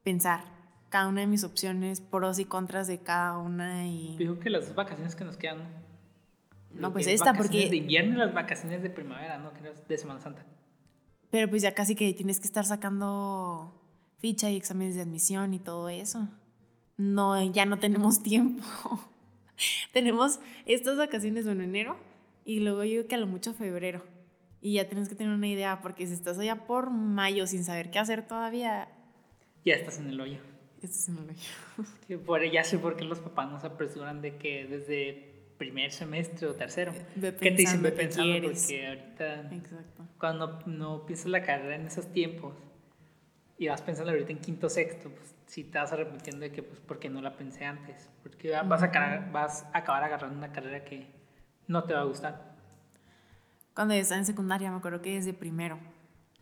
pensar 0.04 0.46
cada 0.88 1.10
una 1.10 1.20
de 1.20 1.28
mis 1.28 1.44
opciones, 1.44 2.00
pros 2.00 2.40
y 2.40 2.46
contras 2.46 2.88
de 2.88 3.00
cada 3.00 3.38
una 3.38 3.86
y... 3.86 4.16
Digo 4.16 4.40
que 4.40 4.50
las 4.50 4.68
dos 4.68 4.76
vacaciones 4.76 5.18
que 5.18 5.26
nos 5.26 5.36
quedan. 5.36 5.58
No, 6.72 6.84
Lo 6.88 6.94
pues 6.94 7.06
esta, 7.08 7.34
porque- 7.34 7.70
de 7.70 7.76
invierno 7.76 8.14
y 8.14 8.18
las 8.20 8.34
vacaciones 8.34 8.82
de 8.82 8.90
primavera, 8.90 9.40
¿no? 9.40 9.52
Que 9.52 9.74
de 9.90 9.98
Semana 9.98 10.22
Santa. 10.22 10.46
Pero 11.32 11.50
pues 11.50 11.62
ya 11.64 11.74
casi 11.74 11.96
que 11.96 12.14
tienes 12.14 12.40
que 12.40 12.46
estar 12.48 12.64
sacando 12.64 13.83
ficha 14.24 14.50
y 14.50 14.56
exámenes 14.56 14.96
de 14.96 15.02
admisión 15.02 15.54
y 15.54 15.60
todo 15.60 15.90
eso. 15.90 16.30
No, 16.96 17.44
ya 17.52 17.66
no 17.66 17.78
tenemos 17.78 18.24
tiempo. 18.32 18.64
tenemos 19.92 20.40
estas 20.66 20.98
vacaciones, 20.98 21.44
bueno, 21.44 21.62
enero, 21.62 21.98
y 22.46 22.62
luego 22.62 22.86
yo 22.86 22.90
digo 22.92 23.08
que 23.10 23.16
a 23.16 23.18
lo 23.18 23.28
mucho 23.28 23.54
febrero. 23.54 24.02
Y 24.62 24.76
ya 24.76 24.88
tienes 24.88 25.10
que 25.10 25.16
tener 25.16 25.34
una 25.34 25.50
idea, 25.50 25.82
porque 25.82 26.08
si 26.08 26.14
estás 26.14 26.40
allá 26.40 26.66
por 26.66 26.90
mayo 26.90 27.48
sin 27.48 27.66
saber 27.66 27.92
qué 27.92 28.00
hacer 28.00 28.26
todavía, 28.26 28.88
Ya 29.66 29.74
estás 29.76 30.00
en 30.00 30.08
el 30.08 30.22
hoyo. 30.22 30.38
esto 30.82 30.98
es 30.98 31.10
un 31.10 31.18
hoyo. 31.30 31.86
Sí, 32.08 32.16
por, 32.16 32.50
ya 32.50 32.64
sé 32.64 32.78
por 32.80 32.96
qué 32.96 33.04
los 33.04 33.20
papás 33.20 33.52
nos 33.52 33.66
apresuran 33.66 34.22
de 34.22 34.38
que 34.38 34.66
desde 34.66 35.34
primer 35.58 35.92
semestre 35.92 36.48
o 36.48 36.56
tercero. 36.56 36.94
Ve 37.18 37.36
que 37.36 37.52
te 37.52 37.58
dicen, 37.58 37.82
ve 37.84 37.92
qué 37.92 37.98
pensando, 37.98 38.42
porque 38.54 38.88
ahorita, 38.88 39.54
Exacto. 39.54 40.08
cuando 40.18 40.48
no, 40.66 40.68
no 40.68 41.06
piensas 41.06 41.28
la 41.28 41.44
carrera 41.44 41.76
en 41.76 41.88
esos 41.88 42.08
tiempos 42.14 42.56
y 43.58 43.68
vas 43.68 43.82
pensando 43.82 44.12
ahorita 44.12 44.32
en 44.32 44.40
quinto 44.40 44.70
sexto, 44.70 45.10
pues 45.10 45.36
sí 45.46 45.64
te 45.64 45.78
vas 45.78 45.92
arrepintiendo 45.94 46.42
de 46.42 46.52
que, 46.52 46.64
pues, 46.64 46.80
¿por 46.80 47.00
qué 47.00 47.10
no 47.10 47.22
la 47.22 47.36
pensé 47.38 47.66
antes? 47.66 48.10
Porque 48.24 48.50
va- 48.52 48.64
vas 48.64 48.82
a, 48.82 48.86
acabar- 48.86 49.32
vas 49.32 49.66
a 49.74 49.78
acabar 49.80 50.04
agarrando 50.04 50.38
una 50.38 50.52
carrera 50.52 50.84
que 50.84 51.08
no 51.68 51.84
te 51.84 51.94
va 51.94 52.02
a 52.02 52.06
gustar. 52.06 52.54
Cuando 53.76 53.94
yo 53.94 54.02
estaba 54.02 54.20
en 54.20 54.26
secundaria, 54.26 54.72
me 54.72 54.78
acuerdo 54.78 55.02
que 55.02 55.16
desde 55.16 55.34
primero 55.34 55.80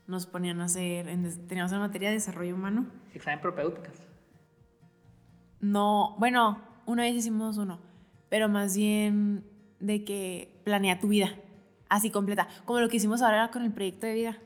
nos 0.08 0.26
ponían 0.26 0.60
a 0.62 0.66
hacer, 0.66 1.08
en 1.08 1.48
teníamos 1.48 1.72
una 1.72 1.82
materia 1.82 2.10
de 2.10 2.16
desarrollo 2.16 2.56
humano. 2.56 2.86
Examen 3.14 3.40
propéuticas. 3.40 3.96
No, 5.60 6.16
bueno, 6.18 6.60
una 6.86 7.04
vez 7.04 7.14
hicimos 7.14 7.58
uno, 7.58 7.80
pero 8.30 8.50
más 8.50 8.76
bien 8.76 9.46
de 9.80 10.04
que 10.04 10.60
planea 10.64 11.00
tu 11.00 11.10
vida, 11.10 11.30
así 11.88 12.10
completa, 12.10 12.48
como 12.66 12.80
lo 12.80 12.90
que 12.90 12.98
hicimos 12.98 13.22
ahora 13.22 13.52
con 13.52 13.64
el 13.64 13.72
proyecto 13.72 14.08
de 14.08 14.14
vida, 14.16 14.38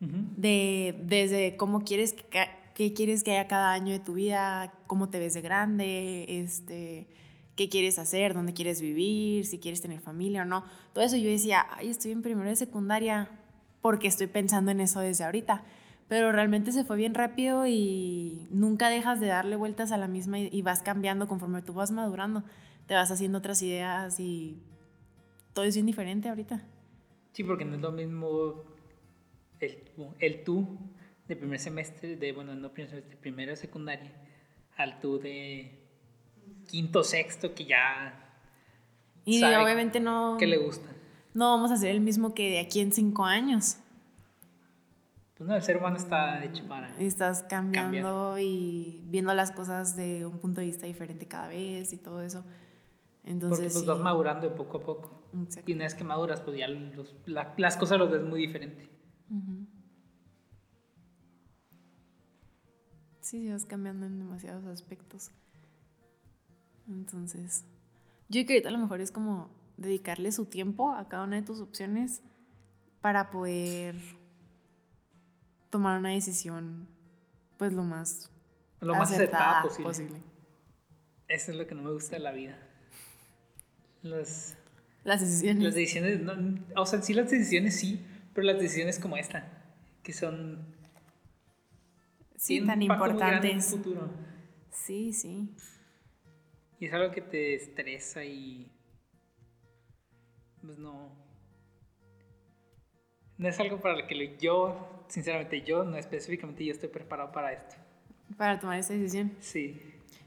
Ujú. 0.00 0.16
de 0.36 0.98
desde 1.04 1.56
cómo 1.56 1.82
quieres 1.82 2.14
que, 2.14 2.48
qué 2.74 2.94
quieres 2.94 3.22
que 3.22 3.32
haya 3.32 3.46
cada 3.46 3.72
año 3.72 3.92
de 3.92 3.98
tu 3.98 4.14
vida, 4.14 4.72
cómo 4.86 5.10
te 5.10 5.18
ves 5.18 5.34
de 5.34 5.42
grande, 5.42 6.40
este, 6.40 7.06
qué 7.54 7.68
quieres 7.68 7.98
hacer, 7.98 8.32
dónde 8.32 8.54
quieres 8.54 8.80
vivir, 8.80 9.44
si 9.44 9.58
quieres 9.58 9.82
tener 9.82 10.00
familia 10.00 10.42
o 10.42 10.44
no. 10.46 10.64
Todo 10.94 11.04
eso 11.04 11.16
yo 11.16 11.28
decía, 11.28 11.66
ay, 11.76 11.90
estoy 11.90 12.12
en 12.12 12.22
primero 12.22 12.48
de 12.48 12.56
secundaria 12.56 13.28
porque 13.82 14.08
estoy 14.08 14.28
pensando 14.28 14.70
en 14.70 14.80
eso 14.80 15.00
desde 15.00 15.24
ahorita. 15.24 15.62
Pero 16.08 16.32
realmente 16.32 16.72
se 16.72 16.84
fue 16.84 16.96
bien 16.96 17.14
rápido 17.14 17.66
y 17.66 18.48
nunca 18.50 18.88
dejas 18.88 19.20
de 19.20 19.26
darle 19.26 19.56
vueltas 19.56 19.92
a 19.92 19.98
la 19.98 20.08
misma 20.08 20.40
y, 20.40 20.48
y 20.50 20.62
vas 20.62 20.82
cambiando 20.82 21.28
conforme 21.28 21.62
tú 21.62 21.74
vas 21.74 21.90
madurando. 21.90 22.42
Te 22.86 22.94
vas 22.94 23.10
haciendo 23.10 23.38
otras 23.38 23.60
ideas 23.62 24.18
y 24.18 24.56
todo 25.52 25.66
es 25.66 25.74
bien 25.74 25.86
diferente 25.86 26.28
ahorita. 26.30 26.62
Sí, 27.32 27.44
porque 27.44 27.64
no 27.64 27.76
es 27.76 27.80
lo 27.80 27.92
mismo 27.92 28.64
el, 29.60 29.82
tú- 29.94 30.14
el 30.18 30.44
tú 30.44 30.78
de 31.28 31.36
primer 31.36 31.58
semestre, 31.60 32.16
de, 32.16 32.32
bueno, 32.32 32.54
no 32.54 32.72
primer 32.72 32.90
semestre, 32.90 33.16
primero 33.16 33.50
de 33.52 33.56
secundaria, 33.56 34.12
al 34.76 35.00
tú 35.00 35.18
de 35.18 35.78
quinto, 36.68 37.04
sexto, 37.04 37.54
que 37.54 37.64
ya... 37.66 38.26
Y 39.24 39.38
sabe 39.40 39.56
obviamente 39.58 40.00
no... 40.00 40.36
Que 40.38 40.46
le 40.46 40.56
gusta. 40.56 40.88
No 41.34 41.50
vamos 41.50 41.70
a 41.70 41.74
hacer 41.74 41.90
el 41.90 42.00
mismo 42.00 42.34
que 42.34 42.50
de 42.50 42.58
aquí 42.60 42.80
en 42.80 42.92
cinco 42.92 43.24
años. 43.24 43.76
Pues 45.36 45.48
no, 45.48 45.54
el 45.56 45.62
ser 45.62 45.76
humano 45.76 45.96
está 45.96 46.44
hecho 46.44 46.66
para... 46.66 46.98
Estás 46.98 47.42
cambiando 47.44 48.30
Cambiar. 48.34 48.40
y 48.40 49.00
viendo 49.06 49.32
las 49.34 49.52
cosas 49.52 49.96
de 49.96 50.26
un 50.26 50.38
punto 50.38 50.60
de 50.60 50.66
vista 50.66 50.86
diferente 50.86 51.26
cada 51.26 51.48
vez 51.48 51.92
y 51.92 51.96
todo 51.96 52.22
eso. 52.22 52.44
Entonces, 53.24 53.58
Porque 53.58 53.72
pues 53.72 53.80
sí. 53.84 53.86
vas 53.88 53.98
madurando 54.00 54.48
de 54.48 54.54
poco 54.56 54.78
a 54.78 54.82
poco. 54.82 55.22
Exacto. 55.44 55.70
Y 55.70 55.74
una 55.74 55.84
vez 55.84 55.94
que 55.94 56.04
maduras, 56.04 56.40
pues 56.40 56.58
ya 56.58 56.68
los- 56.68 57.14
la- 57.26 57.54
las 57.56 57.76
cosas 57.76 57.98
los 57.98 58.10
ves 58.10 58.22
muy 58.22 58.40
diferente. 58.40 58.88
Ujú. 59.30 59.66
Sí, 63.20 63.42
sí, 63.42 63.50
vas 63.50 63.64
cambiando 63.64 64.06
en 64.06 64.18
demasiados 64.18 64.64
aspectos. 64.66 65.30
Entonces, 66.88 67.64
yo 68.28 68.44
creo 68.44 68.46
que 68.46 68.52
ahorita 68.54 68.68
a 68.70 68.72
lo 68.72 68.78
mejor 68.78 69.00
es 69.00 69.12
como 69.12 69.50
dedicarle 69.76 70.32
su 70.32 70.46
tiempo 70.46 70.92
a 70.92 71.08
cada 71.08 71.24
una 71.24 71.36
de 71.36 71.42
tus 71.42 71.60
opciones 71.60 72.22
para 73.00 73.30
poder 73.30 73.94
tomar 75.70 75.98
una 75.98 76.10
decisión, 76.10 76.88
pues 77.56 77.72
lo 77.72 77.84
más, 77.84 78.30
Lo 78.80 78.94
más 78.94 79.12
acertada 79.12 79.60
acertada 79.60 79.84
posible. 79.84 80.20
Eso 81.28 81.52
es 81.52 81.56
lo 81.56 81.66
que 81.66 81.74
no 81.76 81.82
me 81.82 81.92
gusta 81.92 82.16
de 82.16 82.22
la 82.22 82.32
vida. 82.32 82.58
Los, 84.02 84.54
Las 85.04 85.20
decisiones. 85.20 85.62
las 85.62 85.74
decisiones, 85.74 86.20
no, 86.20 86.34
o 86.76 86.86
sea, 86.86 87.00
sí 87.02 87.14
las 87.14 87.30
decisiones 87.30 87.76
sí, 87.78 88.04
pero 88.40 88.52
las 88.54 88.62
decisiones 88.62 88.98
como 88.98 89.18
esta, 89.18 89.46
que 90.02 90.14
son... 90.14 90.64
sí, 92.36 92.58
tan 92.64 92.66
grande 92.66 92.84
en 92.86 92.92
importantes. 92.92 93.70
futuro. 93.70 94.10
Sí, 94.70 95.12
sí. 95.12 95.54
Y 96.78 96.86
es 96.86 96.94
algo 96.94 97.12
que 97.12 97.20
te 97.20 97.54
estresa 97.54 98.24
y... 98.24 98.66
Pues 100.62 100.78
no... 100.78 101.14
No 103.36 103.48
es 103.48 103.60
algo 103.60 103.78
para 103.78 103.96
lo 103.96 104.06
que 104.06 104.36
yo, 104.38 105.04
sinceramente, 105.08 105.60
yo, 105.62 105.84
no 105.84 105.96
específicamente, 105.98 106.64
yo 106.64 106.72
estoy 106.72 106.88
preparado 106.88 107.32
para 107.32 107.52
esto. 107.52 107.74
Para 108.38 108.58
tomar 108.58 108.78
esa 108.78 108.94
decisión. 108.94 109.32
Sí. 109.40 109.78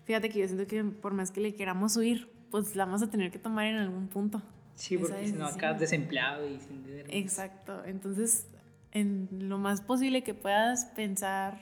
Fíjate 0.06 0.30
que 0.30 0.40
yo 0.40 0.48
siento 0.48 0.68
que 0.68 0.84
por 0.84 1.14
más 1.14 1.32
que 1.32 1.42
le 1.42 1.56
queramos 1.56 1.98
huir, 1.98 2.32
pues 2.52 2.76
la 2.76 2.86
vamos 2.86 3.02
a 3.02 3.10
tener 3.10 3.32
que 3.32 3.40
tomar 3.40 3.66
en 3.66 3.78
algún 3.78 4.08
punto. 4.08 4.44
Sí, 4.76 4.98
porque 4.98 5.28
si 5.28 5.34
no 5.34 5.46
acabas 5.46 5.80
desempleado 5.80 6.48
y 6.48 6.60
sin 6.60 6.84
dinero. 6.84 7.08
Exacto. 7.12 7.84
Entonces, 7.86 8.48
en 8.92 9.30
lo 9.32 9.58
más 9.58 9.82
posible 9.82 10.24
que 10.24 10.34
puedas 10.34 10.86
pensar 10.86 11.58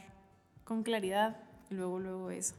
con 0.63 0.83
claridad, 0.83 1.37
luego, 1.69 1.99
luego 1.99 2.31
eso. 2.31 2.55